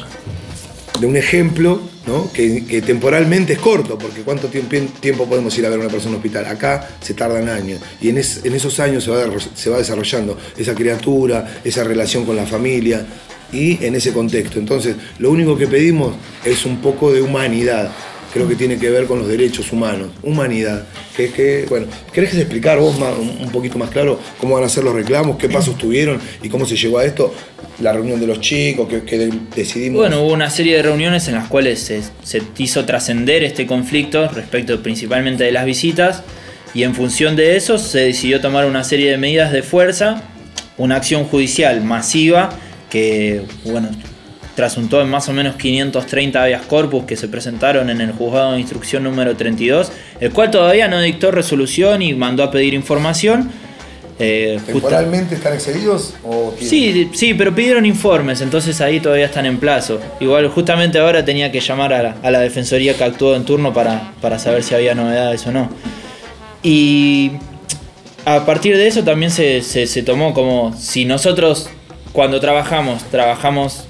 de 1.00 1.06
un 1.06 1.16
ejemplo 1.16 1.80
¿no? 2.06 2.30
que, 2.32 2.60
temporalmente 2.82 3.54
es 3.54 3.58
corto, 3.58 3.98
porque 3.98 4.22
¿cuánto 4.22 4.48
tiempo, 4.48 5.26
podemos 5.26 5.56
ir 5.58 5.66
a 5.66 5.70
ver 5.70 5.78
a 5.78 5.82
una 5.82 5.90
persona 5.90 6.12
en 6.12 6.16
hospital? 6.16 6.46
Acá 6.46 6.88
se 7.00 7.14
tardan 7.14 7.48
años, 7.48 7.80
y 8.00 8.08
en, 8.08 8.18
es- 8.18 8.40
en 8.44 8.54
esos 8.54 8.78
años 8.80 9.04
se 9.04 9.70
va 9.70 9.78
desarrollando 9.78 10.38
esa 10.56 10.74
criatura, 10.74 11.60
esa 11.64 11.84
relación 11.84 12.24
con 12.24 12.36
la 12.36 12.46
familia, 12.46 13.04
y 13.52 13.84
en 13.84 13.94
ese 13.94 14.12
contexto. 14.12 14.58
Entonces, 14.58 14.96
lo 15.18 15.30
único 15.30 15.56
que 15.56 15.66
pedimos 15.68 16.14
es 16.44 16.64
un 16.66 16.78
poco 16.78 17.12
de 17.12 17.22
humanidad. 17.22 17.92
Creo 18.32 18.46
que 18.48 18.54
tiene 18.56 18.76
que 18.78 18.90
ver 18.90 19.06
con 19.06 19.18
los 19.20 19.28
derechos 19.28 19.72
humanos, 19.72 20.08
humanidad. 20.22 20.84
Que 21.16 21.26
es 21.26 21.32
que, 21.32 21.66
bueno, 21.70 21.86
¿querés 22.12 22.34
explicar 22.34 22.78
vos 22.78 22.98
más- 22.98 23.14
un 23.16 23.50
poquito 23.50 23.78
más 23.78 23.88
claro 23.90 24.20
cómo 24.38 24.56
van 24.56 24.64
a 24.64 24.68
ser 24.68 24.84
los 24.84 24.94
reclamos, 24.94 25.36
qué 25.38 25.48
pasos 25.48 25.78
tuvieron 25.78 26.20
y 26.42 26.48
cómo 26.50 26.66
se 26.66 26.76
llegó 26.76 26.98
a 26.98 27.04
esto? 27.04 27.32
La 27.80 27.92
reunión 27.92 28.20
de 28.20 28.26
los 28.26 28.40
chicos, 28.40 28.88
que, 28.88 29.02
que 29.04 29.30
decidimos. 29.54 30.00
Bueno, 30.00 30.22
hubo 30.22 30.32
una 30.32 30.50
serie 30.50 30.76
de 30.76 30.82
reuniones 30.82 31.28
en 31.28 31.34
las 31.34 31.48
cuales 31.48 31.78
se, 31.80 32.02
se 32.22 32.42
hizo 32.58 32.84
trascender 32.84 33.42
este 33.44 33.66
conflicto 33.66 34.28
respecto 34.28 34.82
principalmente 34.82 35.44
de 35.44 35.52
las 35.52 35.64
visitas 35.64 36.22
y 36.74 36.82
en 36.82 36.94
función 36.94 37.36
de 37.36 37.56
eso 37.56 37.78
se 37.78 38.00
decidió 38.00 38.40
tomar 38.40 38.66
una 38.66 38.84
serie 38.84 39.10
de 39.10 39.16
medidas 39.16 39.52
de 39.52 39.62
fuerza, 39.62 40.22
una 40.76 40.96
acción 40.96 41.24
judicial 41.24 41.82
masiva 41.82 42.50
que, 42.90 43.42
bueno, 43.64 43.88
trasuntó 44.56 45.00
en 45.02 45.08
más 45.08 45.28
o 45.28 45.32
menos 45.32 45.54
530 45.56 46.42
habeas 46.42 46.62
corpus 46.62 47.04
que 47.04 47.14
se 47.16 47.28
presentaron 47.28 47.88
en 47.90 48.00
el 48.00 48.10
juzgado 48.12 48.54
de 48.54 48.60
instrucción 48.60 49.04
número 49.04 49.36
32, 49.36 49.92
el 50.20 50.32
cual 50.32 50.50
todavía 50.50 50.88
no 50.88 51.00
dictó 51.00 51.30
resolución 51.30 52.02
y 52.02 52.14
mandó 52.14 52.42
a 52.42 52.50
pedir 52.50 52.74
información. 52.74 53.50
Eh, 54.18 54.58
¿Temporalmente 54.64 55.34
están 55.34 55.52
excedidos 55.52 56.14
o 56.24 56.54
Sí, 56.58 57.10
sí, 57.12 57.34
pero 57.34 57.54
pidieron 57.54 57.84
informes, 57.84 58.40
entonces 58.40 58.80
ahí 58.80 58.98
todavía 58.98 59.26
están 59.26 59.44
en 59.44 59.58
plazo. 59.58 60.00
Igual 60.20 60.48
justamente 60.48 60.98
ahora 60.98 61.22
tenía 61.22 61.52
que 61.52 61.60
llamar 61.60 61.92
a 61.92 62.02
la, 62.02 62.16
a 62.22 62.30
la 62.30 62.40
defensoría 62.40 62.94
que 62.94 63.04
actuó 63.04 63.36
en 63.36 63.44
turno 63.44 63.74
para, 63.74 64.12
para 64.22 64.38
saber 64.38 64.62
si 64.62 64.74
había 64.74 64.94
novedades 64.94 65.46
o 65.46 65.52
no. 65.52 65.68
Y 66.62 67.32
a 68.24 68.44
partir 68.46 68.76
de 68.76 68.86
eso 68.86 69.04
también 69.04 69.30
se, 69.30 69.60
se- 69.60 69.86
se 69.86 70.02
tomó 70.02 70.32
como 70.34 70.74
si 70.78 71.04
nosotros 71.04 71.68
cuando 72.12 72.40
trabajamos, 72.40 73.02
trabajamos 73.10 73.84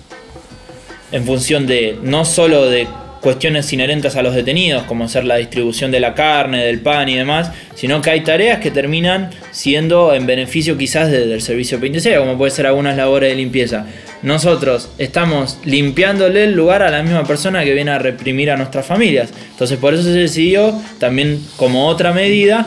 en 1.17 1.25
función 1.25 1.67
de 1.67 1.97
no 2.03 2.25
solo 2.25 2.69
de 2.69 2.87
cuestiones 3.23 3.73
inherentes 3.73 4.15
a 4.15 4.23
los 4.23 4.35
detenidos, 4.35 4.85
como 4.85 5.09
ser 5.09 5.25
la 5.25 5.37
distribución 5.37 5.91
de 5.91 5.99
la 5.99 6.15
carne, 6.15 6.65
del 6.65 6.81
pan 6.81 7.09
y 7.09 7.17
demás, 7.17 7.51
sino 7.75 8.01
que 8.03 8.11
hay 8.11 8.21
tareas 8.21 8.61
que 8.61 8.71
terminan 8.71 9.31
siendo 9.51 10.15
en 10.15 10.27
beneficio 10.27 10.77
quizás 10.77 11.11
de- 11.11 11.27
del 11.27 11.41
servicio 11.41 11.81
penitenciario, 11.81 12.21
como 12.21 12.37
puede 12.37 12.51
ser 12.53 12.67
algunas 12.67 12.97
labores 12.97 13.31
de 13.31 13.37
limpieza. 13.37 13.87
Nosotros 14.23 14.91
estamos 14.99 15.59
limpiándole 15.65 16.45
el 16.45 16.53
lugar 16.53 16.83
a 16.83 16.91
la 16.91 17.03
misma 17.03 17.25
persona 17.25 17.65
que 17.65 17.73
viene 17.75 17.91
a 17.91 17.99
reprimir 17.99 18.51
a 18.51 18.57
nuestras 18.57 18.85
familias. 18.87 19.31
Entonces 19.53 19.79
por 19.79 19.95
eso 19.95 20.03
se 20.05 20.11
decidió 20.11 20.79
también 21.01 21.41
como 21.57 21.89
otra 21.89 22.13
medida 22.13 22.67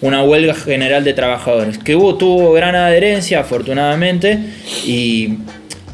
una 0.00 0.24
huelga 0.24 0.54
general 0.54 1.04
de 1.04 1.12
trabajadores, 1.12 1.76
que 1.76 1.94
hubo, 1.94 2.14
tuvo 2.16 2.52
gran 2.54 2.74
adherencia 2.74 3.40
afortunadamente 3.40 4.38
y 4.86 5.34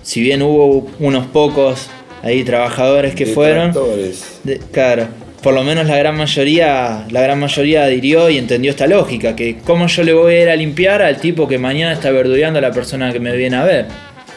si 0.03 0.21
bien 0.21 0.43
hubo 0.43 0.89
unos 1.01 1.27
pocos 1.27 1.89
ahí 2.27 2.45
trabajadores 2.45 3.15
que 3.15 3.27
fueron, 3.27 3.73
de- 4.45 4.59
claro, 4.73 5.07
por 5.43 5.55
lo 5.55 5.63
menos 5.63 5.87
la 5.87 5.97
gran 5.97 6.17
mayoría, 6.17 7.07
la 7.11 7.21
gran 7.23 7.39
mayoría 7.39 7.85
adhirió 7.85 8.29
y 8.31 8.39
entendió 8.39 8.71
esta 8.71 8.87
lógica, 8.87 9.37
que 9.37 9.59
cómo 9.65 9.87
yo 9.87 10.03
le 10.03 10.13
voy 10.13 10.35
a 10.35 10.43
ir 10.43 10.49
a 10.49 10.57
limpiar 10.57 11.03
al 11.03 11.19
tipo 11.21 11.47
que 11.47 11.59
mañana 11.59 11.93
está 11.93 12.11
verdugueando 12.11 12.59
a 12.59 12.63
la 12.63 12.73
persona 12.73 13.13
que 13.13 13.21
me 13.21 13.37
viene 13.37 13.57
a 13.57 13.65
ver. 13.65 13.87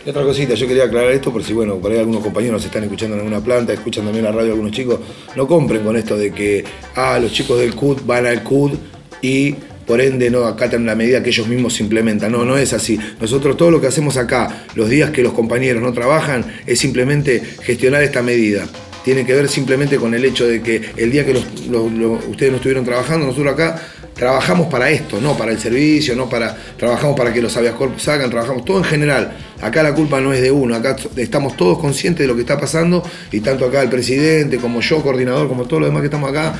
Y 0.06 0.10
otra 0.10 0.24
cosita, 0.24 0.54
yo 0.54 0.66
quería 0.68 0.86
aclarar 0.86 1.12
esto 1.12 1.32
por 1.32 1.44
si, 1.44 1.52
bueno, 1.54 1.76
por 1.76 1.92
ahí 1.92 1.98
algunos 2.00 2.24
compañeros 2.24 2.64
están 2.64 2.84
escuchando 2.84 3.16
en 3.16 3.22
alguna 3.22 3.44
planta, 3.44 3.74
escuchan 3.74 4.06
también 4.06 4.24
la 4.24 4.32
radio 4.32 4.52
algunos 4.52 4.72
chicos, 4.72 5.00
no 5.36 5.46
compren 5.48 5.82
con 5.84 5.98
esto 5.98 6.18
de 6.18 6.32
que, 6.32 6.64
ah, 6.96 7.20
los 7.22 7.34
chicos 7.34 7.60
del 7.60 7.76
CUD 7.76 8.02
van 8.06 8.26
al 8.26 8.42
CUD 8.44 8.74
y 9.22 9.56
por 9.90 10.02
ende 10.02 10.30
no 10.30 10.46
acatan 10.46 10.86
la 10.86 10.94
medida 10.94 11.24
que 11.24 11.32
ellos 11.32 11.48
mismos 11.48 11.80
implementan. 11.80 12.32
No, 12.32 12.46
no 12.46 12.60
es 12.60 12.74
así. 12.74 13.00
Nosotros 13.20 13.58
todo 13.58 13.72
lo 13.72 13.82
que 13.82 13.88
hacemos 13.88 14.18
acá, 14.18 14.66
los 14.76 14.88
días 14.88 15.10
que 15.10 15.24
los 15.24 15.34
compañeros 15.34 15.82
no 15.82 15.92
trabajan, 15.94 16.46
es 16.68 16.78
simplemente 16.78 17.42
gestionar 17.64 18.04
esta 18.04 18.22
medida. 18.22 18.68
Tiene 19.04 19.26
que 19.26 19.34
ver 19.34 19.50
simplemente 19.50 19.98
con 19.98 20.14
el 20.14 20.24
hecho 20.26 20.46
de 20.46 20.62
que 20.62 20.92
el 20.96 21.10
día 21.12 21.26
que 21.26 21.32
ustedes 21.32 22.52
no 22.52 22.58
estuvieron 22.58 22.86
trabajando, 22.86 23.26
nosotros 23.26 23.52
acá 23.52 23.82
trabajamos 24.14 24.68
para 24.68 24.92
esto, 24.92 25.20
no 25.20 25.36
para 25.36 25.52
el 25.52 25.60
servicio, 25.60 26.16
no 26.16 26.30
para. 26.30 26.56
Trabajamos 26.78 27.18
para 27.18 27.34
que 27.34 27.42
los 27.42 27.58
avias 27.58 27.74
corpus 27.74 28.08
hagan, 28.10 28.30
trabajamos 28.30 28.66
todo 28.66 28.78
en 28.78 28.84
general. 28.84 29.36
Acá 29.60 29.82
la 29.82 29.96
culpa 29.96 30.22
no 30.22 30.34
es 30.34 30.42
de 30.44 30.52
uno, 30.52 30.76
acá 30.76 30.98
estamos 31.16 31.58
todos 31.58 31.80
conscientes 31.80 32.26
de 32.26 32.28
lo 32.28 32.36
que 32.36 32.42
está 32.42 32.60
pasando 32.60 33.02
y 33.32 33.40
tanto 33.40 33.66
acá 33.66 33.82
el 33.82 33.90
presidente 33.90 34.58
como 34.58 34.82
yo, 34.82 35.02
coordinador, 35.02 35.48
como 35.48 35.66
todos 35.66 35.82
los 35.82 35.90
demás 35.90 36.02
que 36.02 36.08
estamos 36.08 36.30
acá, 36.30 36.54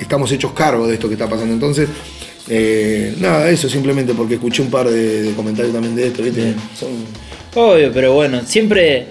estamos 0.00 0.32
hechos 0.32 0.52
cargo 0.52 0.88
de 0.88 0.94
esto 0.94 1.06
que 1.06 1.14
está 1.14 1.28
pasando. 1.28 1.54
Entonces, 1.54 1.88
eh, 2.48 3.14
nada, 3.20 3.48
eso 3.50 3.68
simplemente 3.68 4.14
porque 4.14 4.34
escuché 4.34 4.62
un 4.62 4.70
par 4.70 4.88
de, 4.88 5.22
de 5.22 5.32
comentarios 5.34 5.72
también 5.72 5.94
de 5.94 6.06
esto, 6.08 6.22
¿viste? 6.22 6.54
Son- 6.78 7.22
Obvio, 7.54 7.90
pero 7.92 8.14
bueno, 8.14 8.40
siempre 8.46 9.06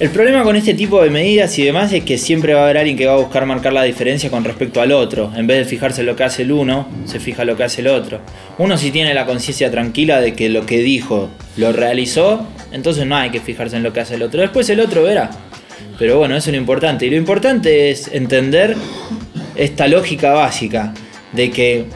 El 0.00 0.10
problema 0.10 0.44
con 0.44 0.54
este 0.54 0.74
tipo 0.74 1.02
de 1.02 1.10
medidas 1.10 1.58
y 1.58 1.64
demás 1.64 1.92
es 1.92 2.04
que 2.04 2.18
siempre 2.18 2.54
va 2.54 2.60
a 2.60 2.64
haber 2.64 2.78
alguien 2.78 2.96
que 2.96 3.04
va 3.06 3.14
a 3.14 3.16
buscar 3.16 3.44
marcar 3.46 3.72
la 3.72 3.82
diferencia 3.82 4.30
con 4.30 4.44
respecto 4.44 4.80
al 4.80 4.92
otro. 4.92 5.32
En 5.36 5.48
vez 5.48 5.58
de 5.58 5.64
fijarse 5.64 6.02
en 6.02 6.06
lo 6.06 6.14
que 6.14 6.22
hace 6.22 6.42
el 6.42 6.52
uno, 6.52 6.86
se 7.04 7.18
fija 7.18 7.44
lo 7.44 7.56
que 7.56 7.64
hace 7.64 7.80
el 7.80 7.88
otro. 7.88 8.20
Uno 8.58 8.78
si 8.78 8.92
tiene 8.92 9.12
la 9.12 9.26
conciencia 9.26 9.72
tranquila 9.72 10.20
de 10.20 10.34
que 10.34 10.48
lo 10.50 10.64
que 10.64 10.78
dijo 10.78 11.30
lo 11.56 11.72
realizó, 11.72 12.46
entonces 12.70 13.06
no 13.06 13.16
hay 13.16 13.30
que 13.30 13.40
fijarse 13.40 13.76
en 13.76 13.82
lo 13.82 13.92
que 13.92 13.98
hace 13.98 14.14
el 14.14 14.22
otro. 14.22 14.40
Después 14.40 14.70
el 14.70 14.78
otro 14.78 15.02
verá. 15.02 15.30
Pero 15.98 16.16
bueno, 16.16 16.36
eso 16.36 16.50
es 16.50 16.54
lo 16.54 16.60
importante. 16.60 17.04
Y 17.06 17.10
lo 17.10 17.16
importante 17.16 17.90
es 17.90 18.06
entender 18.12 18.76
esta 19.56 19.88
lógica 19.88 20.30
básica 20.32 20.94
de 21.32 21.50
que 21.50 21.86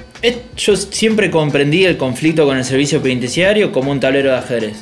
yo 0.57 0.77
siempre 0.77 1.31
comprendí 1.31 1.85
el 1.85 1.97
conflicto 1.97 2.45
con 2.45 2.57
el 2.57 2.65
servicio 2.65 3.03
penitenciario 3.03 3.73
como 3.73 3.91
un 3.91 4.01
tablero 4.01 4.31
de 4.31 4.39
ajedrez. 4.39 4.77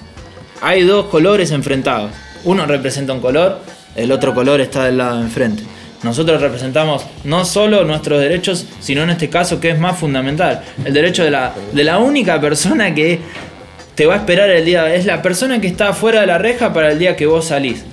Hay 0.61 0.82
dos 0.82 1.07
colores 1.07 1.51
enfrentados. 1.51 2.12
Uno 2.45 2.66
representa 2.66 3.12
un 3.12 3.20
color, 3.20 3.61
el 3.97 4.12
otro 4.12 4.34
color 4.34 4.61
está 4.61 4.84
del 4.84 4.99
lado 4.99 5.18
de 5.18 5.24
enfrente. 5.24 5.62
Nosotros 6.03 6.41
representamos 6.41 7.05
no 7.24 7.45
solo 7.45 7.84
nuestros 7.84 8.20
derechos, 8.20 8.66
sino 8.80 9.03
en 9.03 9.11
este 9.11 9.28
caso 9.28 9.61
que 9.61 9.70
es 9.70 9.78
más 9.78 9.99
fundamental, 9.99 10.62
el 10.84 10.95
derecho 10.95 11.24
de 11.24 11.30
la, 11.30 11.55
de 11.72 11.84
la 11.84 11.99
única 11.99 12.41
persona 12.41 12.95
que 12.95 13.18
te 13.95 14.07
va 14.07 14.14
a 14.14 14.16
esperar 14.18 14.49
el 14.49 14.64
día, 14.64 14.95
es 14.95 15.05
la 15.05 15.20
persona 15.20 15.61
que 15.61 15.66
está 15.66 15.93
fuera 15.93 16.22
de 16.22 16.26
la 16.26 16.38
reja 16.38 16.72
para 16.72 16.93
el 16.93 16.99
día 16.99 17.16
que 17.16 17.26
vos 17.26 17.47
salís. 17.47 17.84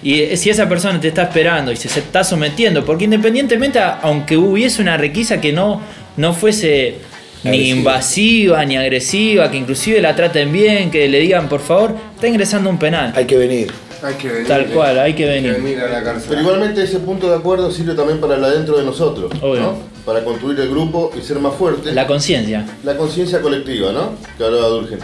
Y 0.00 0.20
eh, 0.20 0.36
si 0.36 0.50
esa 0.50 0.68
persona 0.68 1.00
te 1.00 1.08
está 1.08 1.22
esperando 1.22 1.72
y 1.72 1.76
se, 1.76 1.88
está 1.88 2.22
sometiendo, 2.22 2.84
porque 2.84 3.04
independientemente, 3.04 3.80
aunque 4.02 4.36
hubiese 4.36 4.80
una 4.80 4.96
requisa 4.96 5.40
que 5.40 5.52
no, 5.52 5.80
no 6.16 6.32
fuese 6.32 6.96
ni 7.44 7.70
invasiva 7.70 8.64
ni 8.64 8.76
agresiva, 8.76 9.50
que 9.50 9.56
inclusive 9.56 10.00
la 10.00 10.14
traten 10.16 10.52
bien, 10.52 10.90
que 10.90 11.08
le 11.08 11.20
digan 11.20 11.48
por 11.48 11.60
favor, 11.60 11.94
está 12.14 12.28
ingresando 12.28 12.70
un 12.70 12.78
penal. 12.78 13.12
Hay 13.14 13.24
que 13.24 13.36
venir. 13.36 13.72
Hay 14.02 14.14
que 14.14 14.28
venir. 14.28 14.46
Tal 14.46 14.66
cual, 14.66 14.98
hay 14.98 15.14
que 15.14 15.26
venir. 15.26 15.54
venir 15.54 15.80
a 15.80 15.88
la 15.88 16.02
cárcel. 16.02 16.26
Pero 16.28 16.40
igualmente 16.42 16.82
ese 16.82 16.98
punto 17.00 17.28
de 17.30 17.36
acuerdo 17.36 17.70
sirve 17.70 17.94
también 17.94 18.20
para 18.20 18.36
el 18.36 18.44
adentro 18.44 18.76
de 18.76 18.84
nosotros, 18.84 19.32
Obvio. 19.40 19.60
¿no? 19.60 19.78
Para 20.04 20.22
construir 20.22 20.58
el 20.60 20.68
grupo 20.68 21.10
y 21.18 21.22
ser 21.22 21.38
más 21.38 21.54
fuerte. 21.54 21.92
La 21.92 22.06
conciencia. 22.06 22.66
La 22.84 22.96
conciencia 22.96 23.40
colectiva, 23.40 23.92
¿no? 23.92 24.12
Que 24.36 24.44
hablaba 24.44 24.68
Durgen. 24.68 24.98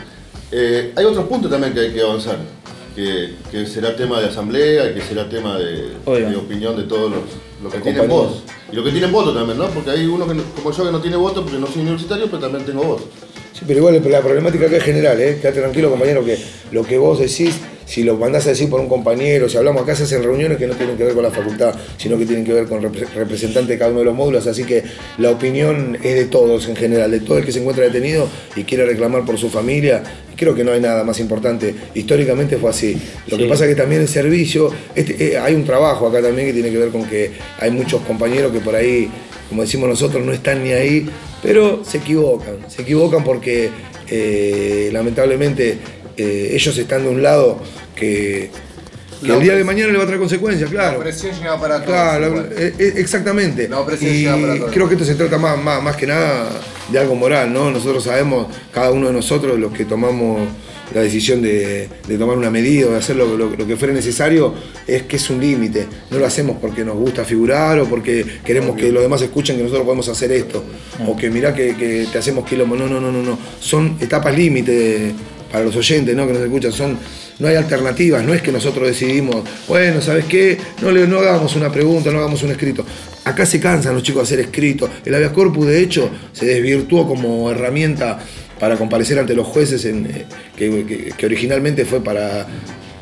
Eh, 0.50 0.92
hay 0.94 1.04
otros 1.04 1.26
puntos 1.26 1.50
también 1.50 1.72
que 1.72 1.80
hay 1.80 1.92
que 1.92 2.02
avanzar, 2.02 2.36
que, 2.95 3.34
que 3.51 3.66
será 3.66 3.95
tema 3.97 4.20
de 4.20 4.28
asamblea 4.28 4.90
y 4.90 4.95
que 4.95 5.01
será 5.01 5.28
tema 5.28 5.59
de, 5.59 5.93
opinión 6.36 6.76
de 6.76 6.84
todos 6.84 7.11
los, 7.11 7.20
los 7.62 7.72
que 7.72 7.80
tienen 7.80 8.09
voz. 8.09 8.43
Y 8.70 8.76
los 8.76 8.84
que 8.84 8.90
tienen 8.90 9.11
voto 9.12 9.32
también, 9.34 9.59
¿no? 9.59 9.68
Porque 9.68 9.90
hay 9.90 10.07
uno 10.07 10.26
que, 10.26 10.34
no- 10.34 10.43
como 10.57 10.72
yo 10.72 10.84
que 10.84 10.93
no 10.93 11.01
tiene 11.01 11.16
voto 11.16 11.43
porque 11.43 11.59
no 11.59 11.66
soy 11.66 11.82
universitario, 11.82 12.26
pero 12.26 12.38
también 12.38 12.64
tengo 12.64 12.82
voto. 12.82 13.05
Sí, 13.53 13.64
pero 13.66 13.78
igual 13.80 14.03
la 14.11 14.20
problemática 14.20 14.66
acá 14.66 14.76
es 14.76 14.82
general, 14.84 15.20
¿eh? 15.20 15.38
Quédate 15.40 15.61
tranquilo, 15.61 15.90
compañero, 15.90 16.24
que 16.24 16.38
lo 16.72 16.82
que 16.84 16.97
vos 16.99 17.18
decís, 17.18 17.61
si 17.87 18.03
lo 18.05 18.16
mandás 18.16 18.47
a 18.47 18.51
decir 18.51 18.70
por 18.70 18.80
un 18.80 18.89
compañero, 18.89 19.49
si 19.49 19.57
hablamos 19.57 19.83
acá, 19.83 19.95
se 19.95 20.05
hacen 20.05 20.22
reuniones 20.22 20.59
que 20.59 20.66
no 20.66 20.74
tienen 20.74 20.97
que 20.97 21.05
ver 21.05 21.14
con 21.14 21.22
la 21.22 21.30
facultad, 21.30 21.74
sino 21.97 22.16
que 22.18 22.26
tienen 22.26 22.45
que 22.45 22.53
ver 22.53 22.66
con 22.66 22.83
repre- 22.83 23.09
representantes 23.14 23.68
de 23.68 23.78
cada 23.78 23.91
uno 23.91 24.01
de 24.01 24.07
los 24.07 24.14
módulos, 24.14 24.47
así 24.47 24.64
que 24.64 24.83
la 25.18 25.30
opinión 25.30 25.97
es 26.03 26.14
de 26.14 26.24
todos 26.26 26.68
en 26.68 26.76
general, 26.76 27.11
de 27.11 27.20
todo 27.20 27.39
el 27.39 27.45
que 27.45 27.53
se 27.53 27.61
encuentra 27.61 27.85
detenido 27.85 28.28
y 28.57 28.64
quiere 28.64 28.87
reclamar 28.87 29.24
por 29.24 29.39
su 29.39 29.51
familia. 29.51 30.03
Creo 30.35 30.55
que 30.55 30.64
no 30.64 30.72
hay 30.72 30.80
nada 30.80 31.05
más 31.05 31.20
importante. 31.20 31.74
Históricamente 31.95 32.57
fue 32.57 32.70
así. 32.70 32.97
Lo 33.28 33.37
que 33.37 33.45
pasa 33.45 33.64
es 33.64 33.70
que 33.74 33.80
también 33.80 34.01
el 34.01 34.09
servicio, 34.09 34.70
este, 34.95 35.35
eh, 35.35 35.39
hay 35.39 35.55
un 35.55 35.64
trabajo 35.64 36.07
acá 36.09 36.22
también 36.22 36.49
que 36.49 36.55
tiene 36.55 36.70
que 36.70 36.78
ver 36.78 36.89
con 36.89 37.05
que 37.05 37.30
hay 37.61 37.70
muchos 37.70 38.01
compañeros 38.03 38.51
que 38.51 38.61
por 38.61 38.74
ahí, 38.74 39.09
como 39.49 39.62
decimos 39.62 39.89
nosotros, 39.89 40.24
no 40.24 40.33
están 40.33 40.64
ni 40.64 40.72
ahí, 40.72 41.07
pero 41.43 41.85
se 41.85 41.99
equivocan. 41.99 42.57
Se 42.68 42.83
equivocan 42.83 43.22
porque 43.22 43.68
eh, 44.09 44.89
lamentablemente 44.93 45.76
eh, 46.22 46.54
ellos 46.54 46.76
están 46.78 47.02
de 47.04 47.08
un 47.10 47.22
lado 47.22 47.60
que, 47.94 48.50
el 49.22 49.40
día 49.40 49.54
de 49.54 49.62
mañana 49.62 49.92
le 49.92 49.98
va 49.98 50.02
a 50.04 50.06
traer 50.06 50.18
consecuencias, 50.20 50.68
claro. 50.68 50.92
La 50.94 50.98
opresión 50.98 51.32
llega 51.38 51.60
para 51.60 51.74
todos. 51.76 51.86
Claro, 51.86 52.26
igual. 52.26 52.50
eh, 52.56 52.74
eh, 52.78 52.92
exactamente. 52.96 53.68
La 53.68 53.78
opresión 53.78 54.12
y 54.12 54.18
llega 54.18 54.36
para 54.36 54.56
todos. 54.56 54.72
creo 54.72 54.88
que 54.88 54.94
esto 54.94 55.04
se 55.06 55.14
trata 55.14 55.38
más, 55.38 55.56
más, 55.62 55.80
más 55.82 55.96
que 55.96 56.06
nada 56.08 56.48
de 56.90 56.98
algo 56.98 57.14
moral, 57.14 57.52
¿no? 57.52 57.70
Nosotros 57.70 58.02
sabemos, 58.02 58.48
cada 58.72 58.90
uno 58.90 59.06
de 59.06 59.12
nosotros, 59.12 59.58
los 59.60 59.72
que 59.72 59.84
tomamos 59.84 60.40
la 60.92 61.00
decisión 61.02 61.40
de, 61.40 61.88
de 62.06 62.18
tomar 62.18 62.36
una 62.36 62.50
medida, 62.50 62.90
de 62.90 62.96
hacer 62.96 63.14
lo, 63.16 63.36
lo- 63.38 63.48
lo 63.56 63.66
que 63.66 63.76
fuera 63.76 63.94
necesario, 63.94 64.52
es 64.88 65.04
que 65.04 65.16
es 65.16 65.30
un 65.30 65.40
límite. 65.40 65.86
No 66.10 66.18
lo 66.18 66.26
hacemos 66.26 66.56
porque 66.60 66.84
nos 66.84 66.96
gusta 66.96 67.24
figurar 67.24 67.78
o 67.78 67.86
porque 67.86 68.26
queremos 68.44 68.76
que 68.76 68.90
los 68.92 69.02
demás 69.02 69.22
escuchen 69.22 69.56
que 69.56 69.62
nosotros 69.62 69.84
podemos 69.86 70.08
hacer 70.08 70.32
esto. 70.32 70.64
O 71.06 71.16
que 71.16 71.30
mirá 71.30 71.54
que, 71.54 71.76
que 71.76 72.06
te 72.10 72.18
hacemos 72.18 72.44
quilombo. 72.44 72.74
No, 72.76 72.88
no, 72.88 73.00
no, 73.00 73.10
no, 73.12 73.22
no. 73.22 73.38
Son 73.60 73.96
etapas 74.00 74.36
límite 74.36 75.14
para 75.53 75.64
los 75.64 75.76
oyentes 75.76 76.16
¿no? 76.16 76.26
que 76.26 76.32
nos 76.32 76.42
escuchan. 76.42 76.72
Son, 76.72 76.98
no 77.38 77.48
hay 77.48 77.57
alternativas, 77.57 78.24
no 78.24 78.34
es 78.34 78.42
que 78.42 78.50
nosotros 78.50 78.88
decidimos, 78.88 79.44
bueno, 79.68 80.00
¿sabes 80.00 80.24
qué? 80.24 80.59
No, 80.80 80.90
le, 80.90 81.07
no 81.07 81.18
hagamos 81.18 81.55
una 81.55 81.70
pregunta, 81.70 82.11
no 82.11 82.18
hagamos 82.18 82.42
un 82.42 82.50
escrito. 82.50 82.84
Acá 83.24 83.46
se 83.46 83.61
cansan 83.61 83.94
los 83.94 84.03
chicos 84.03 84.22
de 84.22 84.34
hacer 84.34 84.46
escrito. 84.46 84.88
El 85.05 85.14
habeas 85.14 85.32
corpus, 85.32 85.66
de 85.66 85.80
hecho, 85.80 86.11
se 86.32 86.46
desvirtuó 86.46 87.07
como 87.07 87.50
herramienta 87.50 88.18
para 88.59 88.76
comparecer 88.76 89.18
ante 89.18 89.34
los 89.34 89.46
jueces, 89.46 89.84
eh, 89.84 90.24
que 90.57 91.26
originalmente 91.26 91.84
fue 91.84 92.03
para, 92.03 92.46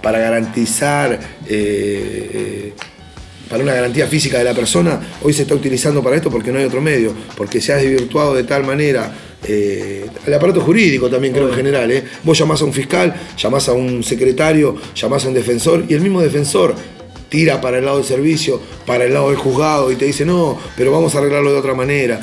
para 0.02 0.18
garantizar, 0.18 1.12
eh, 1.12 1.18
eh, 1.48 2.72
para 3.48 3.62
una 3.62 3.74
garantía 3.74 4.06
física 4.06 4.38
de 4.38 4.44
la 4.44 4.54
persona, 4.54 5.00
hoy 5.22 5.32
se 5.32 5.42
está 5.42 5.54
utilizando 5.54 6.02
para 6.02 6.16
esto 6.16 6.30
porque 6.30 6.52
no 6.52 6.58
hay 6.58 6.64
otro 6.64 6.80
medio, 6.80 7.14
porque 7.36 7.60
se 7.60 7.72
ha 7.72 7.76
desvirtuado 7.76 8.34
de 8.34 8.44
tal 8.44 8.64
manera. 8.64 9.12
Eh, 9.44 10.06
el 10.26 10.34
aparato 10.34 10.60
jurídico 10.60 11.08
también 11.08 11.32
creo 11.32 11.48
en 11.48 11.54
general, 11.54 11.90
¿eh? 11.90 12.04
vos 12.22 12.38
llamás 12.38 12.60
a 12.60 12.64
un 12.64 12.72
fiscal, 12.72 13.14
llamás 13.36 13.68
a 13.68 13.72
un 13.72 14.02
secretario, 14.02 14.76
llamás 14.94 15.24
a 15.24 15.28
un 15.28 15.34
defensor 15.34 15.84
y 15.88 15.94
el 15.94 16.00
mismo 16.00 16.20
defensor 16.20 16.74
tira 17.28 17.60
para 17.60 17.78
el 17.78 17.84
lado 17.84 17.98
del 17.98 18.06
servicio, 18.06 18.60
para 18.86 19.04
el 19.04 19.14
lado 19.14 19.30
del 19.30 19.38
juzgado 19.38 19.90
y 19.90 19.96
te 19.96 20.04
dice 20.04 20.26
no, 20.26 20.58
pero 20.76 20.92
vamos 20.92 21.14
a 21.14 21.18
arreglarlo 21.18 21.52
de 21.52 21.58
otra 21.58 21.74
manera. 21.74 22.20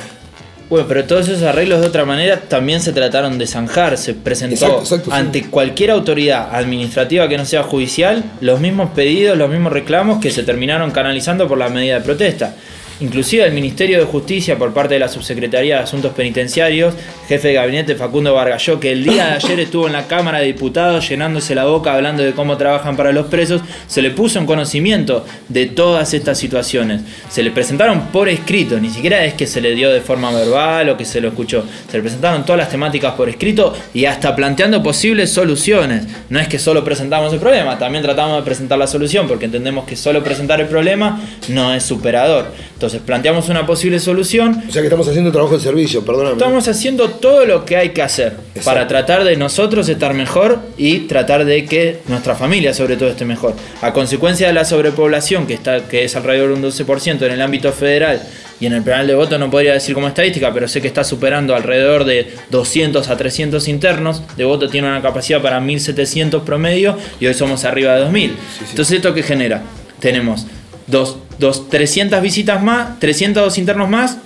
Bueno, 0.70 0.86
pero 0.86 1.05
todos 1.05 1.30
esos 1.30 1.43
arreglos 1.43 1.80
de 1.80 1.88
otra 1.88 2.03
manera 2.03 2.41
también 2.41 2.82
se 2.82 2.91
trataron 2.91 3.38
de 3.38 3.47
zanjar. 3.47 3.97
Se 3.97 4.13
presentó 4.13 4.55
Exacto, 4.55 4.80
exacto, 4.80 5.11
sí. 5.11 5.18
ante 5.18 5.49
cualquier 5.49 5.91
autoridad 5.91 6.53
administrativa 6.53 7.30
que 7.30 7.38
no 7.38 7.45
sea 7.45 7.63
judicial 7.63 8.24
los 8.41 8.59
mismos 8.59 8.89
pedidos, 8.89 9.38
los 9.38 9.49
mismos 9.49 9.72
reclamos 9.72 10.20
que 10.20 10.30
se 10.30 10.43
terminaron 10.43 10.91
canalizando 10.91 11.47
por 11.47 11.57
la 11.57 11.70
medida 11.70 11.95
de 11.95 12.01
protesta. 12.01 12.53
Inclusive 12.99 13.45
el 13.45 13.53
Ministerio 13.53 13.99
de 13.99 14.05
Justicia 14.05 14.57
por 14.57 14.73
parte 14.73 14.95
de 14.95 14.99
la 14.99 15.07
Subsecretaría 15.07 15.75
de 15.75 15.83
Asuntos 15.83 16.13
Penitenciarios, 16.13 16.95
jefe 17.27 17.49
de 17.49 17.53
gabinete 17.53 17.95
Facundo 17.95 18.33
Vargalló, 18.33 18.79
que 18.79 18.91
el 18.91 19.03
día 19.03 19.27
de 19.27 19.33
ayer 19.33 19.59
estuvo 19.59 19.85
en 19.85 19.93
la 19.93 20.07
Cámara 20.07 20.39
de 20.39 20.47
Diputados 20.47 21.07
llenándose 21.07 21.53
la 21.53 21.65
boca 21.65 21.93
hablando 21.93 22.23
de 22.23 22.33
cómo 22.33 22.57
trabajan 22.57 22.97
para 22.97 23.11
los 23.11 23.27
presos, 23.27 23.61
se 23.85 24.01
le 24.01 24.09
puso 24.09 24.39
en 24.39 24.47
conocimiento 24.47 25.23
de 25.47 25.67
todas 25.67 26.15
estas 26.15 26.39
situaciones. 26.39 27.01
Se 27.29 27.43
le 27.43 27.51
presentaron 27.51 28.07
por 28.07 28.29
escrito, 28.29 28.79
ni 28.79 28.89
siquiera 28.89 29.23
es 29.25 29.35
que 29.35 29.45
se 29.45 29.61
le 29.61 29.75
dio 29.75 29.91
de 29.91 30.01
forma 30.01 30.31
verbal 30.31 30.89
o 30.89 30.97
que 30.97 31.05
se 31.05 31.21
lo 31.21 31.27
escuchó. 31.27 31.63
Se 31.91 31.97
le 31.97 32.01
presentaron 32.01 32.45
todas 32.45 32.57
las 32.57 32.69
temáticas 32.69 33.13
por 33.13 33.29
escrito 33.29 33.75
y 33.93 34.05
hasta 34.05 34.35
planteando 34.35 34.81
posibles 34.81 35.31
soluciones. 35.31 36.07
No 36.29 36.39
es 36.39 36.47
que 36.47 36.57
solo 36.57 36.83
presentamos 36.83 37.31
el 37.31 37.39
problema, 37.39 37.77
también 37.77 38.03
tratamos 38.03 38.37
de 38.37 38.43
presentar 38.43 38.79
la 38.79 38.87
solución 38.87 39.27
porque 39.27 39.45
entendemos 39.45 39.85
que 39.85 39.95
solo 39.95 40.23
presentar 40.23 40.59
el 40.61 40.67
problema 40.67 41.21
no 41.49 41.75
es 41.75 41.83
superador. 41.83 42.51
Planteamos 42.95 43.49
una 43.49 43.65
posible 43.65 43.99
solución. 43.99 44.63
O 44.67 44.71
sea 44.71 44.81
que 44.81 44.88
estamos 44.88 45.07
haciendo 45.07 45.31
trabajo 45.31 45.57
de 45.57 45.63
servicio, 45.63 46.03
perdóname. 46.03 46.33
Estamos 46.33 46.67
haciendo 46.67 47.09
todo 47.09 47.45
lo 47.45 47.65
que 47.65 47.77
hay 47.77 47.89
que 47.89 48.01
hacer 48.01 48.35
para 48.63 48.88
tratar 48.88 49.23
de 49.23 49.35
nosotros 49.35 49.89
estar 49.89 50.13
mejor 50.13 50.59
y 50.77 51.01
tratar 51.01 51.45
de 51.45 51.65
que 51.65 51.99
nuestra 52.07 52.35
familia 52.35 52.73
sobre 52.73 52.97
todo 52.97 53.09
esté 53.09 53.25
mejor. 53.25 53.53
A 53.81 53.93
consecuencia 53.93 54.47
de 54.47 54.53
la 54.53 54.65
sobrepoblación 54.65 55.47
que 55.47 55.53
está 55.53 55.88
que 55.88 56.05
es 56.05 56.15
alrededor 56.15 56.49
de 56.49 56.55
un 56.55 56.63
12% 56.63 57.25
en 57.25 57.31
el 57.31 57.41
ámbito 57.41 57.71
federal 57.71 58.21
y 58.59 58.65
en 58.65 58.73
el 58.73 58.81
penal 58.81 59.05
de 59.05 59.15
voto 59.15 59.38
no 59.38 59.51
podría 59.51 59.73
decir 59.73 59.93
como 59.93 60.07
estadística, 60.07 60.51
pero 60.53 60.67
sé 60.67 60.81
que 60.81 60.88
está 60.88 61.03
superando 61.03 61.55
alrededor 61.55 62.05
de 62.05 62.27
200 62.49 63.07
a 63.09 63.17
300 63.17 63.67
internos. 63.67 64.23
De 64.35 64.45
voto 64.45 64.67
tiene 64.67 64.88
una 64.88 65.01
capacidad 65.01 65.41
para 65.41 65.59
1700 65.59 66.41
promedio 66.43 66.97
y 67.19 67.27
hoy 67.27 67.33
somos 67.33 67.65
arriba 67.65 67.93
de 67.95 68.01
2000. 68.01 68.35
Entonces, 68.69 68.97
¿esto 68.97 69.13
qué 69.13 69.21
genera? 69.21 69.61
Tenemos 69.99 70.47
dos, 70.88 71.17
dos, 71.39 71.69
300 71.69 72.21
visitas 72.21 72.61
más, 72.61 72.99
300 72.99 73.57
internos 73.57 73.89
más, 73.89 74.17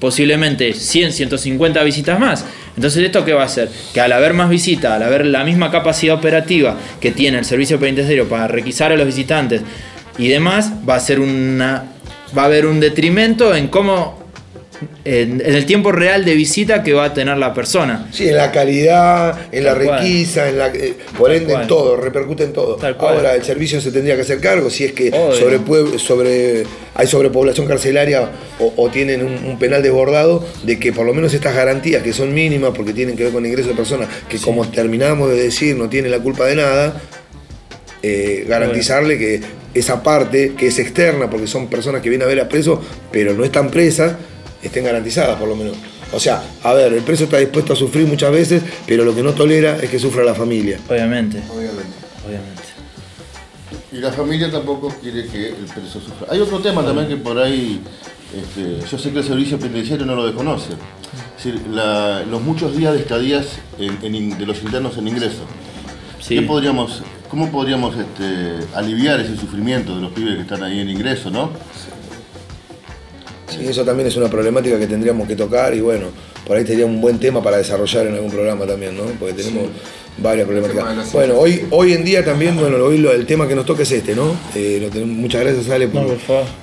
posiblemente 0.00 0.72
100, 0.74 1.12
150 1.12 1.82
visitas 1.82 2.18
más. 2.18 2.44
Entonces, 2.76 3.04
¿esto 3.04 3.24
qué 3.24 3.32
va 3.32 3.42
a 3.42 3.46
hacer? 3.46 3.68
Que 3.92 4.00
al 4.00 4.12
haber 4.12 4.34
más 4.34 4.48
visitas, 4.48 4.92
al 4.92 5.02
haber 5.02 5.26
la 5.26 5.44
misma 5.44 5.70
capacidad 5.70 6.14
operativa 6.14 6.76
que 7.00 7.10
tiene 7.10 7.38
el 7.38 7.44
servicio 7.44 7.80
penitenciario 7.80 8.28
para 8.28 8.46
requisar 8.48 8.92
a 8.92 8.96
los 8.96 9.06
visitantes 9.06 9.62
y 10.16 10.28
demás, 10.28 10.72
va 10.88 10.96
a 10.96 11.00
ser 11.00 11.20
una. 11.20 11.84
va 12.36 12.42
a 12.42 12.44
haber 12.46 12.66
un 12.66 12.80
detrimento 12.80 13.54
en 13.54 13.68
cómo. 13.68 14.17
En, 15.04 15.40
en 15.40 15.54
el 15.54 15.66
tiempo 15.66 15.90
real 15.90 16.24
de 16.24 16.34
visita 16.34 16.82
que 16.82 16.92
va 16.92 17.06
a 17.06 17.14
tener 17.14 17.36
la 17.36 17.52
persona. 17.52 18.08
Sí, 18.12 18.28
en 18.28 18.36
la 18.36 18.52
calidad, 18.52 19.38
en 19.50 19.64
la 19.64 19.74
cual. 19.74 20.00
requisa, 20.00 20.48
en 20.48 20.58
la, 20.58 20.68
eh, 20.68 20.94
por 21.16 21.32
ende 21.32 21.52
cual. 21.52 21.62
en 21.62 21.68
todo, 21.68 21.96
repercute 21.96 22.44
en 22.44 22.52
todo. 22.52 22.78
Ahora 23.00 23.34
el 23.34 23.42
servicio 23.42 23.80
se 23.80 23.90
tendría 23.90 24.14
que 24.14 24.22
hacer 24.22 24.40
cargo 24.40 24.70
si 24.70 24.84
es 24.84 24.92
que 24.92 25.10
sobre, 25.10 25.98
sobre 25.98 26.64
hay 26.94 27.06
sobrepoblación 27.06 27.66
carcelaria 27.66 28.28
o, 28.58 28.72
o 28.76 28.88
tienen 28.90 29.24
un, 29.24 29.44
un 29.44 29.58
penal 29.58 29.82
desbordado, 29.82 30.46
de 30.62 30.78
que 30.78 30.92
por 30.92 31.06
lo 31.06 31.14
menos 31.14 31.34
estas 31.34 31.54
garantías 31.54 32.02
que 32.02 32.12
son 32.12 32.32
mínimas 32.32 32.72
porque 32.74 32.92
tienen 32.92 33.16
que 33.16 33.24
ver 33.24 33.32
con 33.32 33.44
ingreso 33.44 33.70
de 33.70 33.74
personas 33.74 34.08
que 34.28 34.38
como 34.38 34.68
terminamos 34.68 35.30
de 35.30 35.42
decir 35.42 35.76
no 35.76 35.88
tienen 35.88 36.10
la 36.10 36.20
culpa 36.20 36.44
de 36.46 36.56
nada, 36.56 37.00
eh, 38.02 38.44
garantizarle 38.48 39.18
que 39.18 39.40
esa 39.74 40.02
parte, 40.02 40.52
que 40.56 40.68
es 40.68 40.78
externa, 40.78 41.28
porque 41.28 41.46
son 41.46 41.68
personas 41.68 42.00
que 42.00 42.08
vienen 42.08 42.26
a 42.26 42.28
ver 42.28 42.40
a 42.40 42.48
preso, 42.48 42.80
pero 43.10 43.34
no 43.34 43.44
están 43.44 43.70
presas, 43.70 44.14
estén 44.62 44.84
garantizadas 44.84 45.36
por 45.38 45.48
lo 45.48 45.56
menos. 45.56 45.76
O 46.12 46.18
sea, 46.20 46.42
a 46.62 46.72
ver, 46.72 46.92
el 46.92 47.02
preso 47.02 47.24
está 47.24 47.38
dispuesto 47.38 47.72
a 47.74 47.76
sufrir 47.76 48.06
muchas 48.06 48.32
veces, 48.32 48.62
pero 48.86 49.04
lo 49.04 49.14
que 49.14 49.22
no 49.22 49.32
tolera 49.34 49.76
es 49.76 49.90
que 49.90 49.98
sufra 49.98 50.24
la 50.24 50.34
familia. 50.34 50.78
Obviamente. 50.88 51.38
Obviamente. 51.50 51.92
Obviamente. 52.26 52.62
Y 53.92 53.96
la 53.96 54.12
familia 54.12 54.50
tampoco 54.50 54.88
quiere 55.02 55.26
que 55.26 55.48
el 55.48 55.64
preso 55.66 56.00
sufra. 56.00 56.28
Hay 56.30 56.40
otro 56.40 56.58
tema 56.60 56.84
también 56.84 57.08
que 57.08 57.16
por 57.16 57.38
ahí, 57.38 57.80
este, 58.34 58.86
yo 58.90 58.98
sé 58.98 59.10
que 59.12 59.18
el 59.18 59.24
servicio 59.24 59.58
penitenciario 59.58 60.04
no 60.06 60.14
lo 60.14 60.26
desconoce. 60.26 60.72
Es 61.38 61.44
decir, 61.44 61.66
la- 61.70 62.22
los 62.22 62.40
muchos 62.42 62.76
días 62.76 62.92
de 62.94 63.00
estadías 63.00 63.46
en- 63.78 63.98
en 64.02 64.14
in- 64.14 64.38
de 64.38 64.46
los 64.46 64.62
internos 64.62 64.96
en 64.98 65.08
ingreso. 65.08 65.42
¿Qué 66.26 66.42
podríamos, 66.42 67.02
¿Cómo 67.30 67.50
podríamos 67.50 67.94
este, 67.96 68.66
aliviar 68.74 69.20
ese 69.20 69.36
sufrimiento 69.36 69.94
de 69.94 70.00
los 70.02 70.12
pibes 70.12 70.36
que 70.36 70.42
están 70.42 70.62
ahí 70.62 70.80
en 70.80 70.88
ingreso, 70.88 71.30
no? 71.30 71.50
Sí, 73.48 73.66
eso 73.66 73.84
también 73.84 74.08
es 74.08 74.16
una 74.16 74.28
problemática 74.28 74.78
que 74.78 74.86
tendríamos 74.86 75.26
que 75.26 75.36
tocar 75.36 75.74
y 75.74 75.80
bueno, 75.80 76.06
por 76.46 76.56
ahí 76.56 76.66
sería 76.66 76.86
un 76.86 77.00
buen 77.00 77.18
tema 77.18 77.42
para 77.42 77.56
desarrollar 77.58 78.06
en 78.06 78.14
algún 78.14 78.30
programa 78.30 78.66
también, 78.66 78.96
¿no? 78.96 79.04
Porque 79.18 79.34
tenemos 79.34 79.68
varias 80.18 80.46
problemáticas. 80.48 80.84
Bueno, 81.12 81.38
hoy, 81.38 81.62
hoy 81.70 81.92
en 81.92 82.04
día 82.04 82.24
también, 82.24 82.56
bueno, 82.58 82.76
hoy 82.84 82.98
lo- 82.98 83.12
el 83.12 83.24
tema 83.24 83.46
que 83.46 83.54
nos 83.54 83.64
toca 83.64 83.82
es 83.84 83.92
este, 83.92 84.14
¿no? 84.16 84.34
Eh, 84.54 84.78
lo 84.82 84.88
tenemos- 84.88 85.16
muchas 85.16 85.42
gracias, 85.42 85.68
Ale, 85.70 85.86
por, 85.88 86.02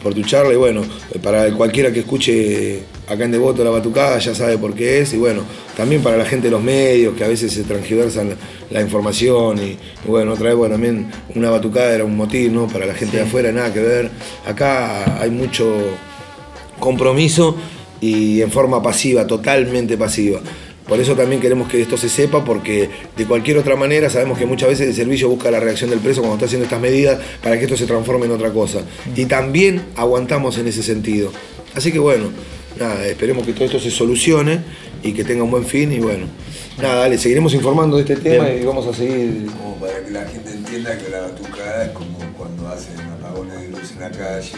por 0.04 0.14
tu 0.14 0.22
charla 0.24 0.54
y 0.54 0.58
bueno, 0.58 0.82
eh, 1.14 1.20
para 1.20 1.50
cualquiera 1.54 1.92
que 1.94 2.00
escuche 2.02 2.82
acá 3.08 3.24
en 3.24 3.32
Devoto 3.32 3.64
la 3.64 3.70
batucada 3.70 4.18
ya 4.20 4.34
sabe 4.36 4.58
por 4.58 4.74
qué 4.74 5.00
es 5.02 5.14
y 5.14 5.18
bueno, 5.18 5.44
también 5.78 6.02
para 6.04 6.18
la 6.18 6.26
gente 6.26 6.48
de 6.48 6.52
los 6.52 6.62
medios 6.62 7.16
que 7.16 7.24
a 7.24 7.28
veces 7.28 7.52
se 7.54 7.64
transgiversan 7.64 8.30
la, 8.30 8.36
la 8.72 8.82
información 8.82 9.58
y, 9.60 9.62
y 9.72 9.78
bueno, 10.08 10.34
otra 10.34 10.48
vez, 10.50 10.56
bueno, 10.56 10.74
también 10.76 11.08
una 11.34 11.50
batucada 11.50 11.94
era 11.96 12.04
un 12.04 12.18
motín, 12.18 12.54
¿no? 12.56 12.68
Para 12.68 12.86
la 12.86 12.94
gente 12.94 13.18
de 13.18 13.24
afuera, 13.24 13.52
nada 13.52 13.72
que 13.74 13.80
ver. 13.80 14.10
Acá 14.46 15.22
hay 15.22 15.30
mucho 15.30 15.66
compromiso 16.80 17.56
y 18.02 18.42
en 18.42 18.52
forma 18.52 18.82
pasiva, 18.82 19.26
totalmente 19.26 19.98
pasiva. 19.98 20.42
Por 20.88 21.00
eso 21.00 21.16
también 21.16 21.42
queremos 21.42 21.68
que 21.68 21.82
esto 21.82 21.98
se 21.98 22.10
sepa, 22.10 22.46
porque 22.46 22.90
de 23.18 23.26
cualquier 23.26 23.58
otra 23.58 23.76
manera 23.76 24.10
sabemos 24.10 24.38
que 24.38 24.46
muchas 24.46 24.70
veces 24.70 24.90
el 24.90 24.94
servicio 24.94 25.28
busca 25.28 25.50
la 25.50 25.60
reacción 25.60 25.90
del 25.90 26.00
preso 26.00 26.22
cuando 26.22 26.36
está 26.36 26.46
haciendo 26.46 26.66
estas 26.66 26.80
medidas 26.80 27.20
para 27.42 27.58
que 27.58 27.64
esto 27.64 27.76
se 27.76 27.88
transforme 27.88 28.28
en 28.28 28.32
otra 28.32 28.52
cosa. 28.52 28.82
Y 29.16 29.26
también 29.26 29.82
aguantamos 29.96 30.60
en 30.60 30.68
ese 30.68 30.84
sentido. 30.84 31.32
Así 31.74 31.92
que 31.92 31.98
bueno, 31.98 32.30
nada, 32.80 33.06
esperemos 33.08 33.46
que 33.48 33.54
todo 33.54 33.66
esto 33.66 33.80
se 33.80 33.90
solucione 33.90 34.60
y 35.02 35.14
que 35.14 35.24
tenga 35.24 35.44
un 35.44 35.50
buen 35.50 35.66
fin 35.66 35.92
y 35.92 36.00
bueno. 36.00 36.28
Nada, 36.78 36.96
dale, 37.02 37.18
seguiremos 37.18 37.54
informando 37.56 37.96
de 37.98 38.04
este 38.04 38.18
tema 38.18 38.46
Bien. 38.46 38.62
y 38.62 38.66
vamos 38.66 38.86
a 38.86 38.94
seguir. 38.94 39.48
Como 39.58 39.76
para 39.78 40.04
que 40.04 40.12
la 40.12 40.26
gente 40.28 40.52
entienda 40.52 40.98
que 40.98 41.10
la 41.10 41.22
batucada 41.22 41.86
es 41.86 41.92
como 41.92 42.18
cuando 42.38 42.68
hacen 42.68 43.00
apagones 43.00 43.60
de 43.62 43.70
luz 43.70 43.92
en 43.94 44.02
la 44.02 44.12
calle. 44.12 44.52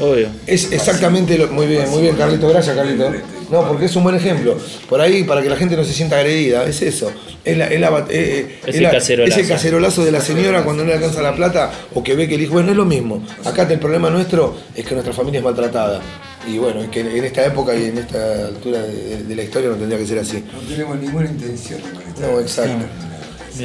Obvio. 0.00 0.28
Es 0.46 0.72
exactamente 0.72 1.38
lo, 1.38 1.48
muy 1.48 1.66
bien, 1.66 1.88
muy 1.90 2.02
bien, 2.02 2.16
Carlito, 2.16 2.48
gracias, 2.48 2.74
Carlito. 2.76 3.12
No, 3.50 3.68
porque 3.68 3.84
es 3.84 3.94
un 3.96 4.02
buen 4.02 4.16
ejemplo. 4.16 4.56
Por 4.88 5.00
ahí, 5.00 5.24
para 5.24 5.42
que 5.42 5.48
la 5.48 5.56
gente 5.56 5.76
no 5.76 5.84
se 5.84 5.92
sienta 5.92 6.16
agredida, 6.18 6.64
es 6.64 6.80
eso. 6.82 7.12
Es, 7.44 7.56
la, 7.58 7.66
es, 7.66 7.78
la 7.78 7.90
bat- 7.90 8.08
eh, 8.10 8.40
eh, 8.40 8.58
Es 8.62 8.68
es 8.70 8.76
el 8.76 8.82
la- 8.84 8.90
cacerolazo. 8.90 9.40
es 9.40 9.46
el 9.46 9.54
cacerolazo 9.54 10.04
de 10.04 10.10
la 10.12 10.20
señora 10.20 10.64
cuando 10.64 10.82
no 10.82 10.88
le 10.88 10.94
alcanza 10.94 11.20
la 11.22 11.36
plata 11.36 11.70
o 11.94 12.02
que 12.02 12.14
ve 12.14 12.26
que 12.26 12.36
el 12.36 12.40
hijo. 12.42 12.54
Bueno, 12.54 12.70
es 12.70 12.76
lo 12.76 12.86
mismo. 12.86 13.22
Acá 13.44 13.66
el 13.70 13.78
problema 13.78 14.08
nuestro 14.10 14.56
es 14.74 14.84
que 14.84 14.94
nuestra 14.94 15.12
familia 15.12 15.38
es 15.38 15.44
maltratada. 15.44 16.00
Y 16.50 16.58
bueno, 16.58 16.82
es 16.82 16.88
que 16.88 17.00
en 17.00 17.24
esta 17.24 17.44
época 17.46 17.74
y 17.76 17.84
en 17.84 17.98
esta 17.98 18.46
altura 18.48 18.80
de, 18.82 19.24
de 19.24 19.36
la 19.36 19.42
historia 19.42 19.68
no 19.70 19.76
tendría 19.76 19.98
que 19.98 20.06
ser 20.06 20.18
así. 20.18 20.42
No 20.52 20.60
tenemos 20.68 20.98
ninguna 20.98 21.26
intención 21.26 21.80
de. 21.80 22.26
No, 22.26 22.40
exacto. 22.40 22.86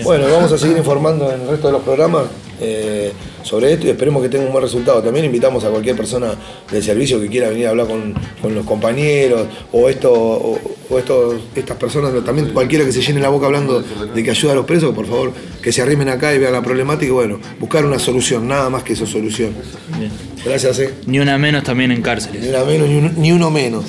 Bueno, 0.03 0.25
vamos 0.31 0.51
a 0.51 0.57
seguir 0.57 0.77
informando 0.77 1.31
en 1.31 1.41
el 1.41 1.47
resto 1.47 1.67
de 1.67 1.73
los 1.73 1.81
programas 1.81 2.25
eh, 2.61 3.11
sobre 3.43 3.73
esto 3.73 3.87
y 3.87 3.89
esperemos 3.89 4.21
que 4.21 4.29
tenga 4.29 4.45
un 4.45 4.51
buen 4.51 4.63
resultado. 4.63 5.01
También 5.01 5.25
invitamos 5.25 5.63
a 5.63 5.69
cualquier 5.69 5.95
persona 5.95 6.33
del 6.71 6.83
servicio 6.83 7.19
que 7.19 7.27
quiera 7.27 7.49
venir 7.49 7.67
a 7.67 7.69
hablar 7.71 7.87
con, 7.87 8.13
con 8.41 8.53
los 8.53 8.65
compañeros 8.65 9.47
o, 9.71 9.89
esto, 9.89 10.11
o, 10.13 10.59
o 10.89 10.99
estos, 10.99 11.35
estas 11.55 11.77
personas, 11.77 12.11
también 12.23 12.51
cualquiera 12.53 12.85
que 12.85 12.91
se 12.91 13.01
llene 13.01 13.19
la 13.19 13.29
boca 13.29 13.47
hablando 13.47 13.81
de 13.81 14.23
que 14.23 14.29
ayuda 14.31 14.51
a 14.51 14.55
los 14.55 14.65
presos, 14.65 14.93
por 14.93 15.07
favor, 15.07 15.31
que 15.61 15.71
se 15.71 15.81
arrimen 15.81 16.09
acá 16.09 16.33
y 16.35 16.37
vean 16.39 16.53
la 16.53 16.61
problemática 16.61 17.07
y 17.07 17.11
bueno, 17.11 17.39
buscar 17.59 17.83
una 17.85 17.97
solución, 17.99 18.47
nada 18.47 18.69
más 18.69 18.83
que 18.83 18.93
eso, 18.93 19.05
solución. 19.07 19.53
Bien. 19.97 20.11
Gracias, 20.45 20.79
eh. 20.79 20.93
Ni 21.07 21.19
una 21.19 21.37
menos 21.37 21.63
también 21.63 21.91
en 21.91 22.01
cárceles. 22.01 22.41
Ni 22.43 22.49
una 22.49 22.63
menos, 22.63 22.87
ni, 22.87 22.95
un- 22.97 23.13
ni 23.17 23.31
uno 23.31 23.49
menos. 23.49 23.85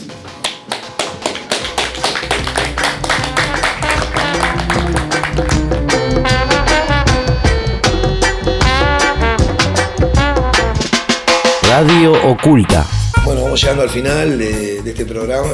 Radio 11.70 12.14
Oculta. 12.28 12.84
Bueno, 13.24 13.44
vamos 13.44 13.60
llegando 13.60 13.84
al 13.84 13.90
final 13.90 14.36
de, 14.36 14.78
este 14.78 15.06
programa. 15.06 15.46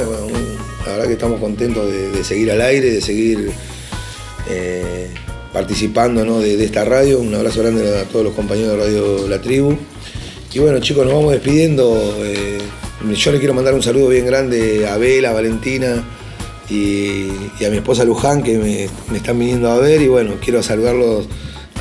la 0.83 0.91
verdad 0.93 1.05
que 1.05 1.13
estamos 1.13 1.39
contentos 1.39 1.91
de, 1.91 2.23
seguir 2.23 2.51
al 2.51 2.59
aire, 2.59 2.89
de 2.89 3.01
seguir 3.01 3.51
eh, 4.49 5.11
participando 5.53 6.25
¿no? 6.25 6.39
de, 6.39 6.61
esta 6.65 6.83
radio. 6.85 7.19
Un 7.19 7.35
abrazo 7.35 7.61
grande 7.61 7.99
a 7.99 8.05
todos 8.05 8.25
los 8.25 8.33
compañeros 8.33 8.71
de 8.71 8.83
Radio 8.83 9.27
La 9.27 9.39
Tribu. 9.39 9.77
Y 10.51 10.57
bueno, 10.57 10.79
chicos, 10.79 11.05
nos 11.05 11.13
vamos 11.13 11.33
despidiendo. 11.33 11.95
eh, 12.23 12.61
yo 13.13 13.31
le 13.31 13.37
quiero 13.37 13.53
mandar 13.53 13.75
un 13.75 13.83
saludo 13.83 14.07
bien 14.07 14.25
grande 14.25 14.87
a 14.87 14.97
Bela, 14.97 15.29
a 15.29 15.33
Valentina 15.33 16.03
y, 16.67 17.27
y 17.59 17.65
a 17.65 17.69
mi 17.69 17.77
esposa 17.77 18.03
Luján 18.05 18.41
que 18.41 18.57
me, 18.57 18.89
me 19.11 19.17
están 19.17 19.37
viniendo 19.37 19.69
a 19.69 19.77
ver. 19.77 20.01
Y 20.01 20.07
bueno, 20.07 20.33
quiero 20.41 20.63
saludarlos. 20.63 21.27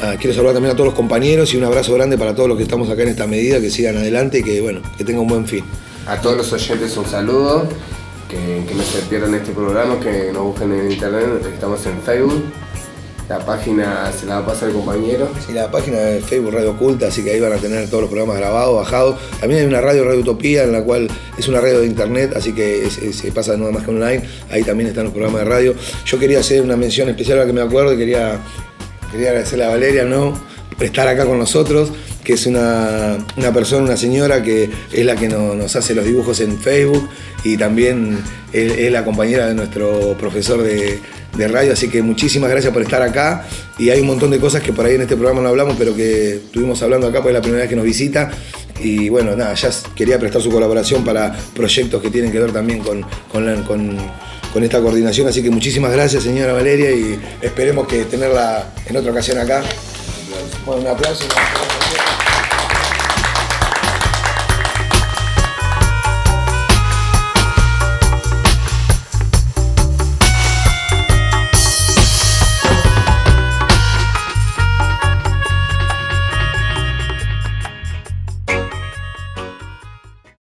Ah, 0.03 0.15
quiero 0.19 0.35
saludar 0.35 0.55
también 0.55 0.73
a 0.73 0.77
todos 0.77 0.87
los 0.87 0.95
compañeros 0.95 1.53
y 1.55 1.57
un 1.57 1.65
abrazo 1.65 1.95
grande 1.95 2.19
para 2.19 2.35
todos 2.35 2.49
los 2.49 2.57
que 2.57 2.65
estamos 2.65 2.89
acá 2.91 3.03
en 3.03 3.09
esta 3.09 3.27
medida, 3.27 3.61
que 3.61 3.71
sigan 3.71 3.97
adelante 3.97 4.39
y 4.39 4.43
que 4.43 4.61
bueno, 4.61 4.81
que 4.97 5.05
tengan 5.05 5.23
un 5.23 5.29
buen 5.29 5.47
fin. 5.47 5.65
A 6.07 6.21
todos 6.21 6.37
los 6.37 6.53
oyentes 6.53 6.97
un 6.97 7.07
saludo, 7.07 7.69
que, 8.29 8.65
que 8.67 8.75
no 8.75 8.83
se 8.83 9.01
pierdan 9.09 9.35
este 9.35 9.53
programa, 9.53 9.99
que 10.01 10.31
nos 10.33 10.45
busquen 10.45 10.73
en 10.73 10.93
internet, 10.93 11.47
estamos 11.53 11.85
en 11.87 12.01
Facebook. 12.03 12.45
La 13.29 13.45
página 13.45 14.13
se 14.13 14.25
la 14.27 14.37
va 14.37 14.43
a 14.43 14.47
pasar 14.47 14.69
el 14.69 14.75
compañero. 14.77 15.29
Sí, 15.45 15.53
la 15.53 15.69
página 15.69 15.99
de 15.99 16.21
Facebook 16.21 16.55
Radio 16.55 16.71
Oculta, 16.71 17.09
así 17.09 17.25
que 17.25 17.33
ahí 17.33 17.41
van 17.41 17.53
a 17.53 17.57
tener 17.57 17.89
todos 17.89 18.03
los 18.03 18.11
programas 18.11 18.37
grabados, 18.37 18.77
bajados. 18.77 19.17
También 19.41 19.63
hay 19.63 19.67
una 19.67 19.81
radio, 19.81 20.05
Radio 20.05 20.21
Utopía, 20.21 20.63
en 20.63 20.71
la 20.71 20.85
cual 20.85 21.09
es 21.37 21.49
una 21.49 21.61
radio 21.61 21.81
de 21.81 21.87
internet, 21.87 22.35
así 22.37 22.53
que 22.53 22.89
se 22.89 23.33
pasa 23.33 23.57
nada 23.57 23.73
más 23.73 23.85
que 23.85 23.91
online. 23.91 24.23
Ahí 24.49 24.63
también 24.63 24.91
están 24.91 25.05
los 25.05 25.13
programas 25.13 25.41
de 25.41 25.51
radio. 25.51 25.75
Yo 26.05 26.21
quería 26.21 26.39
hacer 26.39 26.63
una 26.63 26.77
mención 26.77 27.09
especial 27.09 27.39
a 27.39 27.41
la 27.41 27.47
que 27.49 27.53
me 27.53 27.63
acuerdo 27.63 27.95
y 27.95 27.97
quería, 27.97 28.39
quería 29.17 29.31
agradecerle 29.31 29.65
a 29.65 29.69
Valeria, 29.69 30.05
¿no? 30.05 30.39
Estar 30.81 31.09
acá 31.09 31.25
con 31.25 31.39
nosotros, 31.39 31.91
que 32.23 32.35
es 32.35 32.47
una, 32.47 33.17
una 33.37 33.53
persona, 33.53 33.85
una 33.85 33.97
señora 33.97 34.43
que 34.43 34.69
es 34.93 35.07
la 35.07 35.17
que 35.17 35.29
no- 35.29 35.55
nos 35.55 35.75
hace 35.77 35.95
los 35.95 36.05
dibujos 36.05 36.41
en 36.41 36.59
Facebook 36.59 37.09
y 37.45 37.57
también 37.57 38.19
es, 38.53 38.91
la 38.93 39.05
compañera 39.05 39.47
de 39.47 39.55
nuestro 39.55 40.17
profesor 40.19 40.63
de, 40.63 40.99
de 41.37 41.49
radio, 41.49 41.73
así 41.73 41.89
que 41.89 42.03
muchísimas 42.03 42.51
gracias 42.51 42.73
por 42.73 42.83
estar 42.83 43.01
acá. 43.03 43.47
Y 43.79 43.89
hay 43.91 44.01
un 44.01 44.07
montón 44.07 44.31
de 44.31 44.39
cosas 44.39 44.63
que 44.63 44.73
por 44.73 44.85
ahí 44.85 44.97
en 44.97 45.03
este 45.03 45.17
programa 45.17 45.41
no 45.41 45.49
hablamos, 45.49 45.77
pero 45.79 45.95
que 45.95 46.35
estuvimos 46.35 46.83
hablando 46.83 47.07
acá 47.07 47.19
porque 47.23 47.31
es 47.31 47.35
la 47.35 47.43
primera 47.43 47.63
vez 47.63 47.71
que 47.71 47.77
nos 47.77 47.85
visita. 47.85 48.31
Y 48.83 49.09
bueno, 49.09 49.35
nada, 49.35 49.55
ya 49.55 49.71
quería 49.95 50.19
prestar 50.19 50.43
su 50.43 50.51
colaboración 50.51 51.05
para 51.05 51.35
proyectos 51.55 52.03
que 52.03 52.11
tienen 52.11 52.31
que 52.33 52.39
ver 52.41 52.53
también 52.53 52.81
con, 52.81 53.03
con, 53.33 53.47
la- 53.47 53.63
con- 53.65 53.97
con 54.57 54.65
esta 54.65 54.81
coordinación, 54.81 55.29
así 55.29 55.43
que 55.43 55.51
muchísimas 55.51 55.93
gracias 55.93 56.23
señora 56.23 56.55
Valeria 56.55 56.91
y 56.91 57.21
esperemos 57.43 57.87
que 57.87 58.07
tenerla 58.07 58.73
en 58.87 58.97
otra 58.97 59.13
ocasión 59.13 59.37
acá. 59.37 59.63
Bueno, 60.65 60.81
un 60.81 60.89
aplauso. 60.89 61.27